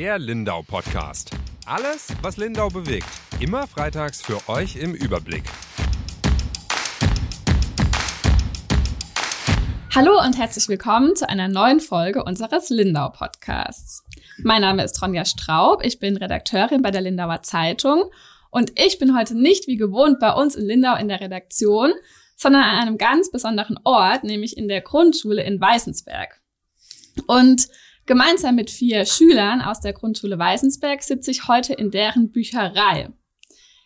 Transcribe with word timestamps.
Der 0.00 0.16
Lindau 0.20 0.62
Podcast. 0.62 1.32
Alles, 1.66 2.06
was 2.22 2.36
Lindau 2.36 2.68
bewegt. 2.68 3.08
Immer 3.40 3.66
freitags 3.66 4.22
für 4.22 4.48
euch 4.48 4.76
im 4.76 4.94
Überblick. 4.94 5.42
Hallo 9.92 10.20
und 10.24 10.38
herzlich 10.38 10.68
willkommen 10.68 11.16
zu 11.16 11.28
einer 11.28 11.48
neuen 11.48 11.80
Folge 11.80 12.22
unseres 12.22 12.70
Lindau 12.70 13.08
Podcasts. 13.08 14.04
Mein 14.44 14.60
Name 14.60 14.84
ist 14.84 15.02
Ronja 15.02 15.24
Straub, 15.24 15.84
ich 15.84 15.98
bin 15.98 16.16
Redakteurin 16.16 16.80
bei 16.80 16.92
der 16.92 17.00
Lindauer 17.00 17.42
Zeitung 17.42 18.04
und 18.52 18.78
ich 18.78 19.00
bin 19.00 19.18
heute 19.18 19.36
nicht 19.36 19.66
wie 19.66 19.78
gewohnt 19.78 20.20
bei 20.20 20.32
uns 20.32 20.54
in 20.54 20.64
Lindau 20.64 20.94
in 20.94 21.08
der 21.08 21.20
Redaktion, 21.20 21.92
sondern 22.36 22.62
an 22.62 22.78
einem 22.82 22.98
ganz 22.98 23.32
besonderen 23.32 23.80
Ort, 23.82 24.22
nämlich 24.22 24.56
in 24.56 24.68
der 24.68 24.80
Grundschule 24.80 25.42
in 25.42 25.60
Weißensberg. 25.60 26.40
Und 27.26 27.66
gemeinsam 28.08 28.56
mit 28.56 28.70
vier 28.70 29.04
Schülern 29.04 29.60
aus 29.60 29.80
der 29.80 29.92
Grundschule 29.92 30.38
Weißensberg 30.38 31.02
sitze 31.02 31.30
ich 31.30 31.46
heute 31.46 31.74
in 31.74 31.92
deren 31.92 32.32
Bücherei. 32.32 33.10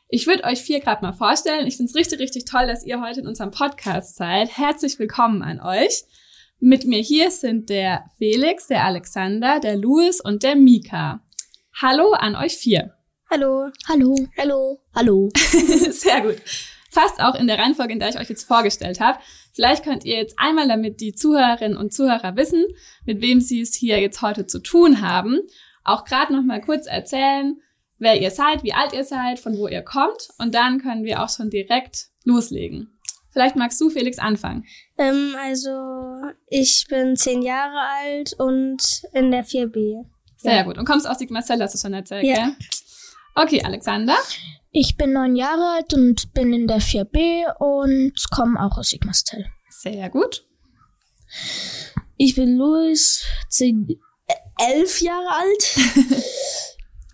Ich 0.08 0.26
würde 0.26 0.44
euch 0.44 0.62
vier 0.62 0.80
gerade 0.80 1.04
mal 1.04 1.12
vorstellen. 1.12 1.66
Ich 1.66 1.76
finde 1.76 1.90
es 1.90 1.96
richtig, 1.96 2.20
richtig 2.20 2.44
toll, 2.44 2.66
dass 2.66 2.86
ihr 2.86 3.02
heute 3.02 3.20
in 3.20 3.26
unserem 3.26 3.50
Podcast 3.50 4.14
seid. 4.14 4.56
Herzlich 4.56 4.98
willkommen 4.98 5.42
an 5.42 5.60
euch. 5.60 6.04
Mit 6.60 6.84
mir 6.84 7.00
hier 7.00 7.32
sind 7.32 7.68
der 7.68 8.04
Felix, 8.16 8.68
der 8.68 8.84
Alexander, 8.84 9.58
der 9.58 9.76
Louis 9.76 10.20
und 10.20 10.44
der 10.44 10.54
Mika. 10.54 11.20
Hallo 11.80 12.12
an 12.12 12.36
euch 12.36 12.56
vier. 12.56 12.94
Hallo. 13.28 13.70
Hallo. 13.88 14.14
Hallo. 14.38 14.80
Hallo. 14.94 15.30
Sehr 15.90 16.20
gut. 16.20 16.36
Fast 16.90 17.20
auch 17.20 17.34
in 17.34 17.48
der 17.48 17.58
Reihenfolge, 17.58 17.94
in 17.94 17.98
der 17.98 18.10
ich 18.10 18.20
euch 18.20 18.28
jetzt 18.28 18.44
vorgestellt 18.44 19.00
habe. 19.00 19.18
Vielleicht 19.52 19.84
könnt 19.84 20.04
ihr 20.04 20.16
jetzt 20.16 20.38
einmal, 20.38 20.66
damit 20.68 21.00
die 21.00 21.14
Zuhörerinnen 21.14 21.76
und 21.76 21.92
Zuhörer 21.92 22.36
wissen, 22.36 22.64
mit 23.04 23.20
wem 23.20 23.40
sie 23.40 23.60
es 23.60 23.74
hier 23.74 24.00
jetzt 24.00 24.22
heute 24.22 24.46
zu 24.46 24.60
tun 24.60 25.02
haben, 25.02 25.40
auch 25.84 26.04
gerade 26.04 26.32
noch 26.32 26.42
mal 26.42 26.60
kurz 26.60 26.86
erzählen, 26.86 27.60
wer 27.98 28.20
ihr 28.20 28.30
seid, 28.30 28.62
wie 28.64 28.72
alt 28.72 28.92
ihr 28.94 29.04
seid, 29.04 29.38
von 29.38 29.56
wo 29.58 29.68
ihr 29.68 29.82
kommt. 29.82 30.28
Und 30.38 30.54
dann 30.54 30.80
können 30.80 31.04
wir 31.04 31.22
auch 31.22 31.28
schon 31.28 31.50
direkt 31.50 32.06
loslegen. 32.24 32.98
Vielleicht 33.30 33.56
magst 33.56 33.80
du, 33.80 33.88
Felix, 33.90 34.18
anfangen. 34.18 34.64
Ähm, 34.98 35.34
also, 35.42 35.70
ich 36.48 36.86
bin 36.88 37.16
zehn 37.16 37.42
Jahre 37.42 37.78
alt 38.00 38.34
und 38.38 38.82
in 39.14 39.30
der 39.30 39.44
4b. 39.44 40.04
Sehr 40.36 40.56
Ja. 40.56 40.62
gut. 40.64 40.76
Und 40.78 40.84
kommst 40.84 41.08
aus 41.08 41.18
Sigmarsell, 41.18 41.60
hast 41.62 41.74
du 41.74 41.78
schon 41.78 41.94
erzählt, 41.94 42.24
Ja. 42.24 42.34
gell? 42.34 42.54
Okay, 43.34 43.62
Alexander. 43.62 44.16
Ich 44.70 44.96
bin 44.96 45.12
neun 45.12 45.36
Jahre 45.36 45.76
alt 45.76 45.92
und 45.94 46.32
bin 46.32 46.52
in 46.52 46.66
der 46.66 46.80
4b 46.80 47.56
und 47.58 48.14
komme 48.30 48.58
auch 48.60 48.78
aus 48.78 48.90
Sigmastel. 48.90 49.46
Sehr 49.68 50.08
gut. 50.10 50.46
Ich 52.16 52.34
bin 52.34 52.56
Louis, 52.56 53.24
zehn, 53.48 53.86
elf 54.58 55.00
Jahre 55.00 55.28
alt 55.28 55.78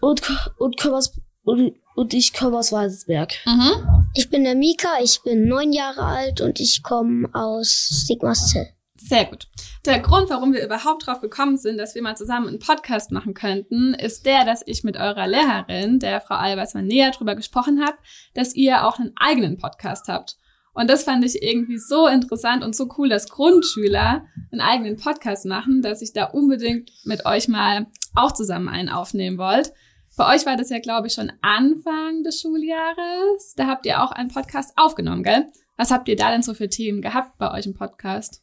und, 0.00 0.22
und, 0.58 0.78
komm 0.78 0.94
aus, 0.94 1.18
und, 1.42 1.74
und 1.94 2.14
ich 2.14 2.32
komme 2.32 2.58
aus 2.58 2.72
Weißensberg. 2.72 3.34
Mhm. 3.46 4.08
Ich 4.14 4.28
bin 4.30 4.44
der 4.44 4.54
Mika, 4.54 5.00
ich 5.02 5.22
bin 5.22 5.48
neun 5.48 5.72
Jahre 5.72 6.04
alt 6.04 6.40
und 6.40 6.60
ich 6.60 6.82
komme 6.82 7.28
aus 7.32 8.04
Sigmarstel. 8.06 8.68
Sehr 9.08 9.24
gut. 9.24 9.46
Der 9.86 10.00
Grund, 10.00 10.28
warum 10.28 10.52
wir 10.52 10.62
überhaupt 10.62 11.06
drauf 11.06 11.22
gekommen 11.22 11.56
sind, 11.56 11.78
dass 11.78 11.94
wir 11.94 12.02
mal 12.02 12.14
zusammen 12.14 12.48
einen 12.48 12.58
Podcast 12.58 13.10
machen 13.10 13.32
könnten, 13.32 13.94
ist 13.94 14.26
der, 14.26 14.44
dass 14.44 14.62
ich 14.66 14.84
mit 14.84 14.98
eurer 14.98 15.26
Lehrerin, 15.26 15.98
der 15.98 16.20
Frau 16.20 16.34
Albers, 16.34 16.74
mal 16.74 16.82
näher 16.82 17.10
drüber 17.10 17.34
gesprochen 17.34 17.82
habe, 17.82 17.96
dass 18.34 18.54
ihr 18.54 18.86
auch 18.86 18.98
einen 18.98 19.12
eigenen 19.16 19.56
Podcast 19.56 20.08
habt. 20.08 20.36
Und 20.74 20.90
das 20.90 21.04
fand 21.04 21.24
ich 21.24 21.42
irgendwie 21.42 21.78
so 21.78 22.06
interessant 22.06 22.62
und 22.62 22.76
so 22.76 22.86
cool, 22.98 23.08
dass 23.08 23.30
Grundschüler 23.30 24.26
einen 24.52 24.60
eigenen 24.60 24.98
Podcast 24.98 25.46
machen, 25.46 25.80
dass 25.80 26.02
ich 26.02 26.12
da 26.12 26.24
unbedingt 26.24 26.90
mit 27.04 27.24
euch 27.24 27.48
mal 27.48 27.86
auch 28.14 28.32
zusammen 28.32 28.68
einen 28.68 28.90
aufnehmen 28.90 29.38
wollt. 29.38 29.72
Bei 30.18 30.34
euch 30.34 30.44
war 30.44 30.58
das 30.58 30.68
ja, 30.68 30.80
glaube 30.80 31.06
ich, 31.06 31.14
schon 31.14 31.32
Anfang 31.40 32.24
des 32.24 32.42
Schuljahres. 32.42 33.54
Da 33.56 33.68
habt 33.68 33.86
ihr 33.86 34.02
auch 34.02 34.12
einen 34.12 34.28
Podcast 34.28 34.74
aufgenommen, 34.76 35.22
gell? 35.22 35.46
Was 35.78 35.90
habt 35.90 36.08
ihr 36.08 36.16
da 36.16 36.30
denn 36.30 36.42
so 36.42 36.52
für 36.52 36.68
Themen 36.68 37.00
gehabt 37.00 37.38
bei 37.38 37.50
euch 37.52 37.64
im 37.64 37.72
Podcast? 37.72 38.42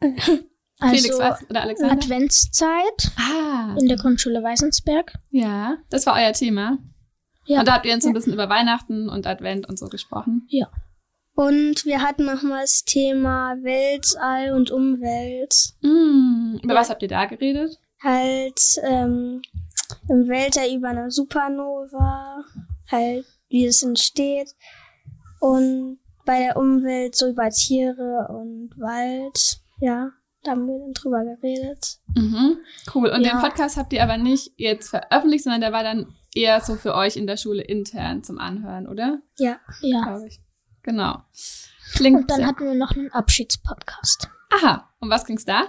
Felix, 0.80 1.10
Also 1.10 1.18
was? 1.18 1.50
Oder 1.50 1.62
Alexander? 1.62 1.92
Adventszeit 1.94 3.10
Ah, 3.18 3.76
in 3.78 3.86
der 3.88 3.96
Grundschule 3.98 4.42
Weißensberg. 4.42 5.12
ja, 5.30 5.76
das 5.90 6.06
war 6.06 6.14
euer 6.16 6.32
Thema. 6.32 6.78
Ja. 7.46 7.60
Und 7.60 7.68
da 7.68 7.74
habt 7.74 7.86
ihr 7.86 7.94
uns 7.94 8.06
ein 8.06 8.12
bisschen 8.14 8.32
über 8.32 8.48
Weihnachten 8.48 9.08
und 9.08 9.26
Advent 9.26 9.68
und 9.68 9.78
so 9.78 9.88
gesprochen. 9.88 10.46
Und 11.34 11.84
wir 11.84 12.02
hatten 12.02 12.24
nochmal 12.24 12.62
das 12.62 12.84
Thema 12.84 13.56
Weltall 13.62 14.52
und 14.52 14.70
Umwelt. 14.70 15.54
Mm, 15.80 16.56
über 16.62 16.74
was 16.74 16.90
habt 16.90 17.02
ihr 17.02 17.08
da 17.08 17.24
geredet? 17.26 17.78
Halt 18.02 18.60
ähm, 18.82 19.42
im 20.08 20.28
Weltall 20.28 20.74
über 20.74 20.88
eine 20.88 21.10
Supernova, 21.10 22.44
halt 22.90 23.26
wie 23.48 23.66
es 23.66 23.82
entsteht. 23.82 24.54
Und 25.40 25.98
bei 26.24 26.38
der 26.40 26.56
Umwelt 26.56 27.16
so 27.16 27.28
über 27.28 27.48
Tiere 27.50 28.28
und 28.30 28.70
Wald. 28.78 29.60
Ja, 29.80 30.10
da 30.42 30.52
haben 30.52 30.66
wir 30.66 30.78
dann 30.78 30.92
drüber 30.92 31.22
geredet. 31.24 31.98
Mhm, 32.14 32.58
cool. 32.94 33.10
Und 33.10 33.22
Ja. 33.24 33.32
den 33.32 33.40
Podcast 33.40 33.76
habt 33.76 33.92
ihr 33.92 34.02
aber 34.02 34.16
nicht 34.18 34.52
jetzt 34.56 34.88
veröffentlicht, 34.90 35.44
sondern 35.44 35.60
der 35.60 35.72
war 35.72 35.82
dann 35.82 36.14
eher 36.34 36.60
so 36.60 36.76
für 36.76 36.94
euch 36.94 37.16
in 37.16 37.26
der 37.26 37.36
Schule 37.36 37.62
intern 37.62 38.22
zum 38.22 38.38
Anhören, 38.38 38.86
oder? 38.86 39.20
Ja. 39.38 39.58
Ja. 39.82 40.02
Glaube 40.04 40.26
ich. 40.28 40.40
Genau. 40.82 41.22
Klingt 41.94 42.20
Und 42.20 42.30
dann 42.30 42.38
sehr- 42.38 42.46
hatten 42.46 42.64
wir 42.64 42.74
noch 42.74 42.92
einen 42.92 43.10
Abschiedspodcast. 43.12 44.28
Aha. 44.50 44.88
Um 45.00 45.10
was 45.10 45.24
ging's 45.26 45.44
da? 45.44 45.64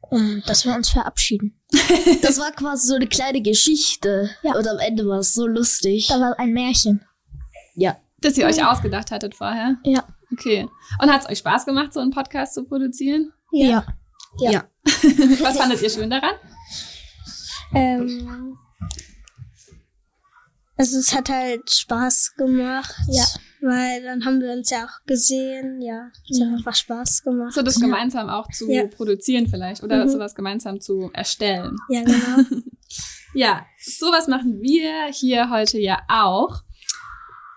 Um, 0.00 0.42
dass 0.46 0.64
wir 0.64 0.74
uns 0.74 0.88
verabschieden. 0.88 1.56
Das 2.22 2.38
war 2.40 2.50
quasi 2.52 2.88
so 2.88 2.94
eine 2.94 3.06
kleine 3.06 3.42
Geschichte. 3.42 4.30
Ja. 4.42 4.54
Und 4.56 4.66
am 4.66 4.78
Ende 4.78 5.06
war 5.06 5.18
es 5.18 5.34
so 5.34 5.46
lustig. 5.46 6.08
Da 6.08 6.18
war 6.20 6.38
ein 6.38 6.52
Märchen. 6.52 7.04
Ja. 7.74 7.96
Das 8.20 8.36
ihr 8.36 8.46
euch 8.46 8.64
ausgedacht 8.64 9.10
hattet 9.10 9.34
vorher? 9.34 9.76
Ja. 9.84 10.04
Okay. 10.32 10.68
Und 11.00 11.10
hat's 11.12 11.28
euch 11.28 11.38
Spaß 11.38 11.64
gemacht, 11.64 11.92
so 11.92 12.00
einen 12.00 12.10
Podcast 12.10 12.54
zu 12.54 12.64
produzieren? 12.64 13.32
Ja. 13.52 13.84
Ja. 14.38 14.64
Was 14.84 15.56
fandet 15.58 15.82
ihr 15.82 15.90
schön 15.90 16.10
daran? 16.10 16.34
Ähm, 17.74 18.56
also 20.76 20.98
es 20.98 21.14
hat 21.14 21.28
halt 21.28 21.70
Spaß 21.70 22.34
gemacht. 22.36 22.94
Ja. 23.08 23.24
Weil 23.62 24.02
dann 24.02 24.24
haben 24.24 24.40
wir 24.40 24.52
uns 24.52 24.70
ja 24.70 24.86
auch 24.86 25.04
gesehen. 25.06 25.82
Ja, 25.82 26.08
es 26.30 26.40
hat 26.40 26.48
einfach 26.48 26.74
Spaß 26.74 27.22
gemacht. 27.22 27.52
So 27.52 27.60
das 27.62 27.78
gemeinsam 27.78 28.30
auch 28.30 28.48
zu 28.50 28.70
Ja. 28.70 28.86
produzieren 28.86 29.48
vielleicht 29.48 29.82
oder 29.82 30.04
Mhm. 30.04 30.08
sowas 30.08 30.34
gemeinsam 30.34 30.80
zu 30.80 31.10
erstellen. 31.12 31.76
Ja, 31.88 32.02
genau. 32.02 32.36
Ja, 33.32 33.64
sowas 33.78 34.26
machen 34.26 34.60
wir 34.60 35.06
hier 35.12 35.50
heute 35.50 35.78
ja 35.78 36.00
auch. 36.08 36.62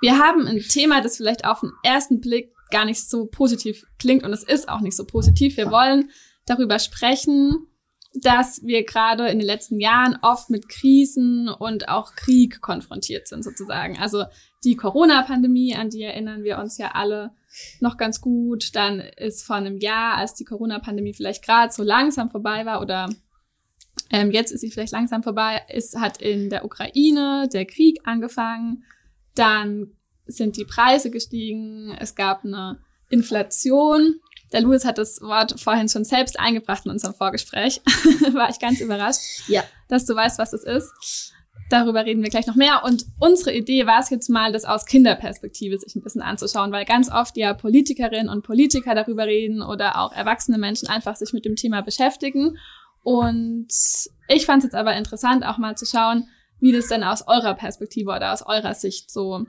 Wir 0.01 0.19
haben 0.19 0.45
ein 0.45 0.59
Thema, 0.59 1.01
das 1.01 1.17
vielleicht 1.17 1.45
auf 1.45 1.61
den 1.61 1.71
ersten 1.81 2.21
Blick 2.21 2.52
gar 2.73 2.85
nicht 2.85 3.07
so 3.07 3.27
positiv 3.27 3.85
klingt 3.99 4.23
und 4.23 4.33
es 4.33 4.43
ist 4.43 4.67
auch 4.67 4.81
nicht 4.81 4.97
so 4.97 5.05
positiv. 5.05 5.55
Wir 5.55 5.71
wollen 5.71 6.09
darüber 6.45 6.79
sprechen, 6.79 7.67
dass 8.15 8.63
wir 8.63 8.83
gerade 8.83 9.29
in 9.29 9.39
den 9.39 9.45
letzten 9.45 9.79
Jahren 9.79 10.17
oft 10.21 10.49
mit 10.49 10.67
Krisen 10.69 11.49
und 11.49 11.87
auch 11.87 12.15
Krieg 12.15 12.61
konfrontiert 12.61 13.27
sind 13.27 13.43
sozusagen. 13.43 13.97
Also 13.97 14.25
die 14.63 14.75
Corona-Pandemie, 14.75 15.75
an 15.75 15.89
die 15.89 16.01
erinnern 16.01 16.43
wir 16.43 16.57
uns 16.57 16.77
ja 16.77 16.91
alle 16.93 17.31
noch 17.79 17.97
ganz 17.97 18.21
gut. 18.21 18.75
Dann 18.75 18.99
ist 18.99 19.45
vor 19.45 19.55
einem 19.55 19.77
Jahr, 19.77 20.17
als 20.17 20.33
die 20.33 20.45
Corona-Pandemie 20.45 21.13
vielleicht 21.13 21.45
gerade 21.45 21.71
so 21.71 21.83
langsam 21.83 22.29
vorbei 22.29 22.65
war 22.65 22.81
oder 22.81 23.07
ähm, 24.09 24.31
jetzt 24.31 24.51
ist 24.51 24.61
sie 24.61 24.71
vielleicht 24.71 24.93
langsam 24.93 25.21
vorbei, 25.21 25.61
ist, 25.69 25.95
hat 25.99 26.21
in 26.21 26.49
der 26.49 26.65
Ukraine 26.65 27.47
der 27.51 27.65
Krieg 27.65 27.99
angefangen. 28.03 28.83
Dann 29.35 29.91
sind 30.25 30.57
die 30.57 30.65
Preise 30.65 31.09
gestiegen. 31.11 31.95
Es 31.99 32.15
gab 32.15 32.43
eine 32.45 32.79
Inflation. 33.09 34.19
Der 34.51 34.61
Louis 34.61 34.85
hat 34.85 34.97
das 34.97 35.21
Wort 35.21 35.59
vorhin 35.59 35.89
schon 35.89 36.03
selbst 36.03 36.39
eingebracht 36.39 36.85
in 36.85 36.91
unserem 36.91 37.13
Vorgespräch. 37.15 37.81
War 38.33 38.49
ich 38.49 38.59
ganz 38.59 38.79
überrascht, 38.81 39.47
Ja. 39.47 39.63
dass 39.87 40.05
du 40.05 40.15
weißt, 40.15 40.37
was 40.37 40.51
das 40.51 40.63
ist. 40.63 41.31
Darüber 41.69 42.05
reden 42.05 42.21
wir 42.21 42.29
gleich 42.29 42.45
noch 42.45 42.55
mehr. 42.55 42.83
Und 42.83 43.05
unsere 43.19 43.53
Idee 43.55 43.87
war 43.87 43.99
es 43.99 44.09
jetzt 44.11 44.29
mal, 44.29 44.51
das 44.51 44.65
aus 44.65 44.85
Kinderperspektive 44.85 45.77
sich 45.79 45.95
ein 45.95 46.03
bisschen 46.03 46.21
anzuschauen, 46.21 46.71
weil 46.71 46.85
ganz 46.85 47.09
oft 47.11 47.35
ja 47.37 47.53
Politikerinnen 47.53 48.29
und 48.29 48.43
Politiker 48.43 48.93
darüber 48.93 49.25
reden 49.25 49.61
oder 49.63 49.97
auch 49.99 50.11
erwachsene 50.13 50.57
Menschen 50.59 50.87
einfach 50.87 51.15
sich 51.15 51.33
mit 51.33 51.45
dem 51.45 51.55
Thema 51.55 51.81
beschäftigen. 51.81 52.57
Und 53.01 53.67
ich 54.27 54.45
fand 54.45 54.59
es 54.59 54.65
jetzt 54.65 54.75
aber 54.75 54.95
interessant, 54.95 55.45
auch 55.45 55.57
mal 55.57 55.75
zu 55.75 55.85
schauen, 55.85 56.27
wie 56.59 56.71
das 56.71 56.87
denn 56.87 57.03
aus 57.03 57.27
eurer 57.27 57.55
Perspektive 57.55 58.11
oder 58.11 58.33
aus 58.33 58.45
eurer 58.45 58.73
Sicht 58.75 59.09
so 59.11 59.45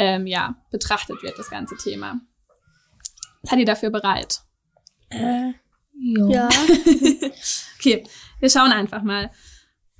ähm, 0.00 0.26
ja, 0.26 0.54
betrachtet 0.70 1.22
wird, 1.22 1.38
das 1.38 1.50
ganze 1.50 1.76
Thema. 1.76 2.20
Seid 3.42 3.58
ihr 3.58 3.66
dafür 3.66 3.90
bereit? 3.90 4.40
äh, 5.10 5.52
Jo. 5.92 6.30
ja. 6.30 6.48
Okay, 7.78 8.04
wir 8.40 8.50
schauen 8.50 8.72
einfach 8.72 9.02
mal. 9.02 9.30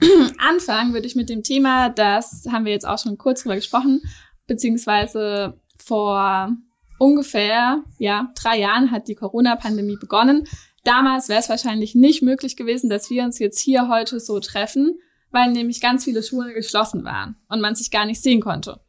Anfangen 0.38 0.92
würde 0.94 1.06
ich 1.06 1.16
mit 1.16 1.28
dem 1.28 1.42
Thema, 1.42 1.90
das 1.90 2.46
haben 2.50 2.64
wir 2.64 2.72
jetzt 2.72 2.86
auch 2.86 2.98
schon 2.98 3.18
kurz 3.18 3.42
drüber 3.42 3.56
gesprochen, 3.56 4.00
beziehungsweise 4.46 5.60
vor 5.76 6.50
ungefähr 6.98 7.82
ja, 7.98 8.32
drei 8.40 8.58
Jahren 8.58 8.90
hat 8.90 9.08
die 9.08 9.14
Corona-Pandemie 9.14 9.96
begonnen. 10.00 10.46
Damals 10.84 11.28
wäre 11.28 11.40
es 11.40 11.48
wahrscheinlich 11.50 11.94
nicht 11.94 12.22
möglich 12.22 12.56
gewesen, 12.56 12.88
dass 12.88 13.10
wir 13.10 13.22
uns 13.24 13.38
jetzt 13.38 13.60
hier 13.60 13.88
heute 13.88 14.20
so 14.20 14.40
treffen. 14.40 14.98
weil 15.32 15.52
nämlich 15.52 15.80
ganz 15.80 16.04
viele 16.04 16.22
Schulen 16.22 16.54
geschlossen 16.54 17.04
waren 17.04 17.36
und 17.48 17.60
man 17.60 17.74
sich 17.74 17.90
gar 17.90 18.04
nicht 18.04 18.22
sehen 18.22 18.40
konnte. 18.40 18.80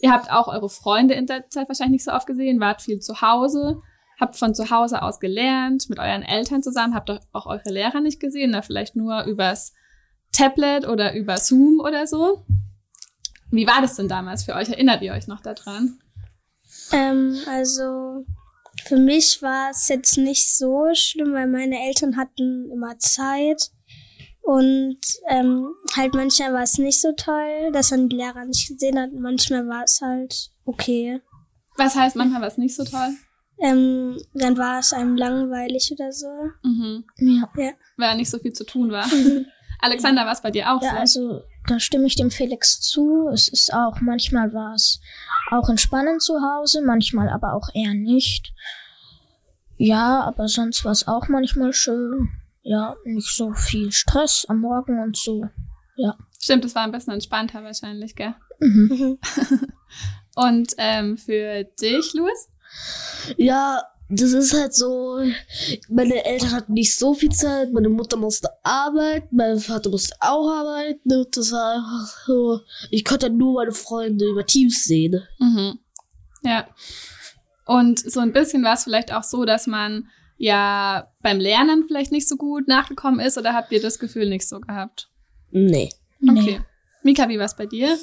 Ihr 0.00 0.12
habt 0.12 0.30
auch 0.30 0.48
eure 0.48 0.68
Freunde 0.68 1.14
in 1.14 1.26
der 1.26 1.48
Zeit 1.48 1.68
wahrscheinlich 1.68 1.98
nicht 2.00 2.04
so 2.04 2.12
oft 2.12 2.26
gesehen, 2.26 2.60
wart 2.60 2.82
viel 2.82 2.98
zu 2.98 3.20
Hause, 3.20 3.80
habt 4.20 4.36
von 4.36 4.54
zu 4.54 4.70
Hause 4.70 5.02
aus 5.02 5.20
gelernt, 5.20 5.88
mit 5.88 5.98
euren 5.98 6.22
Eltern 6.22 6.62
zusammen, 6.62 6.94
habt 6.94 7.10
auch 7.10 7.46
eure 7.46 7.70
Lehrer 7.70 8.00
nicht 8.00 8.20
gesehen, 8.20 8.52
da 8.52 8.62
vielleicht 8.62 8.96
nur 8.96 9.24
übers 9.24 9.72
Tablet 10.32 10.86
oder 10.86 11.14
über 11.14 11.36
Zoom 11.36 11.80
oder 11.80 12.06
so. 12.06 12.44
Wie 13.50 13.66
war 13.66 13.80
das 13.80 13.96
denn 13.96 14.08
damals 14.08 14.44
für 14.44 14.54
euch? 14.54 14.68
Erinnert 14.68 15.02
ihr 15.02 15.12
euch 15.12 15.26
noch 15.26 15.40
daran? 15.40 15.98
Ähm, 16.92 17.38
also 17.48 18.24
für 18.84 18.96
mich 18.96 19.42
war 19.42 19.70
es 19.70 19.88
jetzt 19.88 20.18
nicht 20.18 20.54
so 20.56 20.88
schlimm, 20.92 21.32
weil 21.32 21.46
meine 21.46 21.78
Eltern 21.86 22.16
hatten 22.16 22.70
immer 22.70 22.98
Zeit. 22.98 23.70
Und 24.48 24.96
ähm, 25.28 25.74
halt 25.94 26.14
manchmal 26.14 26.54
war 26.54 26.62
es 26.62 26.78
nicht 26.78 27.02
so 27.02 27.12
toll, 27.12 27.70
dass 27.74 27.90
man 27.90 28.08
die 28.08 28.16
Lehrer 28.16 28.46
nicht 28.46 28.66
gesehen 28.66 28.98
hat. 28.98 29.10
Manchmal 29.12 29.68
war 29.68 29.82
es 29.84 30.00
halt 30.00 30.52
okay. 30.64 31.20
Was 31.76 31.94
heißt, 31.94 32.16
manchmal 32.16 32.40
war 32.40 32.48
es 32.48 32.56
nicht 32.56 32.74
so 32.74 32.82
toll? 32.82 33.10
Ähm, 33.60 34.16
dann 34.32 34.56
war 34.56 34.78
es 34.78 34.94
einem 34.94 35.16
langweilig 35.18 35.92
oder 35.92 36.10
so. 36.12 36.28
Mhm. 36.62 37.04
Ja. 37.18 37.50
Ja. 37.62 37.72
Weil 37.98 38.16
nicht 38.16 38.30
so 38.30 38.38
viel 38.38 38.54
zu 38.54 38.64
tun 38.64 38.90
war. 38.90 39.04
Alexander, 39.80 40.24
war 40.24 40.32
es 40.32 40.40
bei 40.40 40.50
dir 40.50 40.72
auch 40.72 40.82
Ja, 40.82 40.92
so? 40.92 40.96
also 40.96 41.42
da 41.66 41.78
stimme 41.78 42.06
ich 42.06 42.16
dem 42.16 42.30
Felix 42.30 42.80
zu. 42.80 43.28
Es 43.30 43.48
ist 43.48 43.74
auch, 43.74 44.00
manchmal 44.00 44.54
war 44.54 44.72
es 44.72 44.98
auch 45.50 45.68
entspannend 45.68 46.22
zu 46.22 46.40
Hause, 46.40 46.80
manchmal 46.80 47.28
aber 47.28 47.52
auch 47.52 47.68
eher 47.74 47.92
nicht. 47.92 48.54
Ja, 49.76 50.22
aber 50.22 50.48
sonst 50.48 50.86
war 50.86 50.92
es 50.92 51.06
auch 51.06 51.28
manchmal 51.28 51.74
schön. 51.74 52.30
Ja, 52.68 52.96
nicht 53.04 53.34
so 53.34 53.54
viel 53.54 53.92
Stress 53.92 54.44
am 54.46 54.60
Morgen 54.60 55.02
und 55.02 55.16
so. 55.16 55.48
Stimmt, 56.38 56.66
es 56.66 56.74
war 56.74 56.82
ein 56.84 56.92
bisschen 56.92 57.14
entspannter 57.14 57.64
wahrscheinlich, 57.64 58.14
gell? 58.14 58.34
Mhm. 58.60 58.88
Mhm. 58.90 59.18
Und 60.36 60.74
ähm, 60.76 61.16
für 61.16 61.64
dich, 61.64 62.12
Louis? 62.14 62.48
Ja, 63.38 63.82
das 64.10 64.32
ist 64.32 64.54
halt 64.54 64.74
so, 64.74 65.18
meine 65.88 66.24
Eltern 66.24 66.52
hatten 66.52 66.74
nicht 66.74 66.96
so 66.96 67.14
viel 67.14 67.30
Zeit, 67.30 67.72
meine 67.72 67.88
Mutter 67.88 68.16
musste 68.16 68.48
arbeiten, 68.62 69.34
mein 69.34 69.58
Vater 69.58 69.90
musste 69.90 70.14
auch 70.20 70.48
arbeiten 70.48 71.12
und 71.12 71.36
das 71.36 71.52
war 71.52 71.74
einfach 71.74 72.24
so, 72.26 72.60
ich 72.90 73.04
konnte 73.04 73.30
nur 73.30 73.54
meine 73.54 73.72
Freunde 73.72 74.26
über 74.26 74.46
Teams 74.46 74.84
sehen. 74.84 75.22
Mhm. 75.38 75.78
Ja. 76.42 76.68
Und 77.66 77.98
so 77.98 78.20
ein 78.20 78.32
bisschen 78.32 78.62
war 78.62 78.74
es 78.74 78.84
vielleicht 78.84 79.12
auch 79.12 79.24
so, 79.24 79.44
dass 79.44 79.66
man 79.66 80.08
ja 80.38 81.12
beim 81.20 81.38
Lernen 81.38 81.84
vielleicht 81.86 82.12
nicht 82.12 82.28
so 82.28 82.36
gut 82.36 82.68
nachgekommen 82.68 83.20
ist 83.20 83.36
oder 83.36 83.52
habt 83.52 83.70
ihr 83.72 83.82
das 83.82 83.98
Gefühl 83.98 84.28
nicht 84.28 84.48
so 84.48 84.60
gehabt? 84.60 85.10
Nee. 85.50 85.90
Okay. 86.26 86.60
Mika, 87.02 87.28
wie 87.28 87.38
war 87.38 87.46
es 87.46 87.56
bei 87.56 87.66
dir? 87.66 87.98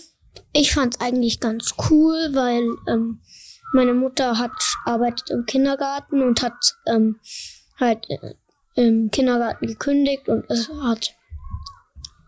Ich 0.54 0.74
fand's 0.74 1.00
eigentlich 1.00 1.40
ganz 1.40 1.74
cool, 1.90 2.30
weil 2.34 2.64
ähm, 2.88 3.22
meine 3.74 3.94
Mutter 3.94 4.38
hat 4.38 4.52
arbeitet 4.86 5.30
im 5.30 5.46
Kindergarten 5.46 6.22
und 6.22 6.42
hat 6.42 6.76
ähm, 6.88 7.20
halt 7.80 8.06
äh, 8.10 8.34
im 8.76 9.10
Kindergarten 9.12 9.68
gekündigt 9.68 10.28
und 10.28 10.50
es 10.50 10.70
hat 10.70 11.16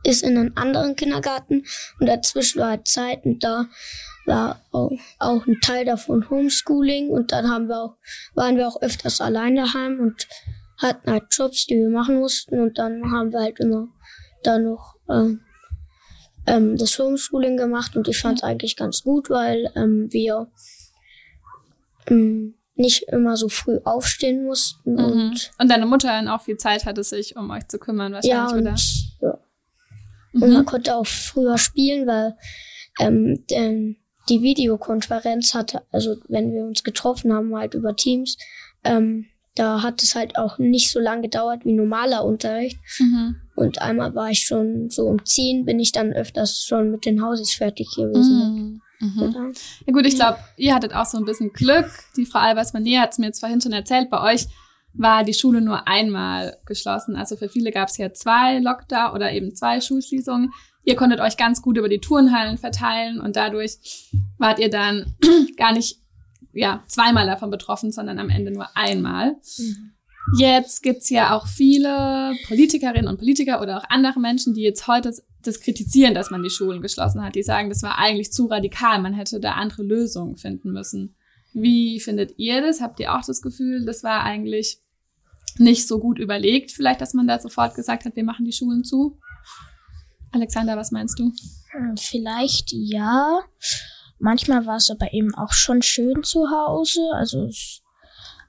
ist 0.03 0.23
in 0.23 0.37
einen 0.37 0.57
anderen 0.57 0.95
Kindergarten 0.95 1.65
und 1.99 2.07
dazwischen 2.07 2.59
war 2.61 2.69
halt 2.69 2.87
Zeit 2.87 3.25
und 3.25 3.43
da 3.43 3.65
war 4.25 4.61
auch, 4.71 4.91
auch 5.19 5.45
ein 5.47 5.59
Teil 5.61 5.85
davon 5.85 6.29
Homeschooling 6.29 7.09
und 7.09 7.31
dann 7.31 7.49
haben 7.49 7.67
wir 7.67 7.77
auch 7.81 7.95
waren 8.35 8.57
wir 8.57 8.67
auch 8.67 8.81
öfters 8.81 9.21
allein 9.21 9.55
daheim 9.55 9.99
und 9.99 10.27
hatten 10.77 11.09
halt 11.11 11.23
Jobs, 11.31 11.65
die 11.65 11.75
wir 11.75 11.89
machen 11.89 12.19
mussten 12.19 12.59
und 12.59 12.77
dann 12.77 13.11
haben 13.11 13.31
wir 13.31 13.39
halt 13.39 13.59
immer 13.59 13.87
da 14.43 14.59
noch 14.59 14.95
ähm, 15.09 15.41
ähm, 16.45 16.77
das 16.77 16.97
Homeschooling 16.99 17.57
gemacht 17.57 17.95
und 17.95 18.07
ich 18.07 18.19
fand 18.19 18.39
es 18.39 18.43
eigentlich 18.43 18.75
ganz 18.75 19.03
gut, 19.03 19.29
weil 19.29 19.71
ähm, 19.75 20.07
wir 20.11 20.47
ähm, 22.07 22.53
nicht 22.75 23.03
immer 23.09 23.35
so 23.37 23.49
früh 23.49 23.79
aufstehen 23.83 24.45
mussten 24.45 24.93
Mhm. 24.93 24.99
und 25.05 25.51
Und 25.57 25.71
deine 25.71 25.85
Mutter 25.85 26.09
dann 26.09 26.27
auch 26.27 26.41
viel 26.41 26.57
Zeit 26.57 26.85
hatte, 26.85 27.03
sich 27.03 27.35
um 27.35 27.49
euch 27.49 27.67
zu 27.67 27.79
kümmern 27.79 28.13
ja 28.23 28.43
wahrscheinlich, 28.43 28.53
und, 29.21 29.27
oder? 29.27 29.31
ja. 29.33 29.39
Und 30.33 30.41
man 30.41 30.61
Mhm. 30.61 30.65
konnte 30.65 30.95
auch 30.95 31.07
früher 31.07 31.57
spielen, 31.57 32.07
weil 32.07 32.35
ähm, 32.99 33.43
ähm, 33.51 33.97
die 34.29 34.41
Videokonferenz 34.41 35.53
hatte, 35.53 35.83
also 35.91 36.15
wenn 36.27 36.51
wir 36.51 36.63
uns 36.65 36.83
getroffen 36.83 37.31
haben, 37.33 37.55
halt 37.55 37.73
über 37.73 37.95
Teams, 37.95 38.37
ähm, 38.83 39.25
da 39.55 39.81
hat 39.81 40.03
es 40.03 40.13
halt 40.15 40.37
auch 40.37 40.57
nicht 40.59 40.91
so 40.91 40.99
lange 40.99 41.23
gedauert 41.23 41.65
wie 41.65 41.73
normaler 41.73 42.23
Unterricht. 42.25 42.77
Mhm. 42.99 43.37
Und 43.55 43.81
einmal 43.81 44.13
war 44.13 44.29
ich 44.29 44.45
schon 44.45 44.89
so 44.91 45.05
um 45.07 45.25
10, 45.25 45.65
bin 45.65 45.79
ich 45.79 45.91
dann 45.91 46.13
öfters 46.13 46.63
schon 46.67 46.91
mit 46.91 47.05
den 47.05 47.23
Hausis 47.23 47.55
fertig 47.55 47.87
gewesen. 47.95 48.81
Mhm. 48.99 49.07
Mhm. 49.07 49.21
Ja. 49.33 49.51
Ja 49.87 49.93
gut, 49.93 50.05
ich 50.05 50.15
glaube, 50.15 50.37
ihr 50.57 50.75
hattet 50.75 50.93
auch 50.93 51.05
so 51.05 51.17
ein 51.17 51.25
bisschen 51.25 51.51
Glück. 51.53 51.89
Die 52.17 52.25
Frau 52.25 52.39
Albers-Manier 52.39 53.01
hat 53.01 53.11
es 53.13 53.17
mir 53.17 53.27
jetzt 53.27 53.39
vorhin 53.39 53.61
schon 53.61 53.73
erzählt. 53.73 54.09
Bei 54.09 54.21
euch 54.33 54.47
war 54.97 55.23
die 55.23 55.33
Schule 55.33 55.61
nur 55.61 55.87
einmal 55.87 56.57
geschlossen. 56.65 57.15
Also 57.15 57.35
für 57.35 57.49
viele 57.49 57.71
gab 57.71 57.89
es 57.89 57.97
ja 57.97 58.13
zwei 58.13 58.59
Lockdown 58.59 59.13
oder 59.13 59.31
eben 59.31 59.55
zwei 59.55 59.79
Schulschließungen. 59.79 60.51
Ihr 60.83 60.95
konntet 60.95 61.19
euch 61.19 61.37
ganz 61.37 61.61
gut 61.61 61.77
über 61.77 61.89
die 61.89 61.99
Turnhallen 61.99 62.57
verteilen 62.57 63.19
und 63.19 63.35
dadurch 63.35 63.77
wart 64.37 64.59
ihr 64.59 64.69
dann 64.69 65.15
gar 65.57 65.73
nicht 65.73 65.99
ja, 66.53 66.83
zweimal 66.87 67.27
davon 67.27 67.51
betroffen, 67.51 67.91
sondern 67.91 68.19
am 68.19 68.29
Ende 68.29 68.51
nur 68.51 68.75
einmal. 68.75 69.35
Jetzt 70.37 70.81
gibt's 70.83 71.09
ja 71.09 71.35
auch 71.35 71.47
viele 71.47 72.33
Politikerinnen 72.47 73.07
und 73.07 73.17
Politiker 73.17 73.61
oder 73.61 73.77
auch 73.77 73.85
andere 73.89 74.19
Menschen, 74.19 74.53
die 74.53 74.61
jetzt 74.61 74.87
heute 74.87 75.13
das 75.43 75.61
kritisieren, 75.61 76.13
dass 76.13 76.31
man 76.31 76.43
die 76.43 76.49
Schulen 76.49 76.81
geschlossen 76.81 77.23
hat. 77.23 77.35
Die 77.35 77.43
sagen, 77.43 77.69
das 77.69 77.83
war 77.83 77.97
eigentlich 77.97 78.33
zu 78.33 78.47
radikal, 78.47 79.01
man 79.01 79.13
hätte 79.13 79.39
da 79.39 79.53
andere 79.53 79.83
Lösungen 79.83 80.35
finden 80.35 80.71
müssen. 80.71 81.15
Wie 81.53 81.99
findet 81.99 82.37
ihr 82.37 82.61
das? 82.61 82.81
Habt 82.81 82.99
ihr 82.99 83.15
auch 83.15 83.25
das 83.25 83.41
Gefühl, 83.41 83.85
das 83.85 84.03
war 84.03 84.23
eigentlich 84.23 84.81
nicht 85.57 85.87
so 85.87 85.99
gut 85.99 86.19
überlegt, 86.19 86.71
vielleicht, 86.71 87.01
dass 87.01 87.13
man 87.13 87.27
da 87.27 87.39
sofort 87.39 87.75
gesagt 87.75 88.05
hat, 88.05 88.15
wir 88.15 88.23
machen 88.23 88.45
die 88.45 88.51
Schulen 88.53 88.83
zu? 88.83 89.17
Alexander, 90.31 90.77
was 90.77 90.91
meinst 90.91 91.17
du? 91.19 91.31
Hm, 91.71 91.97
Vielleicht 91.97 92.71
ja. 92.73 93.39
Manchmal 94.19 94.65
war 94.65 94.77
es 94.77 94.89
aber 94.89 95.13
eben 95.13 95.33
auch 95.35 95.53
schon 95.53 95.81
schön 95.81 96.23
zu 96.23 96.49
Hause. 96.49 97.01
Also 97.13 97.45
ist 97.45 97.81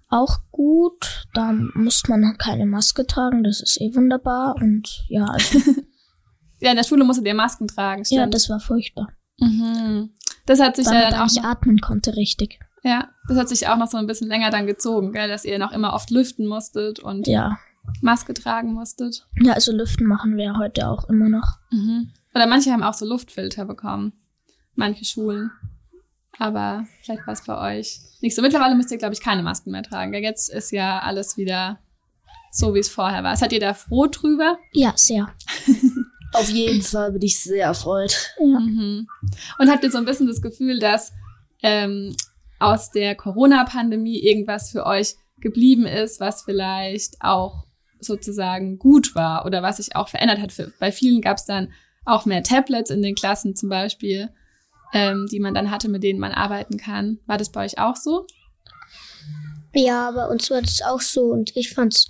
auch 0.08 0.38
gut. 0.50 1.24
Da 1.34 1.52
muss 1.52 2.08
man 2.08 2.36
keine 2.38 2.66
Maske 2.66 3.06
tragen. 3.06 3.44
Das 3.44 3.60
ist 3.60 3.80
eh 3.80 3.94
wunderbar. 3.94 4.56
Und 4.56 5.04
ja, 5.08 5.24
also, 5.26 5.58
Ja, 6.60 6.70
in 6.70 6.76
der 6.76 6.84
Schule 6.84 7.04
musstet 7.04 7.26
ihr 7.26 7.34
Masken 7.34 7.68
tragen, 7.68 8.04
stimmt. 8.04 8.18
ja, 8.18 8.26
das 8.26 8.48
war 8.50 8.58
furchtbar. 8.60 9.08
mhm. 9.38 10.10
Das 10.46 10.60
hat 10.60 10.76
sich 10.76 10.86
Weil 10.86 10.94
ja 10.94 11.00
man 11.02 11.10
dann 11.10 11.20
da 11.20 11.24
auch 11.26 11.30
nicht 11.30 11.44
atmen 11.44 11.78
konnte 11.80 12.16
richtig. 12.16 12.58
Ja, 12.82 13.08
das 13.28 13.36
hat 13.38 13.48
sich 13.48 13.68
auch 13.68 13.76
noch 13.76 13.88
so 13.88 13.96
ein 13.98 14.06
bisschen 14.06 14.28
länger 14.28 14.50
dann 14.50 14.66
gezogen, 14.66 15.12
gell, 15.12 15.28
dass 15.28 15.44
ihr 15.44 15.58
noch 15.58 15.72
immer 15.72 15.92
oft 15.94 16.10
lüften 16.10 16.46
musstet 16.46 17.00
und 17.00 17.26
Ja. 17.26 17.58
Maske 18.02 18.34
tragen 18.34 18.74
musstet. 18.74 19.26
Ja, 19.40 19.54
also 19.54 19.72
Lüften 19.72 20.06
machen 20.06 20.36
wir 20.36 20.58
heute 20.58 20.88
auch 20.88 21.08
immer 21.08 21.28
noch. 21.30 21.56
Mhm. 21.70 22.10
Oder 22.34 22.46
manche 22.46 22.70
haben 22.70 22.82
auch 22.82 22.92
so 22.92 23.06
Luftfilter 23.06 23.64
bekommen. 23.64 24.12
Manche 24.74 25.04
Schulen. 25.06 25.50
Aber 26.38 26.84
vielleicht 27.02 27.26
war 27.26 27.32
es 27.32 27.44
bei 27.46 27.78
euch 27.78 27.98
nicht 28.20 28.36
so. 28.36 28.42
Mittlerweile 28.42 28.74
müsst 28.74 28.90
ihr, 28.92 28.98
glaube 28.98 29.14
ich, 29.14 29.20
keine 29.22 29.42
Masken 29.42 29.70
mehr 29.70 29.82
tragen. 29.82 30.12
gell? 30.12 30.22
Jetzt 30.22 30.50
ist 30.50 30.70
ja 30.70 30.98
alles 31.00 31.36
wieder 31.38 31.78
so, 32.52 32.74
wie 32.74 32.78
es 32.80 32.88
vorher 32.90 33.24
war. 33.24 33.34
Seid 33.36 33.52
ihr 33.52 33.60
da 33.60 33.72
froh 33.74 34.06
drüber? 34.06 34.58
Ja, 34.72 34.92
sehr. 34.94 35.28
Auf 36.34 36.50
jeden 36.50 36.82
Fall 36.82 37.12
bin 37.12 37.22
ich 37.22 37.40
sehr 37.42 37.64
erfreut. 37.66 38.34
Ja. 38.38 38.60
Mhm. 38.60 39.08
Und 39.58 39.70
habt 39.70 39.82
ihr 39.82 39.90
so 39.90 39.96
ein 39.98 40.04
bisschen 40.04 40.26
das 40.26 40.42
Gefühl, 40.42 40.78
dass 40.78 41.12
ähm, 41.62 42.14
aus 42.58 42.90
der 42.90 43.14
Corona-Pandemie 43.14 44.18
irgendwas 44.18 44.70
für 44.70 44.84
euch 44.86 45.16
geblieben 45.38 45.86
ist, 45.86 46.20
was 46.20 46.42
vielleicht 46.42 47.16
auch 47.20 47.64
sozusagen 48.00 48.78
gut 48.78 49.14
war 49.14 49.44
oder 49.44 49.62
was 49.62 49.78
sich 49.78 49.96
auch 49.96 50.08
verändert 50.08 50.40
hat? 50.40 50.52
Für, 50.52 50.72
bei 50.78 50.92
vielen 50.92 51.20
gab 51.20 51.36
es 51.36 51.44
dann 51.44 51.72
auch 52.04 52.26
mehr 52.26 52.42
Tablets 52.42 52.90
in 52.90 53.02
den 53.02 53.14
Klassen 53.14 53.54
zum 53.54 53.68
Beispiel, 53.68 54.30
ähm, 54.92 55.26
die 55.30 55.40
man 55.40 55.54
dann 55.54 55.70
hatte, 55.70 55.88
mit 55.88 56.02
denen 56.02 56.18
man 56.18 56.32
arbeiten 56.32 56.78
kann. 56.78 57.18
War 57.26 57.38
das 57.38 57.50
bei 57.50 57.64
euch 57.64 57.78
auch 57.78 57.96
so? 57.96 58.26
Ja, 59.74 60.10
bei 60.12 60.26
uns 60.26 60.50
war 60.50 60.62
das 60.62 60.80
auch 60.82 61.00
so 61.00 61.26
und 61.26 61.54
ich 61.56 61.72
fand's 61.72 62.08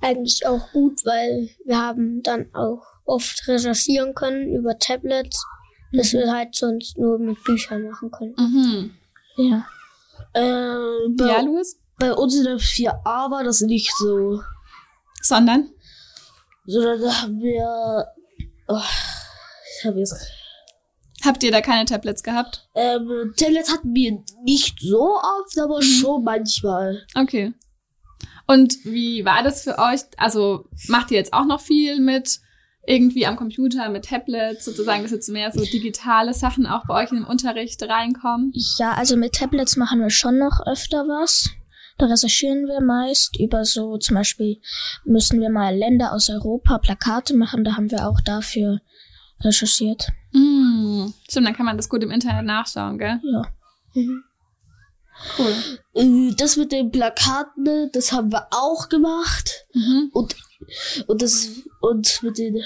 eigentlich 0.00 0.46
auch 0.46 0.70
gut, 0.72 1.04
weil 1.04 1.50
wir 1.64 1.78
haben 1.78 2.22
dann 2.22 2.54
auch 2.54 2.82
oft 3.04 3.46
recherchieren 3.48 4.14
können 4.14 4.54
über 4.54 4.78
Tablets, 4.78 5.44
das 5.92 6.12
wir 6.12 6.30
halt 6.32 6.54
sonst 6.54 6.98
nur 6.98 7.18
mit 7.18 7.42
Büchern 7.44 7.88
machen 7.88 8.10
können. 8.10 8.34
Mhm. 8.36 8.90
Ja. 9.36 9.66
Äh, 10.32 10.40
bei, 11.16 11.26
Ja, 11.28 11.40
Louis? 11.40 11.78
bei 11.98 12.12
uns 12.12 12.36
in 12.36 12.44
der 12.44 12.58
4a 12.58 13.30
war 13.30 13.44
das 13.44 13.60
nicht 13.60 13.92
so. 13.98 14.40
Sondern? 15.22 15.70
Sondern 16.66 17.00
da 17.00 17.22
haben 17.22 17.40
wir. 17.40 18.06
Oh, 18.68 18.80
ich 19.78 19.86
habe 19.86 19.98
jetzt. 19.98 20.14
Habt 21.24 21.42
ihr 21.42 21.50
da 21.52 21.60
keine 21.60 21.84
Tablets 21.84 22.22
gehabt? 22.22 22.66
Ähm, 22.74 23.34
Tablets 23.36 23.70
hatten 23.70 23.92
wir 23.94 24.22
nicht 24.42 24.78
so 24.80 25.16
oft, 25.16 25.58
aber 25.58 25.82
schon 25.82 26.24
manchmal. 26.24 27.04
Okay. 27.14 27.52
Und 28.46 28.74
wie 28.84 29.24
war 29.24 29.42
das 29.42 29.62
für 29.62 29.78
euch? 29.78 30.00
Also 30.16 30.64
macht 30.88 31.10
ihr 31.10 31.18
jetzt 31.18 31.32
auch 31.34 31.44
noch 31.44 31.60
viel 31.60 32.00
mit 32.00 32.40
irgendwie 32.90 33.26
am 33.26 33.36
Computer 33.36 33.88
mit 33.88 34.06
Tablets 34.06 34.64
sozusagen, 34.64 35.02
dass 35.02 35.12
jetzt 35.12 35.28
mehr 35.28 35.52
so 35.52 35.64
digitale 35.64 36.34
Sachen 36.34 36.66
auch 36.66 36.84
bei 36.86 37.02
euch 37.02 37.10
in 37.10 37.18
den 37.18 37.24
Unterricht 37.24 37.82
reinkommen? 37.82 38.52
Ja, 38.78 38.92
also 38.92 39.16
mit 39.16 39.34
Tablets 39.34 39.76
machen 39.76 40.00
wir 40.00 40.10
schon 40.10 40.38
noch 40.38 40.60
öfter 40.66 41.04
was. 41.04 41.50
Da 41.98 42.06
recherchieren 42.06 42.66
wir 42.66 42.80
meist 42.80 43.38
über 43.38 43.64
so, 43.64 43.98
zum 43.98 44.16
Beispiel 44.16 44.60
müssen 45.04 45.40
wir 45.40 45.50
mal 45.50 45.76
Länder 45.76 46.12
aus 46.12 46.30
Europa 46.30 46.78
Plakate 46.78 47.36
machen, 47.36 47.62
da 47.62 47.76
haben 47.76 47.90
wir 47.90 48.08
auch 48.08 48.20
dafür 48.22 48.80
recherchiert. 49.42 50.08
Mm, 50.32 51.08
stimmt, 51.28 51.46
dann 51.46 51.54
kann 51.54 51.66
man 51.66 51.76
das 51.76 51.88
gut 51.88 52.02
im 52.02 52.10
Internet 52.10 52.46
nachschauen, 52.46 52.98
gell? 52.98 53.20
Ja. 53.22 53.42
Cool. 55.38 55.54
Äh, 55.94 56.34
Das 56.36 56.56
mit 56.56 56.72
den 56.72 56.90
Plakaten, 56.90 57.90
das 57.92 58.12
haben 58.12 58.32
wir 58.32 58.48
auch 58.50 58.88
gemacht. 58.88 59.66
Mhm. 59.74 60.10
Und, 60.12 60.34
und 61.06 61.22
das, 61.22 61.48
und 61.80 62.22
mit 62.22 62.38
den, 62.38 62.62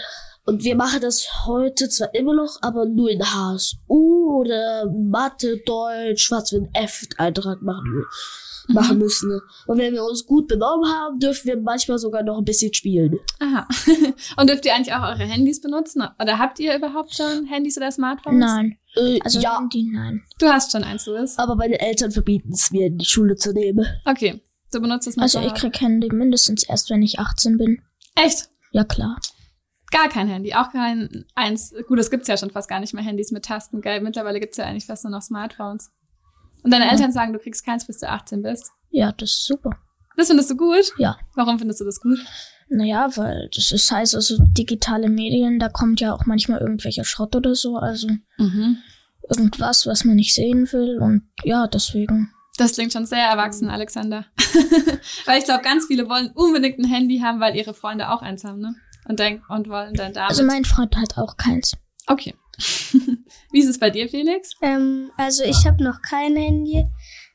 und 0.46 0.62
wir 0.62 0.76
machen 0.76 1.00
das 1.00 1.46
heute 1.46 1.88
zwar 1.88 2.14
immer 2.14 2.34
noch, 2.34 2.58
aber 2.60 2.84
nur 2.86 3.10
in 3.10 3.22
HSU 3.22 4.40
oder 4.40 4.90
Mathe, 4.90 5.58
Deutsch, 5.64 6.30
was 6.30 6.52
wir 6.52 6.58
einen 6.58 6.74
F-Eintrag 6.74 7.62
machen, 7.62 8.04
machen 8.68 8.98
müssen. 8.98 9.40
Und 9.66 9.78
wenn 9.78 9.94
wir 9.94 10.04
uns 10.04 10.26
gut 10.26 10.48
benommen 10.48 10.86
haben, 10.90 11.18
dürfen 11.18 11.46
wir 11.46 11.56
manchmal 11.58 11.98
sogar 11.98 12.22
noch 12.22 12.38
ein 12.38 12.44
bisschen 12.44 12.74
spielen. 12.74 13.18
Aha. 13.40 13.66
Und 14.36 14.50
dürft 14.50 14.66
ihr 14.66 14.74
eigentlich 14.74 14.94
auch 14.94 15.02
eure 15.02 15.24
Handys 15.24 15.60
benutzen? 15.60 16.02
Oder 16.20 16.38
habt 16.38 16.58
ihr 16.60 16.76
überhaupt 16.76 17.14
schon 17.14 17.46
Handys 17.46 17.76
oder 17.76 17.90
Smartphones? 17.90 18.38
Nein. 18.38 18.78
Äh, 18.96 19.18
Also 19.22 19.40
ja, 19.40 19.58
Handy, 19.58 19.90
nein. 19.92 20.22
Du 20.38 20.46
hast 20.46 20.72
schon 20.72 20.84
eins, 20.84 21.06
Louis. 21.06 21.38
aber 21.38 21.56
meine 21.56 21.80
Eltern 21.80 22.10
verbieten 22.10 22.52
es 22.52 22.70
mir, 22.70 22.86
in 22.86 22.98
die 22.98 23.04
Schule 23.06 23.36
zu 23.36 23.52
nehmen. 23.52 23.86
Okay. 24.04 24.42
Du 24.74 24.80
benutzt 24.80 25.06
es 25.06 25.16
noch 25.16 25.22
Also 25.22 25.38
ich 25.40 25.52
Hause. 25.52 25.54
krieg 25.54 25.80
Handy 25.80 26.08
mindestens 26.12 26.64
erst, 26.64 26.90
wenn 26.90 27.02
ich 27.02 27.18
18 27.18 27.56
bin. 27.58 27.80
Echt? 28.16 28.48
Ja, 28.72 28.84
klar. 28.84 29.18
Gar 29.90 30.08
kein 30.08 30.26
Handy. 30.28 30.54
Auch 30.54 30.72
kein 30.72 31.24
eins. 31.34 31.72
Gut, 31.86 31.98
es 32.00 32.10
gibt's 32.10 32.26
ja 32.28 32.36
schon 32.36 32.50
fast 32.50 32.68
gar 32.68 32.80
nicht 32.80 32.94
mehr 32.94 33.04
Handys 33.04 33.30
mit 33.30 33.44
Tasten, 33.44 33.80
gell? 33.80 34.00
Mittlerweile 34.00 34.40
gibt's 34.40 34.56
ja 34.56 34.64
eigentlich 34.64 34.86
fast 34.86 35.04
nur 35.04 35.12
noch 35.12 35.22
Smartphones. 35.22 35.92
Und 36.64 36.72
deine 36.72 36.86
Ja. 36.86 36.92
Eltern 36.92 37.12
sagen, 37.12 37.32
du 37.32 37.38
kriegst 37.38 37.64
keins, 37.64 37.86
bis 37.86 37.98
du 37.98 38.08
18 38.08 38.42
bist. 38.42 38.70
Ja, 38.90 39.12
das 39.12 39.30
ist 39.30 39.44
super. 39.46 39.70
Das 40.16 40.28
findest 40.28 40.50
du 40.50 40.56
gut? 40.56 40.92
Ja. 40.98 41.16
Warum 41.34 41.58
findest 41.58 41.80
du 41.80 41.84
das 41.84 42.00
gut? 42.00 42.18
Naja, 42.68 43.08
weil 43.16 43.50
das 43.54 43.70
ist 43.72 43.90
heißt, 43.90 44.14
also 44.14 44.38
digitale 44.40 45.08
Medien, 45.08 45.58
da 45.58 45.68
kommt 45.68 46.00
ja 46.00 46.14
auch 46.14 46.24
manchmal 46.26 46.60
irgendwelcher 46.60 47.04
Schrott 47.04 47.36
oder 47.36 47.54
so, 47.54 47.76
also 47.76 48.08
Mhm. 48.38 48.78
irgendwas, 49.28 49.86
was 49.86 50.04
man 50.04 50.16
nicht 50.16 50.34
sehen 50.34 50.72
will 50.72 50.98
und 51.00 51.28
ja, 51.44 51.66
deswegen. 51.66 52.30
Das 52.56 52.74
klingt 52.74 52.92
schon 52.92 53.04
sehr 53.06 53.24
erwachsen, 53.26 53.68
Alexander. 53.68 54.26
weil 55.26 55.38
ich 55.38 55.44
glaube, 55.44 55.62
ganz 55.64 55.86
viele 55.86 56.08
wollen 56.08 56.30
unbedingt 56.34 56.78
ein 56.78 56.84
Handy 56.86 57.18
haben, 57.18 57.40
weil 57.40 57.56
ihre 57.56 57.74
Freunde 57.74 58.10
auch 58.10 58.22
eins 58.22 58.44
haben, 58.44 58.60
ne? 58.60 58.74
Und 59.08 59.18
denken 59.18 59.42
und 59.52 59.68
wollen 59.68 59.92
dann 59.94 60.12
damit. 60.14 60.30
Also 60.30 60.44
mein 60.44 60.64
Freund 60.64 60.96
hat 60.96 61.18
auch 61.18 61.36
keins. 61.36 61.72
okay. 62.06 62.34
Wie 63.50 63.58
ist 63.58 63.68
es 63.68 63.78
bei 63.80 63.90
dir, 63.90 64.08
Felix? 64.08 64.50
Ähm, 64.62 65.10
also 65.16 65.42
ich 65.42 65.66
habe 65.66 65.82
noch 65.82 66.00
kein 66.02 66.36
Handy, 66.36 66.84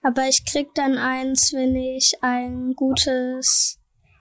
aber 0.01 0.29
ich 0.29 0.45
krieg 0.45 0.67
dann 0.75 0.97
eins, 0.97 1.51
wenn 1.53 1.75
ich 1.75 2.13
ein 2.21 2.73
gutes 2.75 3.79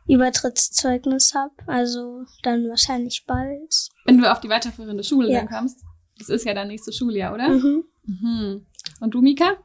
Übertrittszeugnis 0.08 1.34
habe. 1.34 1.54
Also 1.66 2.24
dann 2.42 2.68
wahrscheinlich 2.68 3.24
bald. 3.26 3.72
Wenn 4.04 4.18
du 4.18 4.30
auf 4.30 4.40
die 4.40 4.48
weiterführende 4.48 5.04
Schule 5.04 5.30
Ja. 5.30 5.38
dann 5.40 5.48
kommst. 5.48 5.80
Das 6.18 6.28
ist 6.28 6.44
ja 6.44 6.54
dann 6.54 6.68
nächste 6.68 6.92
Schuljahr, 6.92 7.32
oder? 7.32 7.48
Mhm. 7.48 7.84
Mhm. 8.04 8.66
Und 9.00 9.14
du, 9.14 9.20
Mika? 9.20 9.56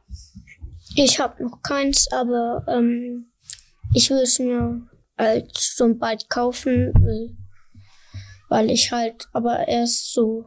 Ich 0.96 1.18
habe 1.18 1.42
noch 1.42 1.62
keins, 1.62 2.10
aber 2.12 2.64
ähm, 2.68 3.26
ich 3.94 4.10
will 4.10 4.18
es 4.22 4.38
mir 4.38 4.82
halt 5.18 5.58
schon 5.58 5.98
bald 5.98 6.28
kaufen, 6.28 6.92
weil, 6.94 7.36
weil 8.48 8.70
ich 8.70 8.92
halt 8.92 9.28
aber 9.32 9.66
erst 9.68 10.12
so 10.12 10.46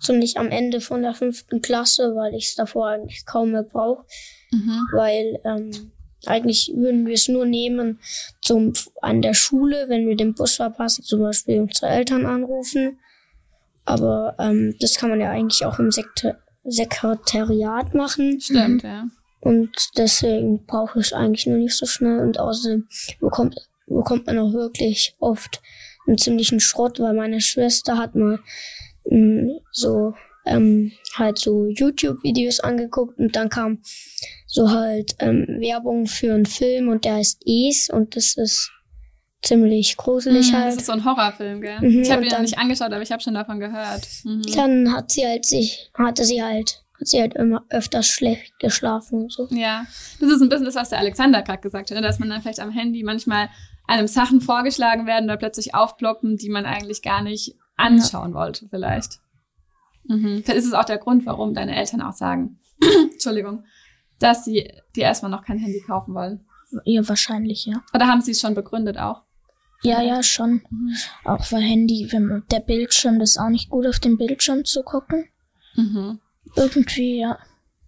ziemlich 0.00 0.38
am 0.38 0.48
Ende 0.48 0.80
von 0.80 1.02
der 1.02 1.14
fünften 1.14 1.60
Klasse, 1.60 2.14
weil 2.14 2.34
ich 2.34 2.46
es 2.46 2.54
davor 2.54 2.88
eigentlich 2.88 3.24
kaum 3.26 3.52
mehr 3.52 3.64
brauche, 3.64 4.04
Mhm. 4.50 4.86
weil 4.92 5.40
ähm, 5.44 5.92
eigentlich 6.24 6.72
würden 6.74 7.06
wir 7.06 7.14
es 7.14 7.28
nur 7.28 7.44
nehmen 7.44 8.00
zum 8.40 8.72
an 9.02 9.20
der 9.20 9.34
Schule, 9.34 9.86
wenn 9.88 10.08
wir 10.08 10.16
den 10.16 10.34
Bus 10.34 10.56
verpassen, 10.56 11.04
zum 11.04 11.20
Beispiel 11.20 11.60
unsere 11.60 11.88
Eltern 11.92 12.24
anrufen. 12.24 12.98
Aber 13.84 14.34
ähm, 14.38 14.74
das 14.80 14.96
kann 14.96 15.10
man 15.10 15.20
ja 15.20 15.30
eigentlich 15.30 15.64
auch 15.66 15.78
im 15.78 15.90
Sekte 15.90 16.38
Sekretariat 16.64 17.94
machen. 17.94 18.40
Stimmt, 18.40 18.82
ja. 18.82 19.04
Und 19.40 19.70
deswegen 19.96 20.64
brauche 20.66 21.00
ich 21.00 21.06
es 21.06 21.12
eigentlich 21.12 21.46
nur 21.46 21.58
nicht 21.58 21.76
so 21.76 21.86
schnell. 21.86 22.20
Und 22.20 22.38
außerdem 22.40 22.88
bekommt, 23.20 23.56
bekommt 23.86 24.26
man 24.26 24.38
auch 24.38 24.52
wirklich 24.52 25.14
oft 25.20 25.60
einen 26.06 26.18
ziemlichen 26.18 26.60
Schrott, 26.60 26.98
weil 27.00 27.14
meine 27.14 27.40
Schwester 27.40 27.96
hat 27.98 28.14
mal 28.14 28.38
mm, 29.10 29.50
so 29.72 30.14
ähm, 30.46 30.92
halt 31.14 31.38
so 31.38 31.66
YouTube-Videos 31.66 32.60
angeguckt 32.60 33.18
und 33.18 33.36
dann 33.36 33.50
kam 33.50 33.82
so 34.46 34.70
halt 34.70 35.14
ähm, 35.18 35.46
Werbung 35.60 36.06
für 36.06 36.32
einen 36.32 36.46
Film 36.46 36.88
und 36.88 37.04
der 37.04 37.16
heißt 37.16 37.42
Es 37.46 37.90
und 37.90 38.16
das 38.16 38.34
ist 38.38 38.70
ziemlich 39.42 39.96
gruselig 39.98 40.48
Mhm, 40.48 40.52
Das 40.52 40.60
halt. 40.62 40.76
ist 40.78 40.86
so 40.86 40.92
ein 40.92 41.04
Horrorfilm, 41.04 41.60
gell? 41.60 41.78
Mhm, 41.80 42.02
ich 42.02 42.10
habe 42.10 42.22
ihn 42.22 42.28
noch 42.28 42.32
dann- 42.32 42.42
nicht 42.42 42.58
angeschaut, 42.58 42.92
aber 42.92 43.02
ich 43.02 43.12
habe 43.12 43.22
schon 43.22 43.34
davon 43.34 43.60
gehört. 43.60 44.08
Mhm. 44.24 44.42
Dann 44.56 44.92
hat 44.94 45.12
sie 45.12 45.26
halt 45.26 45.44
sich, 45.44 45.90
hatte 45.94 46.24
sie 46.24 46.42
halt, 46.42 46.82
sie 47.00 47.20
halt 47.20 47.34
immer 47.34 47.64
öfters 47.70 48.06
schlecht 48.06 48.58
geschlafen 48.58 49.22
und 49.22 49.32
so. 49.32 49.48
Ja, 49.50 49.86
das 50.20 50.30
ist 50.30 50.42
ein 50.42 50.48
bisschen 50.48 50.64
das, 50.64 50.74
was 50.74 50.90
der 50.90 50.98
Alexander 50.98 51.42
gerade 51.42 51.60
gesagt 51.60 51.90
hat, 51.90 51.96
ne? 51.96 52.02
dass 52.02 52.18
man 52.18 52.28
dann 52.28 52.42
vielleicht 52.42 52.60
am 52.60 52.70
Handy 52.70 53.02
manchmal 53.02 53.48
einem 53.86 54.06
Sachen 54.06 54.40
vorgeschlagen 54.40 55.06
werden 55.06 55.24
oder 55.24 55.36
plötzlich 55.36 55.74
aufploppen, 55.74 56.36
die 56.36 56.50
man 56.50 56.66
eigentlich 56.66 57.02
gar 57.02 57.22
nicht 57.22 57.56
anschauen 57.76 58.34
wollte, 58.34 58.68
vielleicht. 58.68 59.20
Mhm. 60.04 60.42
Vielleicht 60.42 60.58
ist 60.58 60.66
es 60.66 60.72
auch 60.72 60.84
der 60.84 60.98
Grund, 60.98 61.26
warum 61.26 61.54
deine 61.54 61.76
Eltern 61.76 62.02
auch 62.02 62.12
sagen, 62.12 62.58
Entschuldigung, 63.12 63.64
dass 64.18 64.44
sie 64.44 64.68
dir 64.96 65.04
erstmal 65.04 65.30
noch 65.30 65.44
kein 65.44 65.58
Handy 65.58 65.80
kaufen 65.80 66.14
wollen. 66.14 66.44
Ja, 66.84 67.06
wahrscheinlich, 67.08 67.66
ja. 67.66 67.82
Oder 67.94 68.08
haben 68.08 68.20
sie 68.20 68.32
es 68.32 68.40
schon 68.40 68.54
begründet 68.54 68.98
auch? 68.98 69.22
Ja, 69.82 70.02
ja, 70.02 70.22
schon. 70.22 70.62
Mhm. 70.70 70.94
Auch 71.24 71.52
weil 71.52 71.62
Handy, 71.62 72.08
wenn 72.10 72.26
man, 72.26 72.42
der 72.50 72.60
Bildschirm, 72.60 73.18
das 73.18 73.30
ist 73.30 73.38
auch 73.38 73.48
nicht 73.48 73.70
gut 73.70 73.86
auf 73.86 74.00
dem 74.00 74.18
Bildschirm 74.18 74.64
zu 74.64 74.82
gucken. 74.82 75.28
Mhm. 75.76 76.20
Irgendwie, 76.58 77.20
ja. 77.20 77.38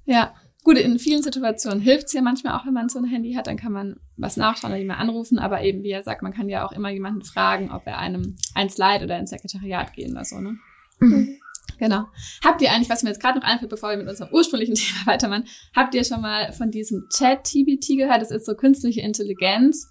Ja, 0.04 0.34
gut, 0.64 0.78
in 0.78 0.98
vielen 0.98 1.22
Situationen 1.22 1.80
hilft 1.80 2.06
es 2.06 2.12
ja 2.12 2.22
manchmal 2.22 2.58
auch, 2.58 2.66
wenn 2.66 2.72
man 2.72 2.88
so 2.88 2.98
ein 2.98 3.04
Handy 3.04 3.34
hat, 3.34 3.46
dann 3.46 3.56
kann 3.56 3.72
man 3.72 3.96
was 4.16 4.36
nachschauen 4.36 4.72
oder 4.72 4.80
jemand 4.80 5.00
anrufen, 5.00 5.38
aber 5.38 5.62
eben, 5.62 5.82
wie 5.82 5.90
er 5.90 6.02
sagt, 6.02 6.22
man 6.22 6.32
kann 6.32 6.48
ja 6.48 6.66
auch 6.66 6.72
immer 6.72 6.90
jemanden 6.90 7.22
fragen, 7.22 7.70
ob 7.70 7.86
er 7.86 7.98
einem 7.98 8.36
eins 8.54 8.78
leiht 8.78 9.02
oder 9.02 9.18
ins 9.18 9.30
Sekretariat 9.30 9.92
gehen 9.92 10.12
oder 10.12 10.24
so, 10.24 10.40
ne? 10.40 10.56
Mhm. 11.00 11.36
Genau. 11.78 12.06
Habt 12.44 12.60
ihr 12.60 12.70
eigentlich, 12.72 12.90
was 12.90 13.02
mir 13.02 13.08
jetzt 13.08 13.22
gerade 13.22 13.38
noch 13.38 13.46
einfällt, 13.46 13.70
bevor 13.70 13.90
wir 13.90 13.96
mit 13.96 14.08
unserem 14.08 14.32
ursprünglichen 14.32 14.74
Thema 14.76 15.06
weitermachen, 15.06 15.44
habt 15.74 15.94
ihr 15.94 16.04
schon 16.04 16.20
mal 16.20 16.52
von 16.52 16.70
diesem 16.70 17.08
Chat-TBT 17.08 17.96
gehört? 17.96 18.20
Das 18.20 18.30
ist 18.30 18.44
so 18.44 18.54
künstliche 18.54 19.00
Intelligenz, 19.00 19.90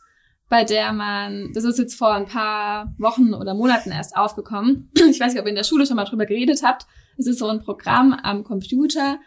bei 0.49 0.63
der 0.63 0.93
man, 0.93 1.51
das 1.53 1.63
ist 1.63 1.79
jetzt 1.79 1.95
vor 1.95 2.13
ein 2.13 2.25
paar 2.25 2.93
Wochen 2.97 3.33
oder 3.33 3.53
Monaten 3.53 3.91
erst 3.91 4.15
aufgekommen. 4.15 4.91
Ich 5.09 5.19
weiß 5.19 5.33
nicht, 5.33 5.41
ob 5.41 5.45
ihr 5.45 5.51
in 5.51 5.55
der 5.55 5.63
Schule 5.63 5.85
schon 5.85 5.95
mal 5.95 6.05
drüber 6.05 6.25
geredet 6.25 6.61
habt. 6.63 6.85
Es 7.19 7.27
ist 7.27 7.39
so 7.39 7.47
ein 7.47 7.59
Programm 7.61 8.13
am 8.13 8.43
Computer, 8.43 9.19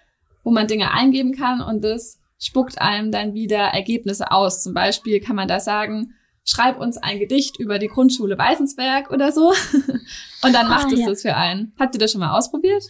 wo 0.42 0.50
man 0.50 0.66
Dinge 0.66 0.90
eingeben 0.92 1.32
kann 1.36 1.60
und 1.60 1.84
das 1.84 2.18
spuckt 2.38 2.80
einem 2.80 3.12
dann 3.12 3.34
wieder 3.34 3.58
Ergebnisse 3.58 4.32
aus. 4.32 4.62
Zum 4.62 4.74
Beispiel 4.74 5.20
kann 5.20 5.36
man 5.36 5.46
da 5.46 5.60
sagen, 5.60 6.14
schreib 6.44 6.80
uns 6.80 6.96
ein 6.96 7.20
Gedicht 7.20 7.58
über 7.60 7.78
die 7.78 7.86
Grundschule 7.86 8.36
Weißensberg 8.36 9.10
oder 9.12 9.30
so. 9.30 9.52
Und 10.44 10.52
dann 10.52 10.68
macht 10.68 10.86
Ah, 10.86 10.90
es 10.92 10.98
ja. 10.98 11.06
das 11.08 11.22
für 11.22 11.36
einen. 11.36 11.72
Habt 11.78 11.94
ihr 11.94 12.00
das 12.00 12.10
schon 12.10 12.20
mal 12.20 12.36
ausprobiert? 12.36 12.82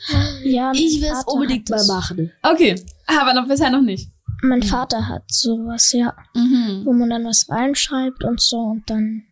Ja, 0.42 0.68
mein 0.72 0.74
Ich 0.76 1.02
will 1.02 1.08
es 1.10 1.18
Vater 1.18 1.32
unbedingt 1.32 1.68
hat 1.68 1.70
mal 1.70 1.76
das. 1.76 1.88
machen. 1.88 2.32
Okay, 2.42 2.82
aber 3.06 3.34
noch 3.34 3.46
bisher 3.46 3.68
noch 3.68 3.82
nicht. 3.82 4.10
Mein 4.42 4.62
Vater 4.62 5.06
hat 5.06 5.24
sowas, 5.30 5.92
ja. 5.92 6.14
Mhm. 6.34 6.82
Wo 6.86 6.94
man 6.94 7.10
dann 7.10 7.26
was 7.26 7.46
reinschreibt 7.50 8.24
und 8.24 8.40
so 8.40 8.56
und 8.56 8.88
dann 8.88 9.24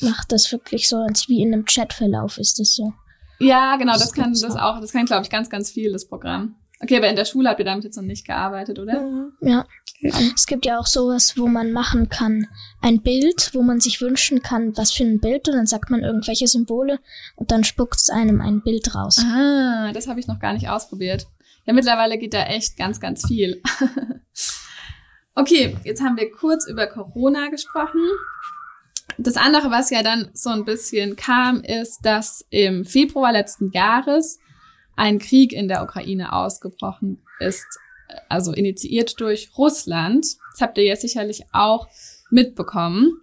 macht 0.00 0.32
das 0.32 0.50
wirklich 0.50 0.88
so, 0.88 0.96
als 0.96 1.28
wie 1.28 1.42
in 1.42 1.52
einem 1.52 1.66
Chatverlauf 1.66 2.38
ist 2.38 2.58
es 2.60 2.74
so. 2.74 2.94
Ja, 3.38 3.76
genau, 3.76 3.92
das 3.92 4.02
Das 4.02 4.12
kann 4.12 4.32
das 4.32 4.56
auch. 4.56 4.80
das 4.80 4.92
kann, 4.92 5.06
glaube 5.06 5.22
ich, 5.22 5.30
ganz, 5.30 5.48
ganz 5.50 5.70
viel, 5.70 5.92
das 5.92 6.08
Programm. 6.08 6.56
Okay, 6.80 6.96
aber 6.96 7.08
in 7.08 7.16
der 7.16 7.24
Schule 7.24 7.48
habt 7.48 7.58
ihr 7.58 7.64
damit 7.64 7.84
jetzt 7.84 7.96
noch 7.96 8.04
nicht 8.04 8.24
gearbeitet, 8.24 8.78
oder? 8.78 9.30
Ja. 9.40 9.66
Es 10.34 10.46
gibt 10.46 10.64
ja 10.64 10.78
auch 10.78 10.86
sowas, 10.86 11.36
wo 11.36 11.48
man 11.48 11.72
machen 11.72 12.08
kann, 12.08 12.46
ein 12.80 13.02
Bild, 13.02 13.50
wo 13.52 13.62
man 13.62 13.80
sich 13.80 14.00
wünschen 14.00 14.42
kann, 14.42 14.76
was 14.76 14.92
für 14.92 15.02
ein 15.02 15.18
Bild 15.18 15.48
und 15.48 15.56
dann 15.56 15.66
sagt 15.66 15.90
man 15.90 16.04
irgendwelche 16.04 16.46
Symbole 16.46 17.00
und 17.34 17.50
dann 17.50 17.64
spuckt 17.64 17.96
es 17.96 18.10
einem 18.10 18.40
ein 18.40 18.62
Bild 18.62 18.94
raus. 18.94 19.18
Ah, 19.24 19.90
das 19.92 20.06
habe 20.06 20.20
ich 20.20 20.28
noch 20.28 20.38
gar 20.38 20.52
nicht 20.52 20.68
ausprobiert. 20.68 21.26
Ja, 21.64 21.72
mittlerweile 21.72 22.16
geht 22.16 22.32
da 22.32 22.44
echt 22.44 22.76
ganz, 22.76 23.00
ganz 23.00 23.26
viel. 23.26 23.60
okay, 25.34 25.76
jetzt 25.82 26.00
haben 26.00 26.16
wir 26.16 26.30
kurz 26.30 26.68
über 26.68 26.86
Corona 26.86 27.48
gesprochen. 27.48 28.00
Das 29.18 29.36
andere, 29.36 29.70
was 29.70 29.90
ja 29.90 30.04
dann 30.04 30.30
so 30.32 30.50
ein 30.50 30.64
bisschen 30.64 31.16
kam, 31.16 31.60
ist, 31.62 32.00
dass 32.02 32.46
im 32.50 32.84
Februar 32.84 33.32
letzten 33.32 33.72
Jahres 33.72 34.38
ein 34.96 35.18
Krieg 35.18 35.52
in 35.52 35.66
der 35.66 35.82
Ukraine 35.82 36.32
ausgebrochen 36.32 37.20
ist, 37.40 37.66
also 38.28 38.52
initiiert 38.52 39.20
durch 39.20 39.50
Russland. 39.58 40.24
Das 40.52 40.60
habt 40.60 40.78
ihr 40.78 40.84
ja 40.84 40.96
sicherlich 40.96 41.44
auch 41.52 41.88
mitbekommen. 42.30 43.20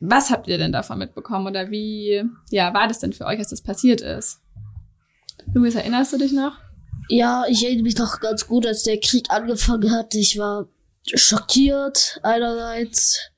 Was 0.00 0.30
habt 0.30 0.48
ihr 0.48 0.58
denn 0.58 0.72
davon 0.72 0.98
mitbekommen 0.98 1.46
oder 1.46 1.70
wie, 1.70 2.24
ja, 2.50 2.74
war 2.74 2.88
das 2.88 3.00
denn 3.00 3.12
für 3.12 3.26
euch, 3.26 3.38
als 3.38 3.50
das 3.50 3.62
passiert 3.62 4.00
ist? 4.00 4.40
Luis, 5.52 5.74
erinnerst 5.74 6.12
du 6.12 6.18
dich 6.18 6.32
noch? 6.32 6.58
Ja, 7.08 7.44
ich 7.48 7.64
erinnere 7.64 7.84
mich 7.84 7.98
noch 7.98 8.20
ganz 8.20 8.46
gut, 8.46 8.66
als 8.66 8.82
der 8.82 9.00
Krieg 9.00 9.30
angefangen 9.30 9.90
hat. 9.90 10.14
Ich 10.14 10.38
war 10.38 10.68
schockiert 11.14 12.20
einerseits. 12.22 13.30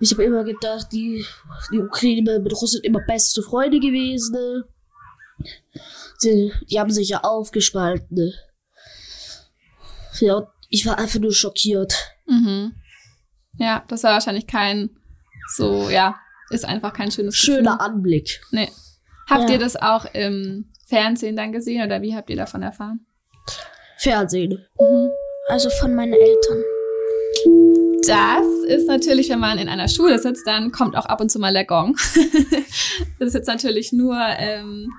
Ich 0.00 0.10
habe 0.12 0.24
immer 0.24 0.44
gedacht, 0.44 0.88
die, 0.92 1.24
die 1.72 1.78
Ukraine 1.78 2.38
mit 2.40 2.52
Russland 2.52 2.84
immer 2.84 3.00
beste 3.00 3.42
Freunde 3.42 3.80
gewesen. 3.80 4.64
Die, 6.22 6.52
die 6.70 6.78
haben 6.80 6.90
sich 6.90 7.08
ja 7.10 7.20
aufgespalten. 7.22 8.32
Ja, 10.20 10.52
ich 10.68 10.86
war 10.86 10.98
einfach 10.98 11.20
nur 11.20 11.32
schockiert. 11.32 11.94
Mhm. 12.26 12.74
Ja, 13.58 13.84
das 13.88 14.02
war 14.04 14.12
wahrscheinlich 14.12 14.46
kein 14.46 14.90
so, 15.54 15.88
ja, 15.90 16.16
ist 16.50 16.64
einfach 16.64 16.92
kein 16.92 17.10
schönes 17.10 17.36
Schöner 17.36 17.76
Gefühl. 17.76 17.86
Anblick. 17.94 18.40
Nee. 18.50 18.70
Habt 19.28 19.48
Ja. 19.48 19.54
ihr 19.54 19.58
das 19.58 19.76
auch 19.76 20.06
im 20.14 20.72
Fernsehen 20.86 21.36
dann 21.36 21.52
gesehen 21.52 21.84
oder 21.84 22.02
wie 22.02 22.14
habt 22.14 22.30
ihr 22.30 22.36
davon 22.36 22.62
erfahren? 22.62 23.06
Fernsehen. 23.98 24.66
Also 25.48 25.70
von 25.70 25.94
meinen 25.94 26.12
Eltern. 26.14 26.62
Das 28.06 28.46
ist 28.66 28.86
natürlich, 28.86 29.30
wenn 29.30 29.40
man 29.40 29.58
in 29.58 29.68
einer 29.68 29.88
Schule 29.88 30.18
sitzt, 30.18 30.46
dann 30.46 30.72
kommt 30.72 30.96
auch 30.96 31.06
ab 31.06 31.20
und 31.20 31.30
zu 31.30 31.38
mal 31.38 31.52
der 31.52 31.64
Gong. 31.64 31.96
das 33.18 33.28
ist 33.28 33.34
jetzt 33.34 33.46
natürlich 33.46 33.92
nur 33.92 34.18
ähm, 34.38 34.90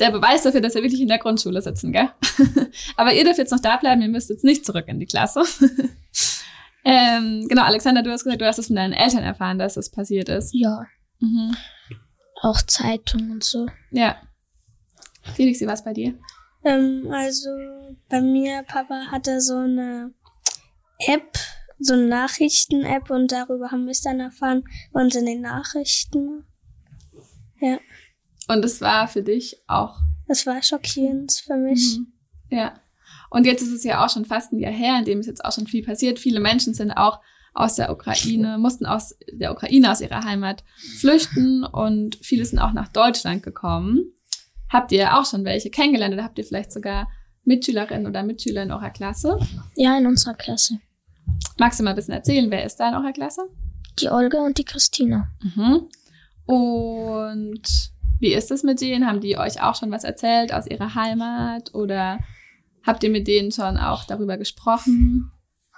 der 0.00 0.10
Beweis 0.10 0.42
dafür, 0.42 0.60
dass 0.60 0.74
wir 0.74 0.82
wirklich 0.82 1.00
in 1.00 1.08
der 1.08 1.18
Grundschule 1.18 1.60
sitzen, 1.60 1.92
gell? 1.92 2.10
Aber 2.96 3.12
ihr 3.12 3.24
dürft 3.24 3.38
jetzt 3.38 3.52
noch 3.52 3.60
da 3.60 3.76
bleiben, 3.76 4.00
ihr 4.02 4.08
müsst 4.08 4.30
jetzt 4.30 4.44
nicht 4.44 4.64
zurück 4.64 4.84
in 4.88 4.98
die 4.98 5.06
Klasse. 5.06 5.42
ähm, 6.84 7.46
genau, 7.48 7.62
Alexander, 7.62 8.02
du 8.02 8.10
hast 8.10 8.24
gesagt, 8.24 8.40
du 8.40 8.46
hast 8.46 8.58
es 8.58 8.68
von 8.68 8.76
deinen 8.76 8.92
Eltern 8.94 9.22
erfahren, 9.22 9.58
dass 9.58 9.74
das 9.74 9.90
passiert 9.90 10.28
ist. 10.28 10.50
Ja, 10.54 10.86
Mhm. 11.18 11.56
auch 12.42 12.60
Zeitung 12.62 13.30
und 13.30 13.42
so. 13.44 13.66
Ja. 13.90 14.16
Felix, 15.34 15.60
wie 15.60 15.66
war's 15.66 15.82
bei 15.84 15.94
dir? 15.94 16.14
Ähm, 16.64 17.08
also 17.10 17.48
bei 18.10 18.20
mir, 18.20 18.62
Papa 18.64 19.06
hatte 19.10 19.40
so 19.40 19.56
eine 19.56 20.12
App, 21.06 21.38
so 21.78 21.94
eine 21.94 22.06
Nachrichten-App 22.06 23.10
und 23.10 23.32
darüber 23.32 23.70
haben 23.70 23.84
wir 23.84 23.92
es 23.92 24.02
dann 24.02 24.20
erfahren 24.20 24.64
bei 24.92 25.02
uns 25.02 25.14
in 25.14 25.26
den 25.26 25.42
Nachrichten. 25.42 26.44
Ja, 27.60 27.78
Und 28.48 28.64
es 28.64 28.80
war 28.80 29.08
für 29.08 29.22
dich 29.22 29.62
auch 29.66 29.98
das 30.26 30.46
war 30.46 30.62
schockierend 30.62 31.32
für 31.32 31.56
mich. 31.56 31.98
Mhm. 31.98 32.12
Ja. 32.50 32.74
Und 33.30 33.46
jetzt 33.46 33.62
ist 33.62 33.72
es 33.72 33.84
ja 33.84 34.04
auch 34.04 34.10
schon 34.10 34.24
fast 34.24 34.52
ein 34.52 34.58
Jahr 34.58 34.72
her, 34.72 34.98
in 34.98 35.04
dem 35.04 35.20
ist 35.20 35.26
jetzt 35.26 35.44
auch 35.44 35.52
schon 35.52 35.66
viel 35.66 35.84
passiert. 35.84 36.18
Viele 36.18 36.40
Menschen 36.40 36.74
sind 36.74 36.92
auch 36.92 37.20
aus 37.54 37.74
der 37.74 37.90
Ukraine, 37.90 38.58
mussten 38.58 38.86
aus 38.86 39.16
der 39.32 39.52
Ukraine, 39.52 39.90
aus 39.90 40.00
ihrer 40.00 40.24
Heimat 40.24 40.62
flüchten 40.98 41.64
und 41.64 42.16
viele 42.22 42.44
sind 42.44 42.58
auch 42.58 42.72
nach 42.72 42.88
Deutschland 42.88 43.42
gekommen. 43.42 44.12
Habt 44.68 44.92
ihr 44.92 45.16
auch 45.16 45.24
schon 45.24 45.44
welche 45.44 45.70
kennengelernt 45.70 46.14
oder 46.14 46.24
habt 46.24 46.38
ihr 46.38 46.44
vielleicht 46.44 46.72
sogar 46.72 47.08
Mitschülerinnen 47.44 48.06
oder 48.06 48.22
Mitschüler 48.24 48.64
in 48.64 48.72
eurer 48.72 48.90
Klasse? 48.90 49.38
Ja, 49.76 49.96
in 49.96 50.06
unserer 50.06 50.34
Klasse. 50.34 50.80
Magst 51.58 51.80
du 51.80 51.84
mal 51.84 51.90
ein 51.90 51.96
bisschen 51.96 52.14
erzählen, 52.14 52.50
wer 52.50 52.64
ist 52.64 52.76
da 52.76 52.88
in 52.88 52.94
eurer 52.94 53.12
Klasse? 53.12 53.42
Die 53.98 54.10
Olga 54.10 54.44
und 54.44 54.58
die 54.58 54.64
Christina. 54.64 55.28
Mhm. 55.42 55.88
Und 56.46 57.92
wie 58.20 58.32
ist 58.32 58.50
es 58.50 58.62
mit 58.62 58.80
denen? 58.80 59.06
Haben 59.06 59.20
die 59.20 59.38
euch 59.38 59.62
auch 59.62 59.74
schon 59.74 59.90
was 59.90 60.04
erzählt 60.04 60.52
aus 60.52 60.66
ihrer 60.66 60.94
Heimat 60.94 61.74
oder 61.74 62.18
habt 62.84 63.02
ihr 63.04 63.10
mit 63.10 63.26
denen 63.26 63.52
schon 63.52 63.76
auch 63.76 64.04
darüber 64.04 64.36
gesprochen? 64.36 65.30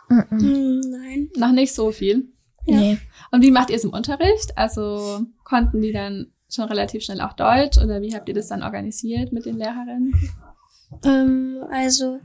Mhm. 0.08 0.24
Hm, 0.30 0.80
nein. 0.80 1.30
Noch 1.36 1.52
nicht 1.52 1.74
so 1.74 1.90
viel. 1.90 2.32
Ja. 2.66 2.76
Nee. 2.76 2.98
Und 3.30 3.42
wie 3.42 3.50
macht 3.50 3.70
ihr 3.70 3.76
es 3.76 3.84
im 3.84 3.92
Unterricht? 3.92 4.56
Also 4.56 5.26
konnten 5.44 5.80
die 5.80 5.92
dann 5.92 6.32
schon 6.50 6.64
relativ 6.64 7.02
schnell 7.02 7.20
auch 7.20 7.34
Deutsch 7.34 7.78
oder 7.78 8.00
wie 8.00 8.14
habt 8.14 8.28
ihr 8.28 8.34
das 8.34 8.48
dann 8.48 8.62
organisiert 8.62 9.32
mit 9.32 9.46
den 9.46 9.58
Lehrerinnen? 9.58 10.14
Ähm, 11.04 11.58
also 11.70 12.18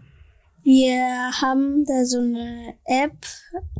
wir 0.63 1.32
haben 1.41 1.84
da 1.86 2.06
so 2.06 2.19
eine 2.19 2.76
App, 2.86 3.26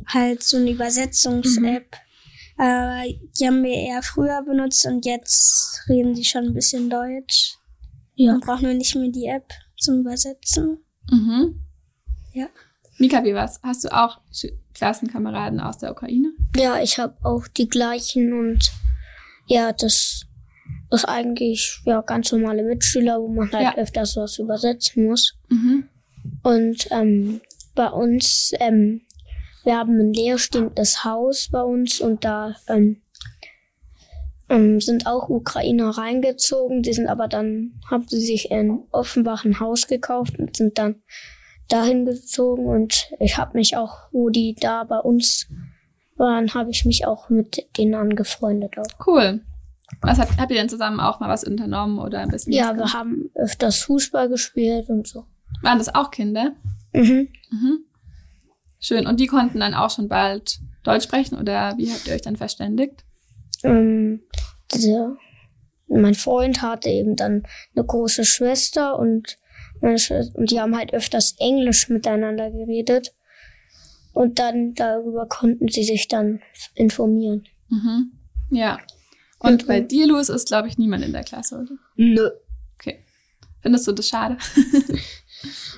halt 0.06 0.42
so 0.42 0.56
eine 0.58 0.70
Übersetzungs-App. 0.70 1.96
Aber 2.56 3.02
die 3.38 3.46
haben 3.46 3.62
wir 3.64 3.72
eher 3.74 4.02
früher 4.02 4.42
benutzt 4.42 4.86
und 4.86 5.04
jetzt 5.04 5.80
reden 5.88 6.14
die 6.14 6.24
schon 6.24 6.44
ein 6.44 6.54
bisschen 6.54 6.88
Deutsch. 6.88 7.56
Ja. 8.14 8.32
Dann 8.32 8.40
brauchen 8.40 8.66
wir 8.68 8.74
nicht 8.74 8.94
mehr 8.94 9.08
die 9.10 9.26
App 9.26 9.52
zum 9.76 10.00
Übersetzen. 10.00 10.78
Mhm. 11.10 11.60
Ja. 12.32 12.46
Mika, 12.98 13.24
wie 13.24 13.34
war's? 13.34 13.58
Hast 13.62 13.84
du 13.84 13.92
auch 13.92 14.20
Klassenkameraden 14.74 15.58
aus 15.60 15.78
der 15.78 15.90
Ukraine? 15.90 16.32
Ja, 16.56 16.80
ich 16.80 16.98
habe 16.98 17.16
auch 17.24 17.48
die 17.48 17.68
gleichen 17.68 18.32
und 18.32 18.70
ja, 19.46 19.72
das 19.72 20.24
ist 20.90 21.04
eigentlich 21.06 21.80
ja 21.84 22.00
ganz 22.02 22.30
normale 22.30 22.62
Mitschüler, 22.62 23.20
wo 23.20 23.28
man 23.28 23.50
halt 23.52 23.62
Ja. 23.64 23.74
öfters 23.76 24.16
was 24.16 24.38
übersetzen 24.38 25.06
muss. 25.06 25.36
Mhm. 25.48 25.88
Und 26.42 26.88
ähm, 26.90 27.40
bei 27.74 27.88
uns, 27.88 28.52
ähm, 28.60 29.02
wir 29.64 29.76
haben 29.76 29.98
ein 29.98 30.12
leerstehendes 30.12 31.04
Haus 31.04 31.48
bei 31.50 31.62
uns 31.62 32.00
und 32.00 32.24
da 32.24 32.54
ähm, 32.68 33.02
ähm, 34.48 34.80
sind 34.80 35.06
auch 35.06 35.28
Ukrainer 35.28 35.90
reingezogen. 35.90 36.82
Die 36.82 36.92
sind 36.92 37.08
aber 37.08 37.28
dann, 37.28 37.80
haben 37.90 38.06
sie 38.08 38.20
sich 38.20 38.50
in 38.50 38.84
Offenbach 38.90 39.44
ein 39.44 39.60
Haus 39.60 39.86
gekauft 39.86 40.38
und 40.38 40.56
sind 40.56 40.78
dann 40.78 41.02
dahin 41.68 42.04
gezogen. 42.04 42.66
Und 42.66 43.10
ich 43.20 43.38
habe 43.38 43.56
mich 43.56 43.76
auch, 43.76 44.08
wo 44.12 44.28
die 44.28 44.54
da 44.54 44.84
bei 44.84 44.98
uns 44.98 45.48
waren, 46.16 46.52
habe 46.54 46.70
ich 46.70 46.84
mich 46.84 47.06
auch 47.06 47.30
mit 47.30 47.66
denen 47.78 47.94
angefreundet. 47.94 48.78
Auch. 48.78 49.06
Cool. 49.06 49.40
Was 50.00 50.18
habt, 50.18 50.38
habt 50.38 50.50
ihr 50.50 50.58
denn 50.58 50.68
zusammen 50.68 51.00
auch 51.00 51.20
mal 51.20 51.28
was 51.28 51.44
unternommen 51.44 51.98
oder 51.98 52.20
ein 52.20 52.28
bisschen? 52.28 52.52
Ja, 52.52 52.76
wir 52.76 52.92
haben 52.92 53.30
öfters 53.34 53.82
Fußball 53.82 54.28
gespielt 54.28 54.88
und 54.88 55.06
so. 55.06 55.24
Waren 55.64 55.78
das 55.78 55.94
auch 55.94 56.10
Kinder? 56.10 56.54
Mhm. 56.92 57.28
Mhm. 57.50 57.78
Schön. 58.80 59.06
Und 59.06 59.18
die 59.20 59.26
konnten 59.26 59.60
dann 59.60 59.74
auch 59.74 59.90
schon 59.90 60.08
bald 60.08 60.58
Deutsch 60.82 61.04
sprechen 61.04 61.38
oder 61.38 61.74
wie 61.78 61.90
habt 61.90 62.06
ihr 62.06 62.14
euch 62.14 62.22
dann 62.22 62.36
verständigt? 62.36 63.04
ähm, 63.62 64.20
diese, 64.74 65.16
mein 65.88 66.14
Freund 66.14 66.60
hatte 66.60 66.90
eben 66.90 67.16
dann 67.16 67.46
eine 67.74 67.84
große 67.84 68.24
Schwester 68.26 68.98
und, 68.98 69.38
meine 69.80 69.98
Schwester, 69.98 70.38
und 70.38 70.50
die 70.50 70.60
haben 70.60 70.76
halt 70.76 70.92
öfters 70.92 71.34
Englisch 71.38 71.88
miteinander 71.88 72.50
geredet. 72.50 73.14
Und 74.12 74.38
dann 74.38 74.74
darüber 74.74 75.26
konnten 75.26 75.68
sie 75.68 75.82
sich 75.82 76.06
dann 76.08 76.40
informieren. 76.74 77.46
Mhm. 77.70 78.12
Ja. 78.50 78.78
Und 79.38 79.62
Und- 79.62 79.66
bei 79.66 79.80
dir, 79.80 80.06
Louis, 80.06 80.28
ist, 80.28 80.48
glaube 80.48 80.68
ich, 80.68 80.76
niemand 80.78 81.04
in 81.04 81.12
der 81.12 81.24
Klasse, 81.24 81.56
oder? 81.60 81.72
Nö. 81.96 82.30
Okay. 82.74 83.02
Findest 83.62 83.86
du 83.86 83.92
das 83.92 84.06
schade? 84.08 84.36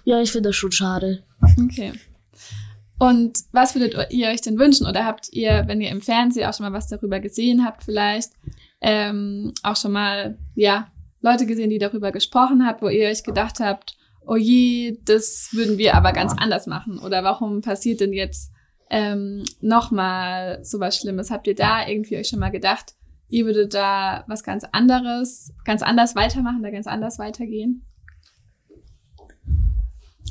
Ja, 0.05 0.21
ich 0.21 0.33
finde 0.33 0.51
das 0.51 0.57
schon 0.57 0.73
schade. 0.73 1.23
Okay. 1.63 1.93
Und 2.99 3.41
was 3.53 3.75
würdet 3.75 4.11
ihr 4.11 4.29
euch 4.29 4.41
denn 4.41 4.59
wünschen? 4.59 4.87
Oder 4.87 5.05
habt 5.05 5.29
ihr, 5.33 5.65
wenn 5.67 5.81
ihr 5.81 5.91
im 5.91 6.01
Fernsehen 6.01 6.49
auch 6.49 6.55
schon 6.55 6.65
mal 6.65 6.77
was 6.77 6.89
darüber 6.89 7.21
gesehen 7.21 7.65
habt, 7.65 7.85
vielleicht 7.85 8.33
ähm, 8.81 9.53
auch 9.63 9.77
schon 9.77 9.93
mal, 9.93 10.39
ja, 10.55 10.89
Leute 11.21 11.47
gesehen, 11.47 11.71
die 11.71 11.79
darüber 11.79 12.13
gesprochen 12.13 12.67
habt, 12.67 12.83
wo 12.83 12.89
ihr 12.89 13.09
euch 13.09 13.25
gedacht 13.25 13.61
habt, 13.61 13.97
oh 14.27 14.37
je, 14.37 14.99
das 15.05 15.51
würden 15.53 15.79
wir 15.79 15.95
aber 15.95 16.13
ganz 16.13 16.35
anders 16.37 16.67
machen? 16.67 16.99
Oder 16.99 17.23
warum 17.25 17.61
passiert 17.61 18.01
denn 18.01 18.13
jetzt 18.13 18.53
ähm, 18.91 19.45
nochmal 19.61 20.65
sowas 20.65 20.97
Schlimmes? 20.97 21.31
Habt 21.31 21.47
ihr 21.47 21.55
da 21.55 21.87
irgendwie 21.87 22.17
euch 22.17 22.29
schon 22.29 22.39
mal 22.39 22.51
gedacht, 22.51 22.95
ihr 23.29 23.45
würdet 23.45 23.75
da 23.75 24.25
was 24.27 24.43
ganz 24.43 24.65
anderes, 24.73 25.53
ganz 25.65 25.83
anders 25.83 26.15
weitermachen, 26.17 26.63
da 26.63 26.71
ganz 26.71 26.87
anders 26.87 27.19
weitergehen? 27.19 27.85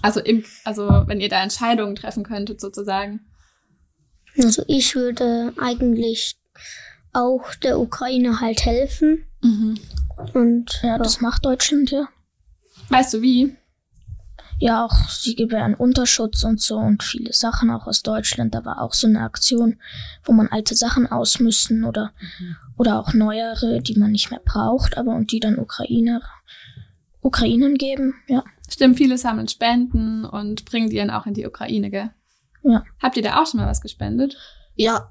Also, 0.02 0.20
im, 0.20 0.44
also 0.64 0.88
wenn 1.08 1.22
ihr 1.22 1.30
da 1.30 1.42
Entscheidungen 1.42 1.96
treffen 1.96 2.24
könntet, 2.24 2.62
sozusagen. 2.62 3.22
Also 4.38 4.64
ich 4.68 4.96
würde 4.96 5.54
eigentlich 5.58 6.38
auch 7.14 7.56
der 7.56 7.80
Ukraine 7.80 8.42
halt 8.42 8.66
helfen. 8.66 9.26
Mhm. 9.42 9.80
Und 10.34 10.80
Ja, 10.84 10.98
das 10.98 11.22
macht 11.22 11.46
Deutschland 11.46 11.92
ja. 11.92 12.08
Weißt 12.90 13.14
du 13.16 13.22
wie? 13.22 13.56
Ja, 14.58 14.86
auch 14.86 15.10
sie 15.10 15.36
gewähren 15.36 15.74
Unterschutz 15.74 16.44
und 16.44 16.62
so 16.62 16.78
und 16.78 17.04
viele 17.04 17.34
Sachen 17.34 17.70
auch 17.72 17.88
aus 17.88 18.04
Deutschland. 18.04 18.56
Da 18.56 18.64
war 18.64 18.82
auch 18.82 18.94
so 18.94 19.08
eine 19.08 19.22
Aktion, 19.22 19.82
wo 20.24 20.32
man 20.32 20.48
alte 20.48 20.76
Sachen 20.76 21.12
ausmüssen 21.12 21.84
oder, 21.84 22.14
oder 22.78 23.00
auch 23.00 23.14
neuere, 23.14 23.82
die 23.82 24.00
man 24.00 24.12
nicht 24.12 24.32
mehr 24.32 24.42
braucht, 24.44 24.98
aber 24.98 25.14
und 25.14 25.32
die 25.34 25.42
dann 25.42 25.60
Ukrainer, 25.60 26.22
Ukrainern 27.26 27.76
geben. 27.76 28.14
Ja. 28.28 28.44
Stimmt, 28.70 28.98
viele 28.98 29.18
sammeln 29.18 29.48
Spenden 29.48 30.26
und 30.26 30.66
bringen 30.66 30.90
die 30.90 30.98
dann 30.98 31.10
auch 31.10 31.26
in 31.26 31.34
die 31.34 31.46
Ukraine, 31.46 31.90
gell? 31.90 32.12
Ja. 32.64 32.84
Habt 33.02 33.18
ihr 33.18 33.24
da 33.24 33.42
auch 33.42 33.48
schon 33.48 33.60
mal 33.60 33.68
was 33.68 33.82
gespendet? 33.82 34.38
Ja, 34.76 35.10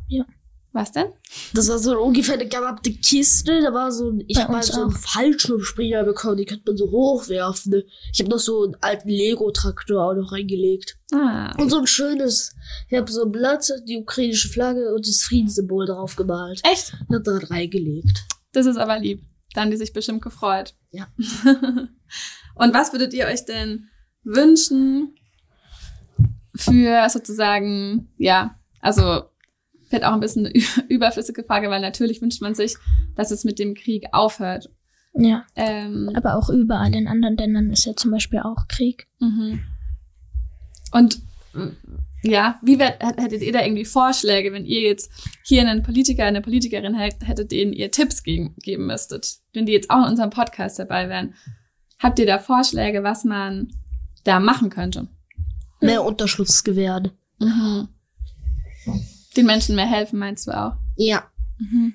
Was 0.72 0.90
denn? 0.90 1.06
Das 1.54 1.68
war 1.68 1.78
so 1.78 1.96
ungefähr 2.00 2.34
eine 2.34 2.48
gerappte 2.48 2.92
Kiste. 2.92 3.62
Da 3.62 3.72
war 3.72 3.92
so 3.92 4.10
ein, 4.10 4.24
ich 4.26 4.38
habe 4.38 4.52
mal 4.52 4.62
so 4.62 4.82
einen. 4.82 4.90
Fallschirmspringer 4.90 6.02
bekommen. 6.02 6.36
Die 6.36 6.46
könnte 6.46 6.64
man 6.66 6.76
so 6.76 6.90
hochwerfen. 6.90 7.70
Ne? 7.72 7.84
Ich 8.12 8.18
habe 8.20 8.30
noch 8.30 8.40
so 8.40 8.64
einen 8.64 8.76
alten 8.80 9.08
Lego-Traktor 9.08 10.02
auch 10.04 10.14
noch 10.14 10.32
reingelegt. 10.32 10.98
Ah, 11.12 11.54
Und 11.60 11.70
so 11.70 11.78
ein 11.78 11.86
schönes, 11.86 12.56
ich 12.90 12.98
habe 12.98 13.10
so 13.10 13.24
ein 13.24 13.30
Blatt, 13.30 13.72
die 13.88 13.98
ukrainische 13.98 14.48
Flagge 14.48 14.92
und 14.94 15.06
das 15.06 15.22
Friedenssymbol 15.22 15.86
drauf 15.86 16.16
gemalt. 16.16 16.60
echt? 16.64 16.92
Und 17.08 17.16
hab 17.16 17.24
da 17.24 17.38
reingelegt. 17.54 18.24
Das 18.52 18.66
ist 18.66 18.76
aber 18.76 18.98
lieb. 18.98 19.22
Da 19.54 19.62
haben 19.62 19.70
die 19.70 19.76
sich 19.78 19.94
bestimmt 19.94 20.20
gefreut. 20.20 20.74
Ja. 20.90 21.06
Und 22.54 22.74
was 22.74 22.92
würdet 22.92 23.14
ihr 23.14 23.26
euch 23.26 23.46
denn 23.46 23.88
wünschen 24.24 25.14
für 26.54 27.08
sozusagen, 27.08 28.12
ja, 28.18 28.58
also 28.80 29.24
vielleicht 29.88 30.04
auch 30.04 30.12
ein 30.12 30.20
bisschen 30.20 30.46
eine 30.46 30.54
überflüssige 30.88 31.44
Frage, 31.44 31.70
weil 31.70 31.80
natürlich 31.80 32.20
wünscht 32.20 32.42
man 32.42 32.54
sich, 32.54 32.76
dass 33.16 33.30
es 33.30 33.44
mit 33.44 33.58
dem 33.58 33.74
Krieg 33.74 34.06
aufhört. 34.12 34.70
Ja, 35.16 35.46
Ähm, 35.54 36.10
aber 36.14 36.36
auch 36.36 36.50
überall 36.50 36.92
in 36.94 37.06
anderen 37.06 37.36
Ländern 37.36 37.70
ist 37.70 37.84
ja 37.84 37.94
zum 37.94 38.10
Beispiel 38.10 38.40
auch 38.40 38.66
Krieg. 38.66 39.06
Mhm. 39.20 39.60
Und 40.90 41.20
ja, 42.24 42.58
wie 42.62 42.78
wär, 42.78 42.98
hät- 43.00 43.18
hättet 43.20 43.42
ihr 43.42 43.52
da 43.52 43.62
irgendwie 43.62 43.84
Vorschläge, 43.84 44.52
wenn 44.52 44.64
ihr 44.64 44.80
jetzt 44.80 45.10
hier 45.44 45.60
einen 45.62 45.82
Politiker, 45.82 46.24
eine 46.24 46.40
Politikerin 46.40 46.94
hätt- 46.94 47.22
hättet, 47.24 47.52
denen 47.52 47.72
ihr 47.72 47.90
Tipps 47.90 48.22
geben, 48.22 48.54
geben 48.62 48.86
müsstet, 48.86 49.36
wenn 49.52 49.66
die 49.66 49.72
jetzt 49.72 49.90
auch 49.90 50.04
in 50.04 50.10
unserem 50.10 50.30
Podcast 50.30 50.78
dabei 50.78 51.08
wären? 51.08 51.34
Habt 51.98 52.18
ihr 52.18 52.26
da 52.26 52.38
Vorschläge, 52.38 53.02
was 53.02 53.24
man 53.24 53.68
da 54.24 54.40
machen 54.40 54.70
könnte? 54.70 55.08
Mehr 55.80 56.02
Unterschlupf 56.04 56.62
gewähren. 56.64 57.10
Mhm. 57.38 57.88
Den 59.36 59.46
Menschen 59.46 59.74
mehr 59.76 59.86
helfen, 59.90 60.18
meinst 60.18 60.46
du 60.46 60.52
auch? 60.52 60.76
Ja. 60.96 61.24
Mhm. 61.58 61.94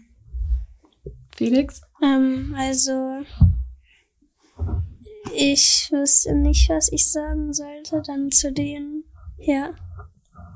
Felix? 1.35 1.81
Ähm, 2.03 2.53
also, 2.57 3.21
ich 5.35 5.89
wüsste 5.91 6.35
nicht, 6.35 6.69
was 6.69 6.91
ich 6.91 7.09
sagen 7.11 7.53
sollte 7.53 8.01
dann 8.05 8.31
zu 8.31 8.51
denen. 8.51 9.03
Ja, 9.37 9.69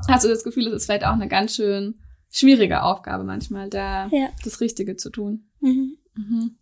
Hast 0.08 0.24
du 0.26 0.30
das 0.30 0.44
Gefühl, 0.44 0.68
es 0.68 0.74
ist 0.74 0.86
vielleicht 0.86 1.06
auch 1.06 1.14
eine 1.14 1.28
ganz 1.28 1.56
schön 1.56 1.96
schwierige 2.30 2.82
Aufgabe 2.84 3.24
manchmal, 3.24 3.70
da 3.70 4.08
Ja. 4.08 4.30
das 4.44 4.60
Richtige 4.62 4.96
zu 4.96 5.10
tun? 5.10 5.50
mhm. 5.62 5.98
Mhm. 6.16 6.58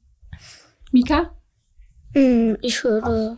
Mika? 0.91 1.31
Hm, 2.13 2.57
Ich 2.61 2.83
würde 2.83 3.37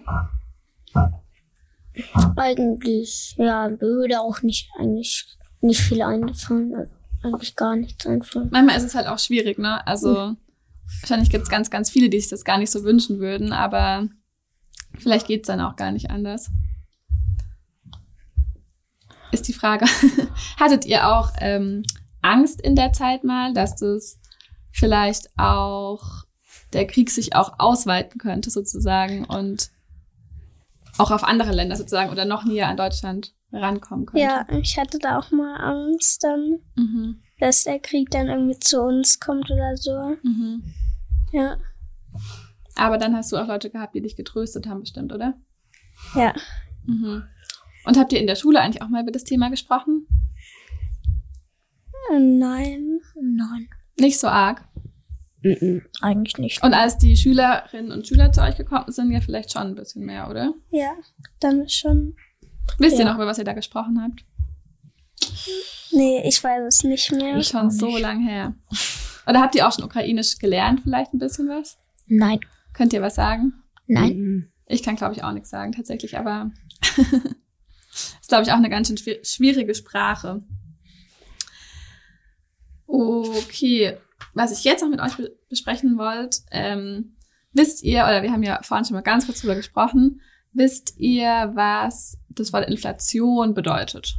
eigentlich, 2.35 3.35
ja, 3.37 3.69
würde 3.79 4.19
auch 4.19 4.41
nicht, 4.41 4.69
eigentlich 4.77 5.25
nicht 5.61 5.81
viel 5.81 6.01
einfallen. 6.01 6.73
Also 6.75 6.93
eigentlich 7.23 7.55
gar 7.55 7.75
nichts 7.75 8.05
einfallen. 8.05 8.49
manchmal 8.51 8.77
ist 8.77 8.83
es 8.83 8.95
halt 8.95 9.07
auch 9.07 9.19
schwierig, 9.19 9.57
ne? 9.59 9.85
Also 9.87 10.35
wahrscheinlich 11.01 11.29
gibt 11.29 11.43
es 11.43 11.49
ganz, 11.49 11.69
ganz 11.69 11.89
viele, 11.89 12.09
die 12.09 12.19
sich 12.19 12.29
das 12.29 12.43
gar 12.43 12.57
nicht 12.57 12.71
so 12.71 12.83
wünschen 12.83 13.19
würden, 13.19 13.53
aber 13.53 14.09
vielleicht 14.97 15.27
geht's 15.27 15.47
dann 15.47 15.61
auch 15.61 15.75
gar 15.75 15.91
nicht 15.91 16.09
anders. 16.09 16.49
Ist 19.33 19.47
die 19.47 19.53
Frage. 19.53 19.85
Hattet 20.59 20.85
ihr 20.85 21.07
auch 21.09 21.31
ähm, 21.39 21.83
Angst 22.21 22.61
in 22.61 22.75
der 22.75 22.93
Zeit 22.93 23.23
mal, 23.23 23.53
dass 23.53 23.75
das 23.75 24.19
vielleicht 24.71 25.27
auch 25.37 26.23
der 26.71 26.85
Krieg 26.87 27.09
sich 27.09 27.35
auch 27.35 27.53
ausweiten 27.59 28.19
könnte 28.19 28.49
sozusagen 28.51 29.25
und 29.25 29.71
auch 30.99 31.11
auf 31.11 31.23
andere 31.23 31.51
Länder 31.51 31.75
sozusagen 31.75 32.11
oder 32.11 32.25
noch 32.25 32.45
näher 32.45 32.67
an 32.67 32.77
Deutschland 32.77 33.33
rankommen 33.51 34.05
könnte? 34.05 34.23
ja, 34.25 34.45
ich 34.61 34.77
hatte 34.77 34.99
da 34.99 35.17
auch 35.19 35.31
mal 35.31 35.55
Angst 35.57 36.23
dann, 36.23 36.59
Mhm. 36.75 37.21
dass 37.39 37.63
der 37.63 37.79
Krieg 37.79 38.09
dann 38.11 38.27
irgendwie 38.27 38.59
zu 38.59 38.81
uns 38.81 39.19
kommt 39.19 39.49
oder 39.49 39.75
so. 39.77 40.15
Mhm. 40.23 40.63
Ja, 41.31 41.57
Aber 42.75 42.97
dann 42.99 43.15
hast 43.15 43.31
du 43.31 43.37
auch 43.37 43.47
Leute 43.47 43.69
gehabt, 43.71 43.95
die 43.95 44.01
dich 44.01 44.15
getröstet 44.15 44.67
haben, 44.67 44.81
bestimmt, 44.81 45.11
oder? 45.11 45.33
ja. 46.15 46.33
Mhm. 46.85 47.23
Und 47.85 47.97
habt 47.97 48.13
ihr 48.13 48.19
in 48.19 48.27
der 48.27 48.35
Schule 48.35 48.61
eigentlich 48.61 48.81
auch 48.81 48.89
mal 48.89 49.01
über 49.03 49.11
das 49.11 49.23
Thema 49.23 49.49
gesprochen? 49.49 50.07
Äh, 52.11 52.19
Nein. 52.19 52.99
Nein, 53.21 53.67
Nicht 53.99 54.19
so 54.19 54.27
arg. 54.27 54.65
eigentlich 56.01 56.37
nicht. 56.37 56.63
Und 56.63 56.73
als 56.73 56.97
die 56.97 57.17
Schülerinnen 57.17 57.91
und 57.91 58.07
Schüler 58.07 58.31
zu 58.31 58.41
euch 58.41 58.55
gekommen 58.55 58.85
sind, 58.91 59.11
ja 59.11 59.19
vielleicht 59.19 59.51
schon 59.51 59.63
ein 59.63 59.75
bisschen 59.75 60.05
mehr, 60.05 60.29
oder? 60.29 60.53
Ja, 60.71 60.93
dann 61.41 61.67
schon. 61.67 62.15
Wisst 62.77 62.93
ihr 62.97 63.03
Ja. 63.05 63.09
noch, 63.11 63.15
über 63.15 63.27
was 63.27 63.37
ihr 63.39 63.43
da 63.43 63.51
gesprochen 63.53 64.01
habt? 64.01 64.23
Nee, 65.91 66.21
ich 66.27 66.41
weiß 66.43 66.63
es 66.67 66.83
nicht 66.83 67.11
mehr. 67.11 67.37
Ich 67.37 67.47
schon 67.49 67.69
so 67.71 67.97
lang 67.97 68.21
her. 68.25 68.55
Oder 69.27 69.41
habt 69.41 69.55
ihr 69.55 69.67
auch 69.67 69.73
schon 69.73 69.83
Ukrainisch 69.85 70.37
gelernt, 70.39 70.81
vielleicht 70.83 71.13
ein 71.13 71.19
bisschen 71.19 71.47
was? 71.49 71.77
Nein, 72.07 72.39
Könnt 72.73 72.93
ihr 72.93 73.01
was 73.01 73.15
sagen? 73.15 73.53
nein. 73.87 74.49
Ich 74.65 74.81
kann, 74.81 74.95
glaube 74.95 75.13
ich, 75.13 75.23
auch 75.23 75.31
nichts 75.33 75.49
sagen, 75.49 75.73
tatsächlich, 75.73 76.17
aber 76.17 76.51
ist, 77.93 78.27
glaube 78.29 78.43
ich, 78.43 78.51
auch 78.51 78.57
eine 78.57 78.69
ganz 78.69 78.87
schön 78.87 78.97
schwi- 78.97 79.25
schwierige 79.25 79.75
Sprache. 79.75 80.41
Okay, 82.87 83.97
was 84.33 84.57
ich 84.57 84.63
jetzt 84.63 84.81
noch 84.81 84.89
mit 84.89 85.01
euch 85.01 85.15
be 85.17 85.31
besprechen 85.49 85.97
wollte, 85.97 86.39
ähm, 86.51 87.15
wisst 87.51 87.83
ihr, 87.83 88.03
oder 88.03 88.23
wir 88.23 88.31
haben 88.31 88.41
ja 88.43 88.59
vorhin 88.63 88.85
schon 88.85 88.95
mal 88.95 89.01
ganz 89.01 89.25
kurz 89.27 89.41
drüber 89.41 89.55
gesprochen, 89.55 90.21
wisst 90.51 90.95
ihr, 90.97 91.51
was 91.53 92.17
das 92.29 92.51
Wort 92.53 92.67
Inflation 92.67 93.53
bedeutet? 93.53 94.15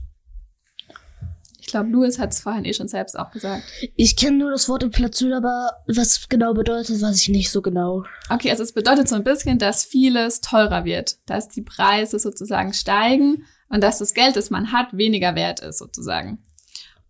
Ich 1.58 1.66
glaube, 1.68 1.88
Louis 1.90 2.18
hat 2.20 2.30
es 2.32 2.40
vorhin 2.40 2.64
eh 2.66 2.72
schon 2.74 2.86
selbst 2.88 3.18
auch 3.18 3.30
gesagt. 3.32 3.64
Ich 3.96 4.16
kenne 4.16 4.36
nur 4.36 4.50
das 4.52 4.68
Wort 4.68 4.84
Inflation, 4.84 5.32
aber 5.32 5.72
was 5.88 6.18
es 6.18 6.28
genau 6.28 6.54
bedeutet, 6.54 7.00
weiß 7.02 7.18
ich 7.20 7.30
nicht 7.30 7.50
so 7.50 7.62
genau. 7.62 8.04
Okay, 8.28 8.50
also 8.50 8.62
es 8.62 8.74
bedeutet 8.74 9.08
so 9.08 9.16
ein 9.16 9.24
bisschen, 9.24 9.58
dass 9.58 9.84
vieles 9.84 10.40
teurer 10.40 10.84
wird, 10.84 11.18
dass 11.26 11.48
die 11.48 11.62
Preise 11.62 12.18
sozusagen 12.20 12.74
steigen 12.74 13.44
und 13.74 13.82
dass 13.82 13.98
das 13.98 14.14
Geld, 14.14 14.36
das 14.36 14.50
man 14.50 14.70
hat, 14.70 14.96
weniger 14.96 15.34
wert 15.34 15.58
ist 15.58 15.78
sozusagen. 15.78 16.38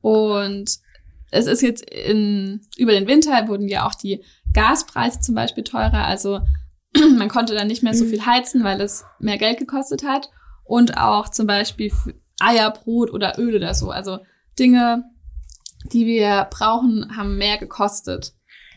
Und 0.00 0.78
es 1.30 1.46
ist 1.46 1.60
jetzt 1.60 1.84
in, 1.90 2.62
über 2.78 2.92
den 2.92 3.06
Winter 3.06 3.48
wurden 3.48 3.68
ja 3.68 3.86
auch 3.86 3.94
die 3.94 4.24
Gaspreise 4.54 5.20
zum 5.20 5.34
Beispiel 5.34 5.62
teurer. 5.62 6.06
Also 6.06 6.40
man 7.18 7.28
konnte 7.28 7.54
dann 7.54 7.66
nicht 7.66 7.82
mehr 7.82 7.92
so 7.92 8.06
viel 8.06 8.24
heizen, 8.24 8.64
weil 8.64 8.80
es 8.80 9.04
mehr 9.18 9.36
Geld 9.36 9.58
gekostet 9.58 10.04
hat. 10.04 10.30
Und 10.64 10.96
auch 10.96 11.28
zum 11.28 11.46
Beispiel 11.46 11.92
Eier, 12.40 12.70
Brot 12.70 13.12
oder 13.12 13.38
Öl 13.38 13.56
oder 13.56 13.74
so. 13.74 13.90
Also 13.90 14.20
Dinge, 14.58 15.04
die 15.92 16.06
wir 16.06 16.48
brauchen, 16.50 17.14
haben 17.14 17.36
mehr 17.36 17.58
gekostet. 17.58 18.32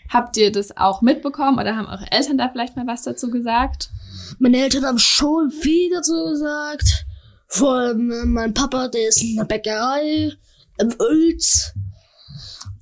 Habt 0.10 0.36
ihr 0.36 0.52
das 0.52 0.76
auch 0.76 1.02
mitbekommen 1.02 1.58
oder 1.58 1.78
haben 1.78 1.88
eure 1.88 2.12
Eltern 2.12 2.38
da 2.38 2.50
vielleicht 2.50 2.76
mal 2.76 2.86
was 2.86 3.04
dazu 3.04 3.32
gesagt? 3.32 3.92
Meine 4.40 4.58
Eltern 4.58 4.84
haben 4.86 5.00
schon 5.00 5.52
viel 5.52 5.90
dazu 5.90 6.26
gesagt. 6.26 7.07
Vor 7.48 7.74
allem 7.76 8.12
äh, 8.12 8.26
mein 8.26 8.54
Papa, 8.54 8.88
der 8.90 9.08
ist 9.10 9.22
in 9.24 9.36
der 9.38 9.46
Bäckerei 9.46 10.32
im 10.80 10.94
Ölz. 11.02 11.74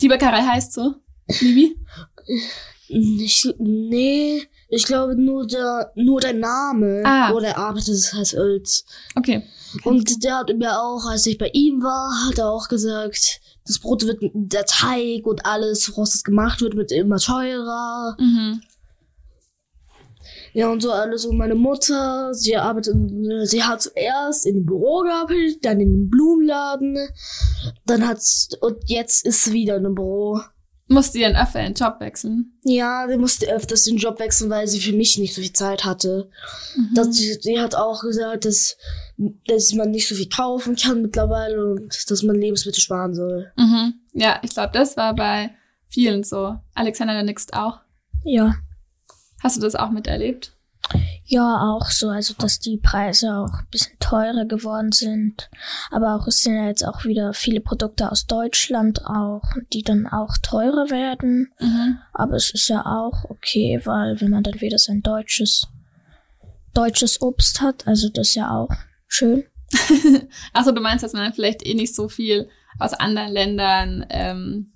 Die 0.02 0.08
Bäckerei 0.08 0.42
heißt 0.42 0.74
so, 0.74 0.96
Libi? 1.40 1.78
Ich, 2.88 3.48
nee, 3.58 4.44
ich 4.70 4.84
glaube 4.86 5.16
nur 5.16 5.48
der, 5.48 5.92
nur 5.96 6.20
der 6.22 6.34
Name, 6.34 7.02
Ah. 7.06 7.32
wo 7.34 7.40
der 7.40 7.58
arbeitet, 7.58 7.90
das 7.96 8.14
heißt 8.14 8.34
Ölz. 8.36 8.86
Okay. 9.16 9.44
Und 9.84 10.24
der 10.24 10.38
hat 10.40 10.56
mir 10.56 10.80
auch, 10.80 11.06
als 11.10 11.26
ich 11.26 11.38
bei 11.38 11.50
ihm 11.54 11.82
war, 11.82 12.28
hat 12.28 12.38
er 12.38 12.50
auch 12.50 12.68
gesagt, 12.68 13.40
das 13.66 13.80
Brot 13.80 14.06
wird, 14.06 14.20
der 14.34 14.66
Teig 14.66 15.26
und 15.26 15.46
alles, 15.46 15.90
woraus 15.90 16.12
das 16.12 16.24
gemacht 16.24 16.62
wird, 16.62 16.76
wird 16.76 16.92
immer 16.92 17.18
teurer. 17.18 18.16
Mhm. 18.20 18.62
Ja, 20.56 20.70
und 20.70 20.82
so 20.82 20.94
alles. 20.94 21.26
Und 21.26 21.36
meine 21.36 21.54
Mutter, 21.54 22.34
sie 22.34 22.56
arbeitet, 22.56 22.96
sie 23.44 23.62
hat 23.62 23.82
zuerst 23.82 24.46
in 24.46 24.56
dem 24.56 24.66
Büro 24.66 25.02
gearbeitet, 25.02 25.66
dann 25.66 25.82
in 25.82 25.90
einem 25.90 26.10
Blumenladen, 26.10 26.98
dann 27.86 28.08
hat's, 28.08 28.48
und 28.62 28.78
jetzt 28.86 29.26
ist 29.26 29.44
sie 29.44 29.52
wieder 29.52 29.76
in 29.76 29.86
einem 29.86 29.96
Büro. 29.96 30.40
Musste 30.88 31.20
ihr 31.20 31.38
öfter 31.38 31.62
den 31.62 31.74
Job 31.74 32.00
wechseln? 32.00 32.54
Ja, 32.64 33.06
sie 33.10 33.18
musste 33.18 33.52
öfters 33.52 33.84
den 33.84 33.98
Job 33.98 34.18
wechseln, 34.20 34.50
weil 34.50 34.66
sie 34.68 34.80
für 34.80 34.94
mich 34.94 35.18
nicht 35.18 35.36
so 35.36 35.42
viel 35.42 35.52
Zeit 35.52 35.84
hatte. 35.84 36.30
Das, 36.94 37.14
sie, 37.18 37.34
sie 37.34 37.60
hat 37.60 37.76
auch 37.76 38.02
gesagt, 38.02 38.46
dass, 38.46 38.78
dass 39.48 39.74
man 39.74 39.92
nicht 39.92 40.08
so 40.08 40.16
viel 40.16 40.30
kaufen 40.30 40.78
kann 40.78 41.02
mittlerweile 41.02 41.66
und 41.66 42.10
dass 42.10 42.24
man 42.24 42.40
Lebensmittel 42.40 42.80
sparen 42.80 43.14
soll. 43.14 43.52
Mhm. 43.58 43.96
Ja, 44.14 44.40
ich 44.42 44.52
glaube, 44.52 44.72
das 44.72 44.96
war 44.96 45.16
bei 45.16 45.50
vielen 45.90 46.24
so. 46.24 46.56
Alexander, 46.76 47.20
du 47.20 47.26
nickst 47.26 47.54
auch. 47.54 47.80
Ja, 48.24 48.56
Hast 49.46 49.58
du 49.58 49.62
das 49.62 49.76
auch 49.76 49.92
miterlebt? 49.92 50.56
ja, 51.28 51.62
auch 51.62 51.90
so. 51.90 52.10
Also, 52.10 52.34
dass 52.38 52.60
die 52.60 52.78
Preise 52.78 53.36
auch 53.36 53.60
ein 53.60 53.68
bisschen 53.72 53.98
teurer 54.00 54.46
geworden 54.46 54.92
sind. 54.92 55.50
Aber 55.92 56.16
auch 56.16 56.28
es 56.28 56.42
sind 56.42 56.56
ja 56.56 56.68
jetzt 56.68 56.84
auch 56.84 57.06
wieder 57.06 57.34
viele 57.34 57.62
Produkte 57.62 58.12
aus 58.12 58.28
Deutschland 58.28 59.06
auch, 59.06 59.44
die 59.74 59.82
dann 59.82 60.08
auch 60.08 60.38
teurer 60.42 60.90
werden. 60.90 61.52
Mhm. 61.60 61.98
Aber 62.14 62.36
es 62.36 62.52
ist 62.52 62.68
ja 62.70 62.86
auch 62.86 63.30
okay, 63.30 63.82
weil 63.86 64.20
wenn 64.22 64.32
man 64.32 64.44
dann 64.44 64.62
wieder 64.62 64.78
sein 64.78 65.02
deutsches, 65.02 65.68
deutsches 66.74 67.22
Obst 67.22 67.62
hat, 67.62 67.88
also 67.88 68.10
das 68.10 68.30
ist 68.30 68.36
ja 68.36 68.52
auch 68.52 68.74
schön. 69.08 69.46
Achso, 70.54 70.72
du 70.72 70.82
meinst, 70.82 71.04
dass 71.04 71.14
man 71.14 71.24
dann 71.24 71.34
vielleicht 71.34 71.66
eh 71.66 71.74
nicht 71.74 71.96
so 71.96 72.08
viel 72.08 72.50
aus 72.78 72.94
anderen 72.94 73.32
Ländern 73.32 74.06
ähm, 74.10 74.74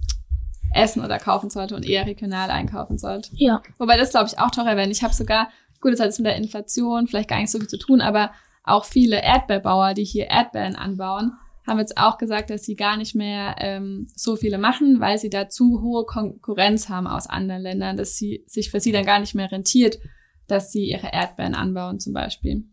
essen 0.73 1.03
oder 1.03 1.17
kaufen 1.17 1.49
sollte 1.49 1.75
und 1.75 1.85
eher 1.85 2.05
regional 2.05 2.49
einkaufen 2.49 2.97
sollte. 2.97 3.29
Ja. 3.33 3.61
Wobei 3.77 3.97
das, 3.97 4.11
glaube 4.11 4.27
ich, 4.27 4.39
auch 4.39 4.51
teurer 4.51 4.75
werden. 4.75 4.91
Ich 4.91 5.03
habe 5.03 5.13
sogar, 5.13 5.49
gut, 5.81 5.93
das 5.93 5.99
hat 5.99 6.07
jetzt 6.07 6.19
mit 6.19 6.27
der 6.27 6.35
Inflation 6.35 7.07
vielleicht 7.07 7.29
gar 7.29 7.39
nicht 7.39 7.51
so 7.51 7.59
viel 7.59 7.67
zu 7.67 7.79
tun, 7.79 8.01
aber 8.01 8.31
auch 8.63 8.85
viele 8.85 9.21
Erdbeerbauer, 9.21 9.93
die 9.93 10.03
hier 10.03 10.27
Erdbeeren 10.27 10.75
anbauen, 10.75 11.33
haben 11.65 11.79
jetzt 11.79 11.97
auch 11.97 12.17
gesagt, 12.17 12.49
dass 12.49 12.63
sie 12.63 12.75
gar 12.75 12.97
nicht 12.97 13.15
mehr 13.15 13.55
ähm, 13.59 14.07
so 14.15 14.35
viele 14.35 14.57
machen, 14.57 14.99
weil 14.99 15.17
sie 15.17 15.29
da 15.29 15.49
zu 15.49 15.81
hohe 15.81 16.05
Konkurrenz 16.05 16.89
haben 16.89 17.07
aus 17.07 17.27
anderen 17.27 17.61
Ländern, 17.61 17.97
dass 17.97 18.15
sie 18.15 18.43
sich 18.47 18.71
für 18.71 18.79
sie 18.79 18.91
dann 18.91 19.05
gar 19.05 19.19
nicht 19.19 19.35
mehr 19.35 19.51
rentiert, 19.51 19.99
dass 20.47 20.71
sie 20.71 20.85
ihre 20.85 21.13
Erdbeeren 21.13 21.55
anbauen 21.55 21.99
zum 21.99 22.13
Beispiel. 22.13 22.63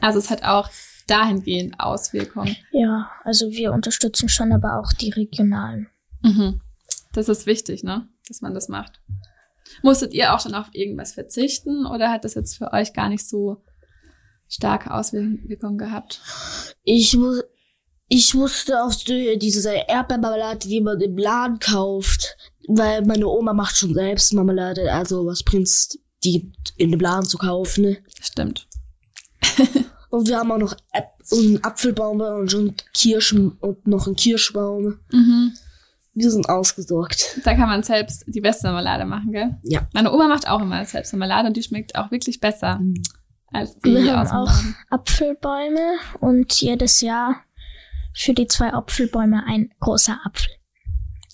Also 0.00 0.18
es 0.18 0.30
hat 0.30 0.42
auch 0.42 0.68
dahingehend 1.06 1.78
Auswirkungen. 1.78 2.56
Ja, 2.72 3.10
also 3.22 3.50
wir 3.50 3.72
unterstützen 3.72 4.28
schon 4.28 4.52
aber 4.52 4.80
auch 4.80 4.92
die 4.92 5.10
regionalen. 5.10 5.88
Mhm. 6.24 6.60
Das 7.12 7.28
ist 7.28 7.46
wichtig, 7.46 7.84
ne? 7.84 8.08
Dass 8.26 8.40
man 8.40 8.54
das 8.54 8.68
macht. 8.68 9.00
Musstet 9.82 10.14
ihr 10.14 10.34
auch 10.34 10.40
schon 10.40 10.54
auf 10.54 10.68
irgendwas 10.72 11.12
verzichten 11.12 11.86
oder 11.86 12.10
hat 12.10 12.24
das 12.24 12.34
jetzt 12.34 12.56
für 12.56 12.72
euch 12.72 12.92
gar 12.92 13.08
nicht 13.08 13.26
so 13.26 13.62
starke 14.48 14.92
Auswirkungen 14.92 15.78
gehabt? 15.78 16.20
Ich 16.82 17.16
muss, 17.16 17.42
ich 18.08 18.34
musste 18.34 18.82
auf 18.82 18.96
die, 19.04 19.38
diese 19.38 19.70
Erdbeermarmelade, 19.70 20.68
die 20.68 20.80
man 20.80 21.00
im 21.00 21.16
Laden 21.16 21.58
kauft, 21.58 22.36
weil 22.68 23.04
meine 23.04 23.28
Oma 23.28 23.52
macht 23.52 23.76
schon 23.76 23.94
selbst 23.94 24.32
Marmelade, 24.32 24.92
also 24.92 25.26
was 25.26 25.42
bringt's, 25.42 25.98
die 26.24 26.52
in 26.76 26.90
dem 26.90 27.00
Laden 27.00 27.26
zu 27.26 27.38
kaufen. 27.38 27.84
Ne? 27.84 27.98
Stimmt. 28.20 28.66
Und 30.10 30.28
wir 30.28 30.38
haben 30.38 30.52
auch 30.52 30.58
noch 30.58 30.76
Äp 30.92 31.06
einen 31.32 31.64
Apfelbaum 31.64 32.20
und 32.20 32.50
schon 32.50 32.74
Kirschen 32.92 33.52
und 33.60 33.86
noch 33.86 34.06
einen 34.06 34.14
Kirschbaum. 34.16 35.00
Mhm. 35.10 35.54
Wir 36.14 36.30
sind 36.30 36.48
ausgesorgt. 36.48 37.40
Da 37.44 37.54
kann 37.54 37.68
man 37.68 37.82
selbst 37.82 38.24
die 38.26 38.40
beste 38.40 38.68
Marmelade 38.68 39.04
machen, 39.04 39.32
gell? 39.32 39.56
Ja. 39.62 39.88
Meine 39.92 40.12
Oma 40.12 40.28
macht 40.28 40.48
auch 40.48 40.60
immer 40.62 40.84
selbst 40.84 41.12
Marmelade 41.12 41.48
und 41.48 41.56
die 41.56 41.62
schmeckt 41.62 41.96
auch 41.96 42.10
wirklich 42.10 42.40
besser 42.40 42.78
Mhm. 42.78 43.02
als 43.52 43.78
die 43.80 43.94
Wir 43.94 44.20
aus 44.20 44.30
haben 44.30 44.38
auch 44.48 44.54
Laden. 44.56 44.76
Apfelbäume 44.90 45.94
und 46.20 46.52
jedes 46.60 47.00
Jahr 47.00 47.42
für 48.14 48.32
die 48.32 48.46
zwei 48.46 48.72
Apfelbäume 48.72 49.42
ein 49.46 49.70
großer 49.80 50.18
Apfel. 50.24 50.52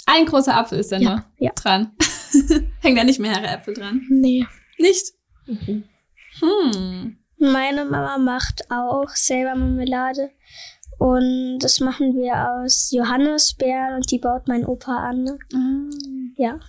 Ein 0.06 0.24
großer 0.24 0.56
Apfel 0.56 0.78
ist 0.78 0.90
da 0.92 0.96
Ja, 0.96 1.10
nur 1.10 1.24
ja. 1.38 1.52
dran. 1.54 1.92
Hängen 2.80 2.96
da 2.96 3.04
nicht 3.04 3.20
mehrere 3.20 3.46
Äpfel 3.48 3.74
dran? 3.74 4.02
Nee. 4.08 4.46
Nicht? 4.78 5.12
Mhm. 5.46 5.84
Hm. 6.40 7.16
Meine 7.38 7.84
Mama 7.84 8.18
macht 8.18 8.70
auch 8.70 9.08
selber 9.10 9.54
Marmelade. 9.54 10.30
Und 11.00 11.60
das 11.60 11.80
machen 11.80 12.14
wir 12.14 12.50
aus 12.50 12.90
Johannisbeeren 12.90 13.94
und 13.96 14.10
die 14.10 14.18
baut 14.18 14.46
mein 14.48 14.66
Opa 14.66 14.96
an. 14.98 15.38
Ja. 16.36 16.60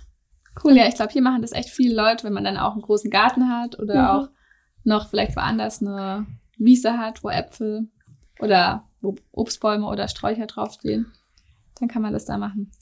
Cool, 0.64 0.74
ja, 0.74 0.88
ich 0.88 0.94
glaube, 0.94 1.12
hier 1.12 1.20
machen 1.20 1.42
das 1.42 1.52
echt 1.52 1.68
viele 1.68 1.94
Leute, 1.94 2.24
wenn 2.24 2.32
man 2.32 2.44
dann 2.44 2.56
auch 2.56 2.72
einen 2.72 2.80
großen 2.80 3.10
Garten 3.10 3.50
hat 3.50 3.78
oder 3.78 3.94
Mhm. 3.94 4.08
auch 4.08 4.28
noch 4.84 5.10
vielleicht 5.10 5.36
woanders 5.36 5.82
eine 5.82 6.26
Wiese 6.56 6.96
hat, 6.96 7.22
wo 7.22 7.28
Äpfel 7.28 7.90
oder 8.40 8.88
wo 9.02 9.16
Obstbäume 9.32 9.86
oder 9.86 10.08
Sträucher 10.08 10.46
draufstehen. 10.46 11.12
Dann 11.78 11.88
kann 11.88 12.00
man 12.00 12.14
das 12.14 12.24
da 12.24 12.38
machen. 12.38 12.72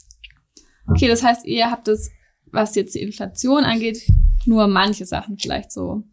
Okay, 0.86 1.08
das 1.08 1.24
heißt, 1.24 1.46
ihr 1.46 1.68
habt 1.70 1.88
das, 1.88 2.10
was 2.46 2.76
jetzt 2.76 2.94
die 2.94 3.02
Inflation 3.02 3.64
angeht, 3.64 4.02
nur 4.46 4.68
manche 4.68 5.04
Sachen 5.04 5.36
vielleicht 5.36 5.72
so 5.72 6.04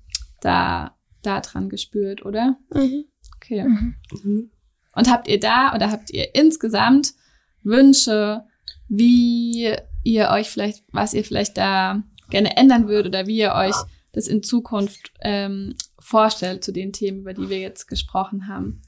da, 0.41 0.95
da 1.21 1.41
dran 1.41 1.69
gespürt, 1.69 2.25
oder? 2.25 2.57
Mhm. 2.73 3.05
Okay. 3.35 3.63
Mhm. 3.63 4.49
Und 4.97 5.11
habt 5.11 5.27
ihr 5.27 5.39
da 5.39 5.75
oder 5.75 5.91
habt 5.91 6.09
ihr 6.09 6.33
insgesamt 6.33 7.13
Wünsche, 7.61 8.43
wie 8.89 9.75
ihr 10.03 10.29
euch 10.31 10.49
vielleicht, 10.49 10.83
was 10.91 11.13
ihr 11.13 11.23
vielleicht 11.23 11.55
da 11.55 12.01
gerne 12.31 12.57
ändern 12.57 12.87
würdet 12.87 13.13
oder 13.13 13.27
wie 13.27 13.37
ihr 13.37 13.53
euch 13.53 13.75
das 14.11 14.27
in 14.27 14.41
Zukunft 14.41 15.11
ähm, 15.21 15.75
vorstellt 15.99 16.63
zu 16.63 16.71
den 16.71 16.93
Themen, 16.93 17.19
über 17.19 17.35
die 17.35 17.47
wir 17.47 17.59
jetzt 17.59 17.85
gesprochen 17.85 18.47
haben? 18.47 18.81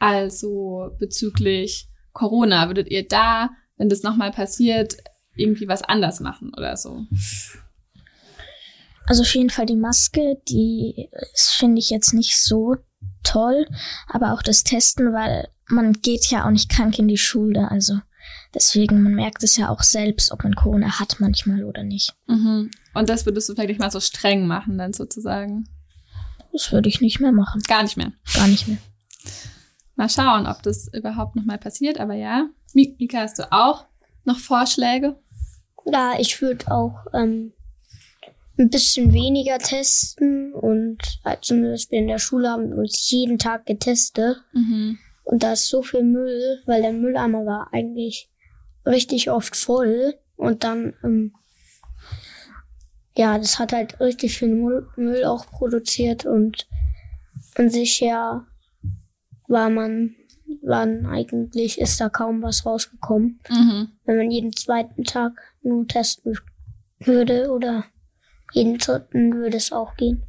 Also 0.00 0.90
bezüglich 0.98 1.88
Corona, 2.12 2.66
würdet 2.66 2.90
ihr 2.90 3.06
da, 3.06 3.50
wenn 3.76 3.88
das 3.88 4.02
nochmal 4.02 4.32
passiert, 4.32 4.96
irgendwie 5.36 5.68
was 5.68 5.82
anders 5.82 6.18
machen 6.18 6.52
oder 6.56 6.76
so? 6.76 7.06
Also 9.06 9.22
auf 9.22 9.34
jeden 9.36 9.50
Fall 9.50 9.66
die 9.66 9.76
Maske, 9.76 10.42
die 10.48 11.08
finde 11.36 11.78
ich 11.78 11.90
jetzt 11.90 12.14
nicht 12.14 12.36
so 12.36 12.78
toll, 13.22 13.66
aber 14.08 14.32
auch 14.32 14.42
das 14.42 14.64
Testen, 14.64 15.12
weil 15.12 15.48
man 15.68 15.92
geht 15.94 16.26
ja 16.30 16.44
auch 16.46 16.50
nicht 16.50 16.68
krank 16.70 16.98
in 16.98 17.08
die 17.08 17.18
Schule, 17.18 17.70
also 17.70 17.98
deswegen, 18.54 19.02
man 19.02 19.14
merkt 19.14 19.42
es 19.42 19.56
ja 19.56 19.68
auch 19.70 19.82
selbst, 19.82 20.32
ob 20.32 20.44
man 20.44 20.54
Corona 20.54 20.98
hat 21.00 21.16
manchmal 21.18 21.64
oder 21.64 21.82
nicht. 21.82 22.14
Mhm. 22.26 22.70
Und 22.94 23.08
das 23.08 23.24
würdest 23.26 23.48
du 23.48 23.54
vielleicht 23.54 23.68
nicht 23.70 23.80
mal 23.80 23.90
so 23.90 24.00
streng 24.00 24.46
machen, 24.46 24.76
dann 24.78 24.92
sozusagen. 24.92 25.68
Das 26.52 26.70
würde 26.72 26.88
ich 26.90 27.00
nicht 27.00 27.20
mehr 27.20 27.32
machen, 27.32 27.62
Gar 27.66 27.82
nicht 27.84 27.96
mehr. 27.96 28.12
gar 28.34 28.46
nicht 28.48 28.68
mehr. 28.68 28.76
Mal 29.96 30.08
schauen, 30.10 30.46
ob 30.46 30.62
das 30.62 30.88
überhaupt 30.92 31.36
nochmal 31.36 31.58
passiert, 31.58 31.98
aber 32.00 32.14
ja. 32.14 32.48
Mi- 32.74 32.94
Mika, 32.98 33.20
hast 33.20 33.38
du 33.38 33.50
auch 33.52 33.86
noch 34.24 34.38
Vorschläge? 34.38 35.16
Ja, 35.90 36.12
ich 36.18 36.40
würde 36.42 36.70
auch 36.70 37.06
ähm, 37.14 37.52
ein 38.58 38.68
bisschen 38.70 39.12
weniger 39.12 39.58
testen 39.58 40.52
und 40.52 40.98
halt 41.24 41.44
zum 41.44 41.62
Beispiel 41.62 41.98
in 42.00 42.08
der 42.08 42.18
Schule 42.18 42.48
haben 42.50 42.70
wir 42.70 42.78
uns 42.78 43.10
jeden 43.10 43.38
Tag 43.38 43.66
getestet 43.66 44.36
Mhm. 44.52 44.98
und 45.24 45.42
da 45.42 45.52
ist 45.52 45.68
so 45.68 45.82
viel 45.82 46.02
Müll, 46.02 46.62
weil 46.66 46.82
der 46.82 46.92
Mülleimer 46.92 47.44
war 47.46 47.68
eigentlich 47.72 48.28
richtig 48.86 49.30
oft 49.30 49.56
voll 49.56 50.14
und 50.36 50.64
dann 50.64 50.94
ähm, 51.02 51.34
ja, 53.16 53.36
das 53.38 53.58
hat 53.58 53.72
halt 53.72 54.00
richtig 54.00 54.38
viel 54.38 54.48
Müll, 54.54 54.86
Müll 54.96 55.24
auch 55.24 55.46
produziert 55.46 56.24
und 56.24 56.66
an 57.56 57.68
sich 57.70 58.00
ja 58.00 58.46
war 59.48 59.68
man, 59.68 60.14
waren 60.62 61.04
eigentlich 61.06 61.78
ist 61.80 62.00
da 62.00 62.08
kaum 62.08 62.42
was 62.42 62.64
rausgekommen 62.66 63.40
Mhm. 63.50 63.88
wenn 64.04 64.16
man 64.16 64.30
jeden 64.30 64.52
zweiten 64.54 65.04
Tag 65.04 65.32
nur 65.62 65.86
testen 65.86 66.36
würde 67.00 67.50
oder 67.50 67.84
jeden 68.52 68.78
dritten 68.78 69.34
würde 69.34 69.56
es 69.56 69.72
auch 69.72 69.96
gehen. 69.96 70.22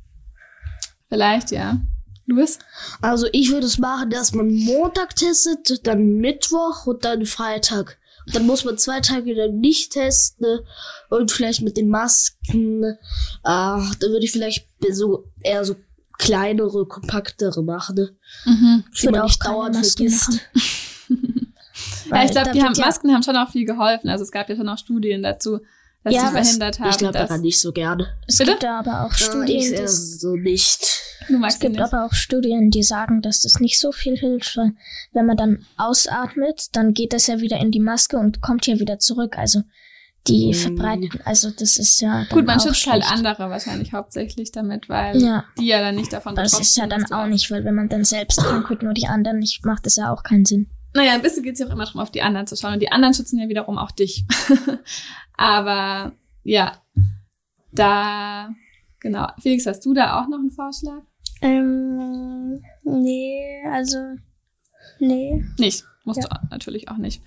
Vielleicht, 1.09 1.51
ja. 1.51 1.79
Louis? 2.25 2.57
Also 3.01 3.27
ich 3.31 3.51
würde 3.51 3.67
es 3.67 3.77
machen, 3.77 4.09
dass 4.09 4.33
man 4.33 4.53
Montag 4.53 5.15
testet, 5.15 5.85
dann 5.85 6.17
Mittwoch 6.17 6.85
und 6.87 7.03
dann 7.05 7.25
Freitag. 7.25 7.97
Und 8.25 8.35
dann 8.35 8.45
muss 8.45 8.63
man 8.63 8.77
zwei 8.77 9.01
Tage 9.01 9.25
wieder 9.25 9.49
nicht 9.49 9.91
testen 9.91 10.47
ne? 10.47 10.63
und 11.09 11.31
vielleicht 11.31 11.61
mit 11.61 11.75
den 11.75 11.89
Masken. 11.89 12.97
Ah, 13.43 13.91
dann 13.99 14.11
würde 14.11 14.23
ich 14.25 14.31
vielleicht 14.31 14.67
so 14.91 15.25
eher 15.41 15.65
so 15.65 15.75
kleinere, 16.17 16.85
kompaktere 16.85 17.61
machen. 17.61 17.95
Ne? 17.95 18.15
Mhm. 18.45 18.83
Die 18.97 19.03
würde 19.03 19.23
auch 19.25 19.35
dauernd 19.35 19.75
vergisst. 19.75 20.39
Ja, 22.09 22.25
ich 22.25 22.31
glaube, 22.31 22.51
die 22.51 22.61
haben, 22.61 22.73
ja- 22.75 22.85
Masken 22.85 23.13
haben 23.13 23.23
schon 23.23 23.35
auch 23.37 23.49
viel 23.49 23.65
geholfen. 23.65 24.09
Also 24.09 24.23
es 24.23 24.31
gab 24.31 24.49
ja 24.49 24.55
schon 24.55 24.69
auch 24.69 24.77
Studien 24.77 25.23
dazu, 25.23 25.59
dass 26.03 26.13
Ja, 26.13 26.27
sie 26.27 26.31
verhindert 26.33 26.79
haben, 26.79 26.89
Ich 26.89 26.97
glaube 26.97 27.13
daran 27.17 27.41
nicht 27.41 27.59
so 27.59 27.71
gerne. 27.71 28.07
Es 28.27 28.37
Bitte? 28.37 28.51
gibt 28.51 28.63
da 28.63 28.79
aber 28.79 29.05
auch 29.05 29.11
ich 29.11 29.17
Studien, 29.25 29.73
eher 29.73 29.81
dass, 29.83 30.19
so 30.19 30.35
nicht. 30.35 30.79
Es 31.47 31.59
gibt 31.59 31.73
nicht. 31.75 31.81
aber 31.81 32.05
auch 32.05 32.13
Studien, 32.13 32.69
die 32.69 32.83
sagen, 32.83 33.21
dass 33.21 33.41
das 33.41 33.59
nicht 33.61 33.79
so 33.79 33.91
viel 33.93 34.17
hilft, 34.17 34.57
weil 34.57 34.71
wenn 35.13 35.25
man 35.25 35.37
dann 35.37 35.65
ausatmet, 35.77 36.75
dann 36.75 36.93
geht 36.93 37.13
das 37.13 37.27
ja 37.27 37.39
wieder 37.39 37.57
in 37.59 37.71
die 37.71 37.79
Maske 37.79 38.17
und 38.17 38.41
kommt 38.41 38.65
hier 38.65 38.79
wieder 38.79 38.99
zurück. 38.99 39.37
Also 39.37 39.61
die 40.27 40.51
Mm. 40.51 40.53
verbreiten, 40.53 41.09
also 41.25 41.49
das 41.51 41.77
ist 41.77 41.99
ja 41.99 42.25
Gut, 42.29 42.45
man 42.45 42.57
schützt 42.59 42.87
halt 42.87 43.03
andere 43.11 43.49
wahrscheinlich 43.49 43.91
hauptsächlich 43.91 44.51
damit, 44.53 44.87
weil 44.87 45.21
Ja. 45.21 45.43
die 45.59 45.67
ja 45.67 45.79
dann 45.81 45.95
nicht 45.95 46.13
davon 46.13 46.31
Aber 46.33 46.43
das 46.43 46.51
betroffen 46.53 46.63
ist 46.65 46.77
ja 46.77 46.87
dann 46.87 47.11
auch 47.11 47.27
nicht, 47.27 47.51
weil 47.51 47.65
wenn 47.65 47.75
man 47.75 47.89
dann 47.89 48.05
selbst 48.05 48.39
krank 48.39 48.69
wird, 48.69 48.83
nur 48.83 48.93
die 48.93 49.07
anderen 49.07 49.39
nicht, 49.39 49.65
macht 49.65 49.85
das 49.85 49.97
ja 49.97 50.11
auch 50.13 50.23
keinen 50.23 50.45
Sinn. 50.45 50.69
Naja, 50.93 51.13
ein 51.13 51.21
bisschen 51.21 51.43
geht 51.43 51.53
es 51.53 51.59
ja 51.59 51.67
auch 51.67 51.71
immer 51.71 51.85
darum, 51.85 52.01
auf 52.01 52.11
die 52.11 52.21
anderen 52.21 52.47
zu 52.47 52.55
schauen. 52.55 52.73
Und 52.73 52.81
die 52.81 52.91
anderen 52.91 53.13
schützen 53.13 53.39
ja 53.39 53.49
wiederum 53.49 53.77
auch 53.77 53.91
dich. 53.91 54.25
Aber 55.33 56.13
ja, 56.43 56.81
da, 57.71 58.53
genau. 58.99 59.27
Felix, 59.41 59.65
hast 59.65 59.85
du 59.85 59.93
da 59.93 60.21
auch 60.21 60.27
noch 60.27 60.39
einen 60.39 60.51
Vorschlag? 60.51 61.01
Ähm, 61.41 62.63
nee, 62.83 63.63
also, 63.71 63.97
nee. 64.99 65.43
Nicht. 65.57 65.83
Musst 66.05 66.23
du 66.23 66.27
natürlich 66.51 66.89
auch 66.89 66.97
nicht. 66.97 67.21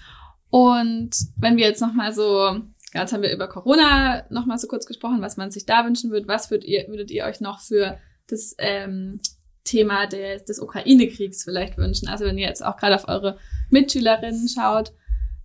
Und 0.51 1.11
wenn 1.37 1.57
wir 1.57 1.67
jetzt 1.67 1.81
nochmal 1.81 2.13
so, 2.13 2.61
ja, 2.95 3.01
jetzt 3.01 3.13
haben 3.13 3.23
wir 3.23 3.33
über 3.33 3.49
Corona 3.49 4.25
nochmal 4.31 4.59
so 4.59 4.69
kurz 4.69 4.87
gesprochen, 4.87 5.23
was 5.23 5.37
man 5.37 5.51
sich 5.51 5.67
da 5.67 5.85
wünschen 5.85 6.11
würde. 6.11 6.29
Was 6.29 6.51
würdet 6.51 6.69
ihr, 6.69 6.87
würdet 6.89 7.11
ihr 7.11 7.25
euch 7.25 7.41
noch 7.41 7.61
für 7.61 7.99
das 8.29 8.55
ähm, 8.59 9.21
Thema 9.67 10.07
des, 10.07 10.45
des 10.45 10.59
Ukraine-Kriegs 10.61 11.45
vielleicht 11.45 11.77
wünschen? 11.77 12.09
Also 12.09 12.25
wenn 12.25 12.39
ihr 12.39 12.47
jetzt 12.47 12.65
auch 12.65 12.77
gerade 12.77 12.95
auf 12.95 13.09
eure 13.09 13.39
Mitschülerinnen 13.71 14.49
schaut, 14.49 14.93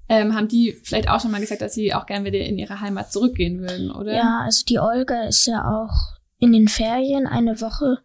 ähm, 0.07 0.35
haben 0.35 0.47
die 0.47 0.73
vielleicht 0.83 1.09
auch 1.09 1.19
schon 1.19 1.31
mal 1.31 1.41
gesagt, 1.41 1.61
dass 1.61 1.73
sie 1.73 1.93
auch 1.93 2.05
gerne 2.05 2.25
wieder 2.25 2.39
in 2.39 2.57
ihre 2.57 2.81
Heimat 2.81 3.11
zurückgehen 3.11 3.61
würden, 3.61 3.91
oder? 3.91 4.15
Ja, 4.15 4.41
also 4.43 4.63
die 4.65 4.79
Olga 4.79 5.23
ist 5.23 5.45
ja 5.45 5.65
auch 5.65 6.17
in 6.37 6.51
den 6.51 6.67
Ferien 6.67 7.27
eine 7.27 7.61
Woche 7.61 7.99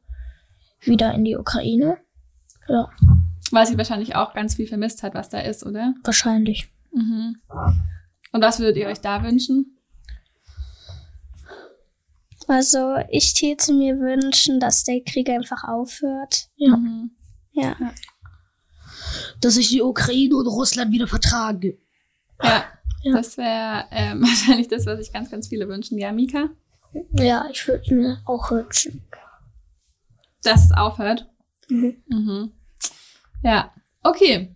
wieder 0.81 1.13
in 1.15 1.25
die 1.25 1.37
Ukraine. 1.37 1.99
Ja, 2.69 2.89
Weil 3.51 3.67
sie 3.67 3.79
wahrscheinlich 3.79 4.15
auch 4.17 4.35
ganz 4.35 4.57
viel 4.57 4.67
vermisst 4.67 5.03
hat, 5.03 5.15
was 5.15 5.29
da 5.29 5.41
ist, 5.41 5.65
oder? 5.65 5.95
wahrscheinlich. 6.05 6.69
Mhm. 6.93 7.37
Und 8.33 8.43
was 8.43 8.59
würdet 8.59 8.77
ihr 8.77 8.87
euch 8.87 9.01
da 9.01 9.23
wünschen? 9.23 9.76
Also 12.49 12.97
ich 13.11 13.35
täte 13.35 13.73
mir 13.73 13.99
wünschen, 13.99 14.61
dass 14.61 14.85
der 14.85 15.01
Krieg 15.03 15.29
einfach 15.29 15.65
aufhört. 15.65 16.49
Ja. 16.57 16.77
Mhm. 16.77 17.11
Ja. 17.53 17.77
Dass 19.41 19.55
sich 19.55 19.69
die 19.71 19.83
Ukraine 19.83 20.37
und 20.37 20.47
Russland 20.47 20.93
wieder 20.93 21.07
vertragen. 21.07 21.79
Ja, 22.43 22.65
Ja. 23.03 23.13
das 23.15 23.37
wäre 23.37 23.85
ähm, 23.91 24.23
wahrscheinlich 24.27 24.69
das, 24.69 24.87
was 24.87 24.99
sich 24.99 25.13
ganz, 25.13 25.31
ganz 25.31 25.49
viele 25.49 25.69
wünschen. 25.69 25.99
Ja, 25.99 26.13
Mika? 26.13 26.51
Ja, 27.13 27.47
ich 27.51 27.67
würde 27.67 27.95
mir 27.95 28.19
auch 28.27 28.51
wünschen. 28.51 29.03
Dass 30.43 30.67
es 30.67 30.73
aufhört. 30.73 31.29
Mhm. 31.69 31.97
Mhm. 32.07 32.53
Ja, 33.43 33.73
okay. 34.03 34.55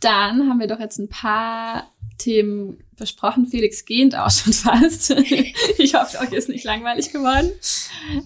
Dann 0.00 0.48
haben 0.48 0.58
wir 0.58 0.66
doch 0.66 0.80
jetzt 0.80 0.98
ein 0.98 1.08
paar 1.08 1.91
Themen 2.18 2.82
besprochen. 2.96 3.46
Felix 3.46 3.84
gehend 3.84 4.16
auch 4.16 4.30
schon 4.30 4.52
fast. 4.52 5.10
ich 5.78 5.94
hoffe, 5.94 6.18
euch 6.20 6.32
ist 6.32 6.48
nicht 6.48 6.64
langweilig 6.64 7.12
geworden. 7.12 7.50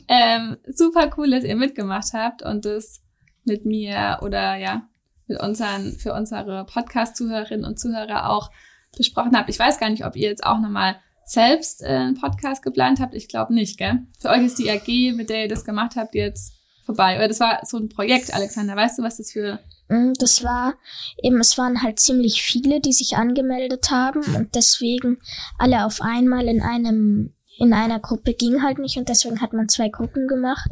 Ähm, 0.09 0.57
super 0.69 1.11
cool, 1.17 1.31
dass 1.31 1.45
ihr 1.45 1.57
mitgemacht 1.57 2.13
habt 2.13 2.43
und 2.43 2.65
das 2.65 3.03
mit 3.45 3.65
mir 3.65 4.19
oder 4.23 4.57
ja, 4.57 4.89
mit 5.27 5.41
unseren, 5.41 5.93
für 5.93 6.13
unsere 6.13 6.65
Podcast-Zuhörerinnen 6.65 7.65
und 7.65 7.79
Zuhörer 7.79 8.31
auch 8.31 8.51
besprochen 8.97 9.37
habt. 9.37 9.51
Ich 9.51 9.59
weiß 9.59 9.79
gar 9.79 9.91
nicht, 9.91 10.05
ob 10.05 10.17
ihr 10.17 10.29
jetzt 10.29 10.45
auch 10.45 10.59
nochmal 10.59 10.97
selbst 11.25 11.83
äh, 11.83 11.89
einen 11.89 12.21
Podcast 12.21 12.63
geplant 12.63 13.01
habt. 13.01 13.15
Ich 13.15 13.29
glaube 13.29 13.53
nicht, 13.53 13.79
gell? 13.79 14.07
Für 14.21 14.31
euch 14.31 14.45
ist 14.45 14.59
die 14.59 14.71
AG, 14.71 15.17
mit 15.17 15.29
der 15.29 15.43
ihr 15.43 15.49
das 15.49 15.65
gemacht 15.65 15.97
habt, 15.97 16.15
jetzt 16.15 16.56
vorbei. 16.87 17.17
Oder 17.17 17.29
das 17.29 17.41
war 17.41 17.61
so 17.65 17.77
ein 17.77 17.89
Projekt, 17.89 18.33
Alexander. 18.33 18.75
Weißt 18.77 18.99
du, 18.99 19.03
was 19.03 19.19
das 19.19 19.33
für 19.33 19.59
Mm, 19.89 20.13
Das 20.19 20.43
war 20.43 20.75
eben, 21.23 21.41
es 21.41 21.57
waren 21.59 21.83
halt 21.83 22.01
ziemlich 22.01 22.43
viele, 22.43 22.81
die 22.81 22.93
sich 22.93 23.17
angemeldet 23.17 23.91
haben 23.91 24.23
und 24.35 24.55
deswegen 24.55 25.19
alle 25.59 25.85
auf 25.85 26.01
einmal 26.01 26.49
in 26.49 26.61
einem, 26.61 27.35
in 27.59 27.73
einer 27.73 28.01
Gruppe 28.01 28.35
ging 28.35 28.63
halt 28.63 28.79
nicht 28.79 28.97
und 28.97 29.09
deswegen 29.09 29.41
hat 29.41 29.53
man 29.53 29.69
zwei 29.69 29.89
Gruppen 29.89 30.27
gemacht 30.27 30.71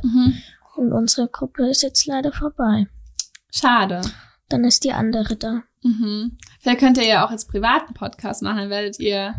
und 0.77 0.92
unsere 0.92 1.29
Gruppe 1.29 1.68
ist 1.68 1.83
jetzt 1.83 2.07
leider 2.07 2.33
vorbei. 2.33 2.87
Schade. 3.53 4.00
Dann 4.48 4.64
ist 4.64 4.85
die 4.85 4.92
andere 4.92 5.37
da. 5.37 5.62
Mhm. 5.83 6.37
Vielleicht 6.61 6.81
könnt 6.81 6.98
ihr 6.98 7.07
ja 7.07 7.24
auch 7.24 7.31
jetzt 7.31 7.48
privaten 7.48 7.94
Podcast 7.94 8.42
machen, 8.42 8.59
dann 8.59 8.70
werdet 8.70 8.98
ihr 8.98 9.35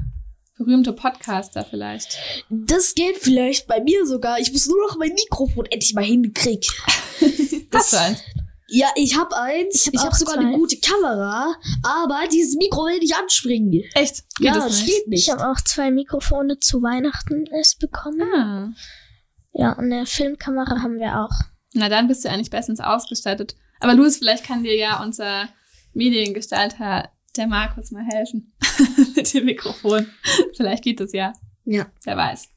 berühmte 0.58 0.94
Podcaster 0.94 1.65
vielleicht. 1.70 2.18
Das 2.50 2.96
geht 2.96 3.18
vielleicht 3.18 3.68
bei 3.68 3.82
mir 3.82 4.06
sogar. 4.06 4.39
Ich 4.39 4.52
muss 4.52 4.68
nur 4.68 4.78
noch 4.88 4.98
mein 4.98 5.13
Mikrofon 5.13 5.65
endlich 5.65 5.94
mal 5.94 6.04
hinkriegen. 6.04 6.70
Das 7.72 7.91
war 7.91 8.02
eins. 8.04 8.20
Ja, 8.70 8.88
ich 8.96 9.18
hab 9.18 9.34
eins. 9.34 9.82
Ich 9.82 9.88
hab 9.88 9.94
Ich 9.94 10.02
hab, 10.02 10.13
sogar 10.13 10.36
zwei. 10.36 10.41
eine 10.46 10.58
gute 10.58 10.78
Kamera, 10.80 11.54
aber 11.84 12.24
dieses 12.32 12.56
Mikro 12.56 12.86
will 12.86 13.00
nicht 13.00 13.13
anspringen. 13.15 13.84
Echt? 13.96 14.24
Geht 14.38 14.48
ja, 14.48 14.54
das 14.54 14.63
das 14.68 14.82
nicht? 14.82 14.86
geht 14.88 15.08
nicht. 15.10 15.28
Ich 15.28 15.30
habe 15.30 15.50
auch 15.52 15.60
zwei 15.60 15.91
Mikrofone 15.91 16.58
zu 16.60 16.82
Weihnachten 16.82 17.46
erst 17.48 17.80
bekommen. 17.80 18.22
Ah. 18.34 18.70
Ja, 19.52 19.74
und 19.74 19.91
eine 19.91 20.06
Filmkamera 20.06 20.82
haben 20.82 21.00
wir 21.00 21.20
auch. 21.20 21.32
Na, 21.74 21.89
dann 21.89 22.08
bist 22.08 22.24
du 22.24 22.30
eigentlich 22.30 22.50
bestens 22.50 22.80
ausgestattet. 22.80 23.56
Aber 23.82 23.94
Louis, 23.94 24.18
vielleicht 24.18 24.46
kann 24.46 24.63
dir 24.63 24.76
ja 24.78 25.04
unser 25.04 25.50
Mediengestalter, 25.94 27.10
der 27.38 27.48
Markus, 27.48 27.91
mal 27.91 28.06
helfen. 28.06 28.54
Mit 29.15 29.34
dem 29.34 29.45
Mikrofon. 29.45 30.08
vielleicht 30.56 30.84
geht 30.84 31.00
das 31.00 31.13
ja. 31.13 31.34
Ja. 31.65 31.88
Wer 32.04 32.17
weiß. 32.17 32.50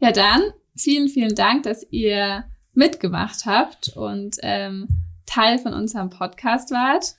Ja, 0.00 0.12
dann 0.12 0.42
vielen, 0.76 1.08
vielen 1.08 1.34
Dank, 1.34 1.64
dass 1.64 1.86
ihr 1.90 2.44
mitgemacht 2.74 3.46
habt 3.46 3.90
und 3.96 4.36
ähm, 4.42 4.88
Teil 5.26 5.58
von 5.58 5.74
unserem 5.74 6.10
Podcast 6.10 6.70
wart. 6.70 7.14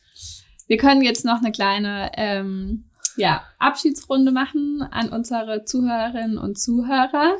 Wir 0.67 0.78
können 0.78 1.02
jetzt 1.02 1.26
noch 1.26 1.39
eine 1.39 1.52
kleine 1.52 2.12
ähm, 2.15 2.86
ja, 3.15 3.43
Abschiedsrunde 3.60 4.32
machen 4.32 4.82
an 4.82 5.10
unsere 5.10 5.65
Zuhörerinnen 5.65 6.38
und 6.38 6.60
Zuhörer. 6.60 7.38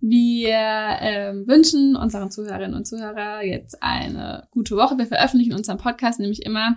Wir 0.00 0.56
ähm, 0.56 1.46
wünschen 1.46 1.96
unseren 1.96 2.30
Zuhörerinnen 2.30 2.74
und 2.74 2.86
Zuhörer 2.86 3.42
jetzt 3.42 3.82
eine 3.82 4.48
gute 4.50 4.76
Woche. 4.76 4.96
Wir 4.98 5.06
veröffentlichen 5.06 5.54
unseren 5.54 5.78
Podcast 5.78 6.20
nämlich 6.20 6.44
immer 6.44 6.76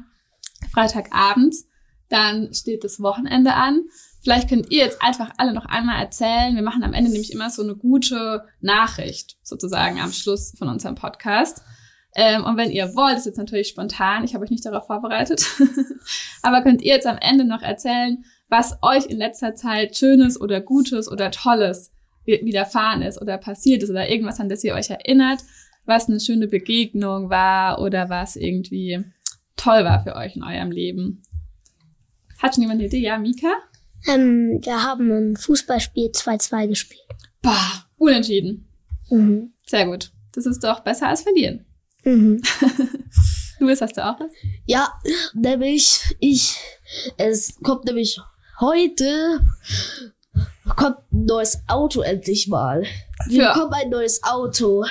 Freitagabends. 0.71 1.67
Dann 2.13 2.54
steht 2.54 2.84
das 2.84 3.02
Wochenende 3.02 3.56
an. 3.56 3.86
Vielleicht 4.23 4.47
könnt 4.47 4.69
ihr 4.71 4.86
jetzt 4.86 5.02
einfach 5.02 5.32
alle 5.38 5.52
noch 5.52 5.65
einmal 5.65 5.99
erzählen. 5.99 6.54
Wir 6.56 6.62
machen 6.62 6.84
am 6.84 6.93
Ende 6.93 7.10
nämlich 7.10 7.34
immer 7.34 7.49
so 7.49 7.63
eine 7.63 7.76
gute 7.76 8.43
Nachricht 8.62 9.38
sozusagen 9.41 9.99
am 9.99 10.12
Schluss 10.13 10.54
von 10.58 10.69
unserem 10.69 10.93
Podcast. 10.93 11.63
Ähm, 12.15 12.43
und 12.45 12.56
wenn 12.56 12.69
ihr 12.69 12.93
wollt, 12.95 13.17
ist 13.17 13.26
jetzt 13.26 13.39
natürlich 13.39 13.67
spontan, 13.69 14.23
ich 14.23 14.36
habe 14.36 14.43
euch 14.43 14.52
nicht 14.52 14.63
darauf 14.63 14.86
vorbereitet, 14.86 15.43
aber 16.43 16.62
könnt 16.62 16.84
ihr 16.84 16.93
jetzt 16.93 17.08
am 17.08 17.17
Ende 17.17 17.45
noch 17.45 17.63
erzählen, 17.63 18.23
was 18.47 18.78
euch 18.84 19.08
in 19.08 19.17
letzter 19.17 19.56
Zeit 19.56 19.97
Schönes 19.97 20.39
oder 20.39 20.62
Gutes 20.62 21.12
oder 21.12 21.32
Tolles 21.32 21.91
wi- 22.26 22.41
widerfahren 22.45 23.02
ist 23.02 23.19
oder 23.19 23.39
passiert 23.39 23.82
ist 23.82 23.89
oder 23.89 24.08
irgendwas, 24.08 24.39
an 24.39 24.49
das 24.49 24.63
ihr 24.63 24.76
euch 24.76 24.91
erinnert, 24.91 25.39
was 25.86 26.08
eine 26.08 26.19
schöne 26.19 26.47
Begegnung 26.47 27.32
war 27.32 27.82
oder 27.82 28.10
was 28.10 28.36
irgendwie 28.36 29.04
toll 29.58 29.84
war 29.84 30.04
für 30.04 30.15
euch 30.15 30.36
in 30.36 30.43
eurem 30.43 30.69
Leben. 30.69 31.23
Hat 32.43 32.53
schon 32.53 32.62
jemand 32.63 32.79
eine 32.79 32.88
Idee? 32.88 32.99
Ja, 32.99 33.17
Mika? 33.17 33.53
Ähm, 34.06 34.60
wir 34.62 34.84
haben 34.84 35.10
ein 35.12 35.36
Fußballspiel 35.38 36.10
2-2 36.12 36.67
gespielt. 36.67 37.01
Boah, 37.41 37.86
unentschieden. 37.97 38.67
Mhm. 39.10 39.53
Sehr 39.65 39.86
gut. 39.86 40.12
Das 40.34 40.45
ist 40.45 40.63
doch 40.63 40.82
besser 40.82 41.08
als 41.08 41.21
verlieren. 41.21 41.65
Mhm. 42.03 42.41
Louis, 43.60 43.79
hast 43.79 43.95
du 43.95 44.06
auch 44.06 44.19
was? 44.19 44.29
Ja, 44.65 44.91
nämlich 45.34 46.01
ich, 46.19 46.58
es 47.17 47.56
kommt 47.63 47.86
nämlich 47.86 48.19
heute, 48.60 49.39
kommt 50.75 50.97
ein 51.13 51.25
neues 51.25 51.62
Auto 51.67 52.01
endlich 52.01 52.47
mal. 52.49 52.84
Wir 53.27 53.47
Für- 53.47 53.53
bekommen 53.53 53.73
ein 53.73 53.89
neues 53.89 54.21
Auto. 54.23 54.84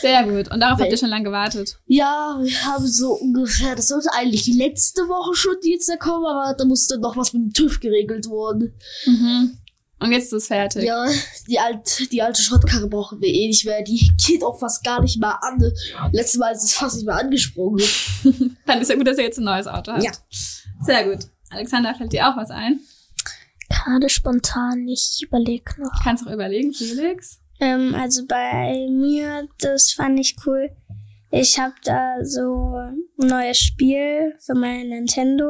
Sehr 0.00 0.24
gut. 0.24 0.50
Und 0.50 0.60
darauf 0.60 0.80
habt 0.80 0.90
ihr 0.90 0.96
schon 0.96 1.10
lange 1.10 1.24
gewartet. 1.24 1.78
Ja, 1.86 2.38
wir 2.40 2.64
haben 2.64 2.86
so 2.86 3.12
ungefähr, 3.12 3.74
das 3.74 3.88
sollte 3.88 4.12
eigentlich 4.12 4.46
letzte 4.46 5.02
Woche 5.02 5.34
schon 5.34 5.54
Dienstag 5.62 6.00
kommen, 6.00 6.26
aber 6.26 6.54
da 6.56 6.64
musste 6.64 6.98
noch 6.98 7.16
was 7.16 7.32
mit 7.32 7.42
dem 7.42 7.52
TÜV 7.52 7.80
geregelt 7.80 8.28
worden. 8.28 8.74
Mhm. 9.06 9.58
Und 10.02 10.10
jetzt 10.10 10.26
ist 10.26 10.32
es 10.32 10.46
fertig. 10.48 10.82
Ja, 10.82 11.06
die, 11.46 11.60
alt, 11.60 12.10
die 12.10 12.22
alte 12.22 12.42
Schrottkarre 12.42 12.88
brauchen 12.88 13.20
wir 13.20 13.28
eh 13.28 13.46
nicht 13.46 13.64
mehr. 13.64 13.82
Die 13.82 14.10
geht 14.26 14.42
auch 14.42 14.58
fast 14.58 14.82
gar 14.82 15.00
nicht 15.00 15.20
mehr 15.20 15.42
an. 15.44 15.62
Letztes 16.10 16.40
Mal 16.40 16.50
ist 16.50 16.64
es 16.64 16.72
fast 16.72 16.96
nicht 16.96 17.06
mehr 17.06 17.16
angesprungen. 17.16 17.84
Dann 18.66 18.80
ist 18.80 18.88
ja 18.88 18.96
gut, 18.96 19.06
dass 19.06 19.18
ihr 19.18 19.24
jetzt 19.24 19.38
ein 19.38 19.44
neues 19.44 19.68
Auto 19.68 19.92
habt. 19.92 20.02
Ja. 20.02 20.10
Sehr 20.80 21.08
gut. 21.08 21.28
Alexander, 21.50 21.94
fällt 21.94 22.12
dir 22.12 22.28
auch 22.28 22.36
was 22.36 22.50
ein? 22.50 22.80
Gerade 23.68 24.08
spontan, 24.08 24.88
ich 24.88 25.20
überlege 25.22 25.80
noch. 25.80 25.92
Kannst 26.02 26.26
auch 26.26 26.32
überlegen, 26.32 26.74
Felix. 26.74 27.38
Ähm, 27.62 27.94
also 27.94 28.26
bei 28.26 28.88
mir, 28.90 29.48
das 29.60 29.92
fand 29.92 30.18
ich 30.18 30.34
cool. 30.44 30.68
Ich 31.30 31.58
habe 31.60 31.74
da 31.84 32.16
so 32.24 32.74
ein 32.76 33.04
neues 33.16 33.58
Spiel 33.58 34.34
für 34.44 34.54
mein 34.54 34.88
Nintendo. 34.88 35.46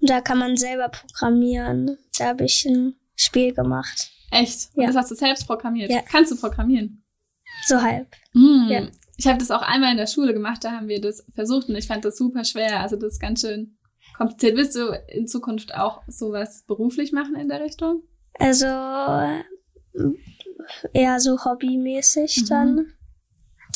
Und 0.00 0.10
da 0.10 0.20
kann 0.20 0.38
man 0.38 0.56
selber 0.56 0.88
programmieren. 0.88 1.96
Da 2.18 2.26
habe 2.26 2.44
ich 2.44 2.66
ein 2.66 2.96
Spiel 3.14 3.54
gemacht. 3.54 4.10
Echt? 4.32 4.70
Und 4.74 4.82
Ja. 4.82 4.88
das 4.88 4.96
hast 4.96 5.10
du 5.12 5.14
selbst 5.14 5.46
programmiert? 5.46 5.90
Ja. 5.90 6.00
Kannst 6.02 6.32
du 6.32 6.36
programmieren? 6.36 7.04
So 7.66 7.80
halb. 7.80 8.08
Hm. 8.32 8.66
Ja. 8.68 8.88
Ich 9.16 9.26
habe 9.26 9.38
das 9.38 9.50
auch 9.52 9.62
einmal 9.62 9.92
in 9.92 9.96
der 9.98 10.08
Schule 10.08 10.34
gemacht, 10.34 10.64
da 10.64 10.72
haben 10.72 10.88
wir 10.88 11.00
das 11.00 11.24
versucht 11.34 11.68
und 11.70 11.76
ich 11.76 11.86
fand 11.86 12.04
das 12.04 12.18
super 12.18 12.44
schwer. 12.44 12.80
Also 12.80 12.96
das 12.96 13.14
ist 13.14 13.20
ganz 13.20 13.40
schön 13.40 13.78
kompliziert. 14.18 14.56
Willst 14.56 14.74
du 14.76 14.88
in 15.08 15.26
Zukunft 15.28 15.74
auch 15.74 16.02
sowas 16.08 16.64
beruflich 16.66 17.12
machen 17.12 17.36
in 17.36 17.48
der 17.48 17.60
Richtung? 17.62 18.02
Also 18.38 18.66
eher 20.92 21.20
so 21.20 21.44
hobbymäßig 21.44 22.42
Mhm. 22.42 22.46
dann. 22.48 22.78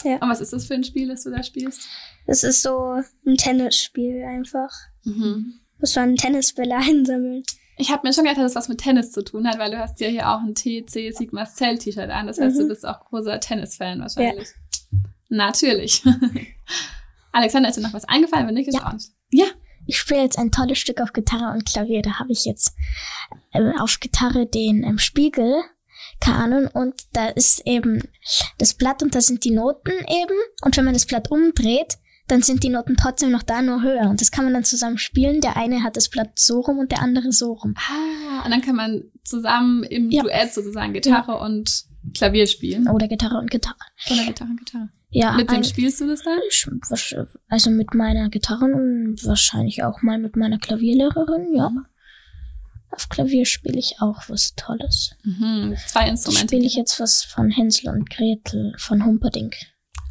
Und 0.05 0.29
was 0.31 0.41
ist 0.41 0.53
das 0.53 0.65
für 0.67 0.75
ein 0.75 0.85
Spiel, 0.85 1.09
das 1.09 1.25
du 1.25 1.31
da 1.31 1.43
spielst? 1.43 1.83
Es 2.27 2.43
ist 2.43 2.63
so 2.63 3.03
ein 3.27 3.37
Tennisspiel 3.37 4.25
einfach. 4.25 4.71
Mhm. 5.05 5.55
Muss 5.79 5.95
man 5.97 6.17
Tennisbälle 6.17 6.77
einsammeln. 6.77 7.43
Ich 7.77 7.91
habe 7.91 8.07
mir 8.07 8.13
schon 8.13 8.25
gedacht, 8.25 8.39
dass 8.43 8.53
das 8.55 8.65
was 8.65 8.69
mit 8.69 8.79
Tennis 8.79 9.11
zu 9.13 9.23
tun 9.25 9.47
hat, 9.49 9.59
weil 9.59 9.71
du 9.71 9.79
hast 9.79 10.01
ja 10.01 10.09
hier 10.09 10.29
auch 10.29 10.41
ein 10.41 10.55
TC 10.55 11.13
Sigmas 11.17 11.55
Zell 11.55 11.79
T-Shirt 11.79 12.11
an. 12.11 12.27
Das 12.27 12.39
heißt, 12.39 12.59
du 12.59 12.65
Mhm. 12.65 12.69
bist 12.69 12.87
auch 12.87 13.05
großer 13.07 13.41
Tennisfan 13.41 14.01
wahrscheinlich. 14.01 14.49
Natürlich. 15.29 16.03
Alexander, 17.33 17.69
ist 17.69 17.77
dir 17.79 17.83
noch 17.83 17.95
was 17.95 18.05
eingefallen? 18.09 18.47
Wenn 18.47 18.55
nicht, 18.55 18.69
ist 18.69 18.75
Ja. 18.79 18.89
auch 18.89 18.93
nicht. 18.93 19.11
Ja. 19.31 19.47
Ich 19.87 19.99
spiele 19.99 20.23
jetzt 20.23 20.39
ein 20.39 20.51
tolles 20.53 20.79
Stück 20.79 21.01
auf 21.01 21.13
Gitarre 21.13 21.53
und 21.55 21.65
Klavier. 21.65 22.03
Da 22.03 22.19
habe 22.19 22.33
ich 22.33 22.45
jetzt 22.45 22.75
äh, 23.53 23.73
auf 23.79 23.99
Gitarre 23.99 24.47
den 24.47 24.83
ähm, 24.85 24.99
Spiegel, 24.99 25.63
Kanon, 26.21 26.67
und 26.67 26.95
da 27.13 27.29
ist 27.29 27.63
eben 27.67 28.03
das 28.59 28.75
Blatt 28.75 29.03
und 29.03 29.15
da 29.15 29.21
sind 29.21 29.45
die 29.45 29.51
Noten 29.51 29.91
eben. 29.91 30.37
Und 30.63 30.77
wenn 30.77 30.85
man 30.85 30.95
das 30.95 31.07
Blatt 31.07 31.31
umdreht, 31.31 31.97
dann 32.29 32.43
sind 32.43 32.63
die 32.63 32.69
Noten 32.69 32.97
trotzdem 32.97 33.31
noch 33.33 33.43
da, 33.43 33.61
nur 33.63 33.83
höher. 33.83 34.09
Und 34.09 34.21
das 34.21 34.31
kann 34.31 34.45
man 34.45 34.55
dann 34.55 34.63
zusammen 34.65 34.99
spielen. 34.99 35.41
Der 35.41 35.57
eine 35.57 35.83
hat 35.83 35.97
das 35.97 36.09
Blatt 36.09 36.39
so 36.39 36.61
rum 36.61 36.79
und 36.79 36.93
der 36.93 37.03
andere 37.03 37.33
so 37.33 37.55
rum. 37.55 37.75
Ah, 37.77 38.45
und 38.45 38.51
dann 38.53 38.63
kann 38.63 38.77
man 38.77 39.03
zusammen 39.25 39.83
im 39.85 40.11
Ja. 40.11 40.23
Duett 40.23 40.55
sozusagen 40.55 40.93
Gitarre 40.93 41.39
und 41.39 41.85
Klavier 42.15 42.47
spielen. 42.47 42.89
Oder 42.89 43.09
Gitarre 43.09 43.39
und 43.39 43.51
Gitarre. 43.51 43.77
Oder 44.11 44.25
Gitarre 44.27 44.51
und 44.51 44.59
Gitarre. 44.65 44.89
Ja, 45.13 45.33
Mit 45.33 45.51
wem 45.51 45.59
ein- 45.59 45.65
spielst 45.65 46.01
du 46.01 46.07
das 46.07 46.23
dann? 46.23 46.39
also 47.49 47.71
mit 47.71 47.95
meiner 47.95 48.29
Gitarre 48.31 48.67
und 48.67 49.17
wahrscheinlich 49.25 49.83
auch 49.83 50.01
mal 50.03 50.19
mit 50.19 50.37
meiner 50.37 50.59
Klavierlehrerin, 50.59 51.53
ja. 51.57 51.73
Auf 52.91 53.09
Klavier 53.09 53.47
spiele 53.47 53.79
ich 53.79 53.97
auch 54.01 54.29
was 54.29 54.55
Tolles. 54.55 55.15
Mhm. 55.23 55.77
Zwei 55.87 56.09
Instrumente. 56.09 56.49
spiele 56.49 56.67
ich 56.67 56.75
jetzt 56.75 56.99
was 56.99 57.23
von 57.23 57.51
Hänsel 57.51 57.91
und 57.91 58.11
Gretel, 58.11 58.75
von 58.79 59.05
Humperdinck. 59.05 59.57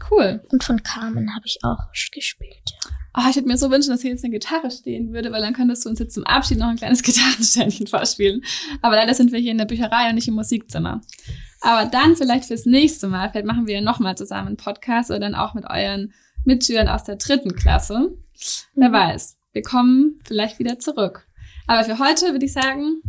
Cool. 0.09 0.41
Und 0.49 0.63
von 0.63 0.81
Carmen 0.81 1.35
habe 1.35 1.45
ich 1.45 1.59
auch 1.63 1.91
gespielt. 2.11 2.63
Ja. 2.65 2.89
Oh, 3.17 3.29
ich 3.29 3.35
würde 3.35 3.47
mir 3.47 3.57
so 3.57 3.69
wünschen, 3.69 3.89
dass 3.89 4.01
hier 4.01 4.11
jetzt 4.11 4.23
eine 4.23 4.33
Gitarre 4.33 4.71
stehen 4.71 5.13
würde, 5.13 5.31
weil 5.31 5.41
dann 5.41 5.53
könntest 5.53 5.83
du 5.83 5.89
uns 5.89 5.99
jetzt 5.99 6.13
zum 6.13 6.25
Abschied 6.25 6.57
noch 6.57 6.67
ein 6.67 6.77
kleines 6.77 7.03
Gitarrenständchen 7.03 7.87
vorspielen. 7.87 8.43
Aber 8.81 8.95
leider 8.95 9.13
sind 9.13 9.31
wir 9.31 9.39
hier 9.39 9.51
in 9.51 9.57
der 9.57 9.65
Bücherei 9.65 10.09
und 10.09 10.15
nicht 10.15 10.27
im 10.27 10.35
Musikzimmer. 10.35 11.01
Aber 11.61 11.89
dann 11.89 12.15
vielleicht 12.15 12.45
fürs 12.45 12.65
nächste 12.65 13.07
Mal, 13.07 13.29
vielleicht 13.29 13.47
machen 13.47 13.67
wir 13.67 13.75
ja 13.75 13.81
nochmal 13.81 14.15
zusammen 14.15 14.47
einen 14.47 14.57
Podcast 14.57 15.09
oder 15.09 15.19
dann 15.19 15.35
auch 15.35 15.53
mit 15.53 15.65
euren 15.65 16.13
Mitschülern 16.45 16.87
aus 16.87 17.03
der 17.03 17.17
dritten 17.17 17.55
Klasse. 17.55 18.15
Wer 18.75 18.91
weiß, 18.91 19.37
wir 19.51 19.63
kommen 19.63 20.19
vielleicht 20.25 20.59
wieder 20.59 20.79
zurück. 20.79 21.27
Aber 21.69 21.83
für 21.83 21.99
heute 21.99 22.31
würde 22.31 22.47
ich 22.47 22.53
sagen, 22.53 23.03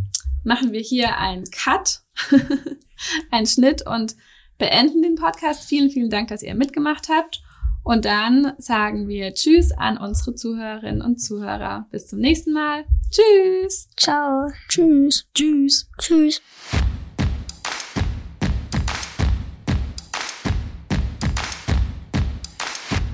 machen 0.45 0.73
wir 0.73 0.83
hier 0.83 1.17
einen 1.17 1.45
Cut, 1.51 2.03
einen 3.31 3.47
Schnitt 3.47 3.87
und 3.87 4.17
beenden 4.59 5.01
den 5.01 5.15
Podcast. 5.15 5.67
Vielen, 5.67 5.89
vielen 5.89 6.11
Dank, 6.11 6.29
dass 6.29 6.43
ihr 6.43 6.55
mitgemacht 6.55 7.09
habt. 7.09 7.41
Und 7.83 8.05
dann 8.05 8.53
sagen 8.59 9.09
wir 9.09 9.33
Tschüss 9.33 9.73
an 9.73 9.97
unsere 9.97 10.35
Zuhörerinnen 10.35 11.01
und 11.01 11.23
Zuhörer. 11.23 11.87
Bis 11.91 12.07
zum 12.07 12.19
nächsten 12.19 12.53
Mal. 12.53 12.85
Tschüss. 13.11 13.89
Ciao. 13.97 14.53
Tschüss. 14.69 15.27
Tschüss. 15.33 15.89
Tschüss. 15.99 16.43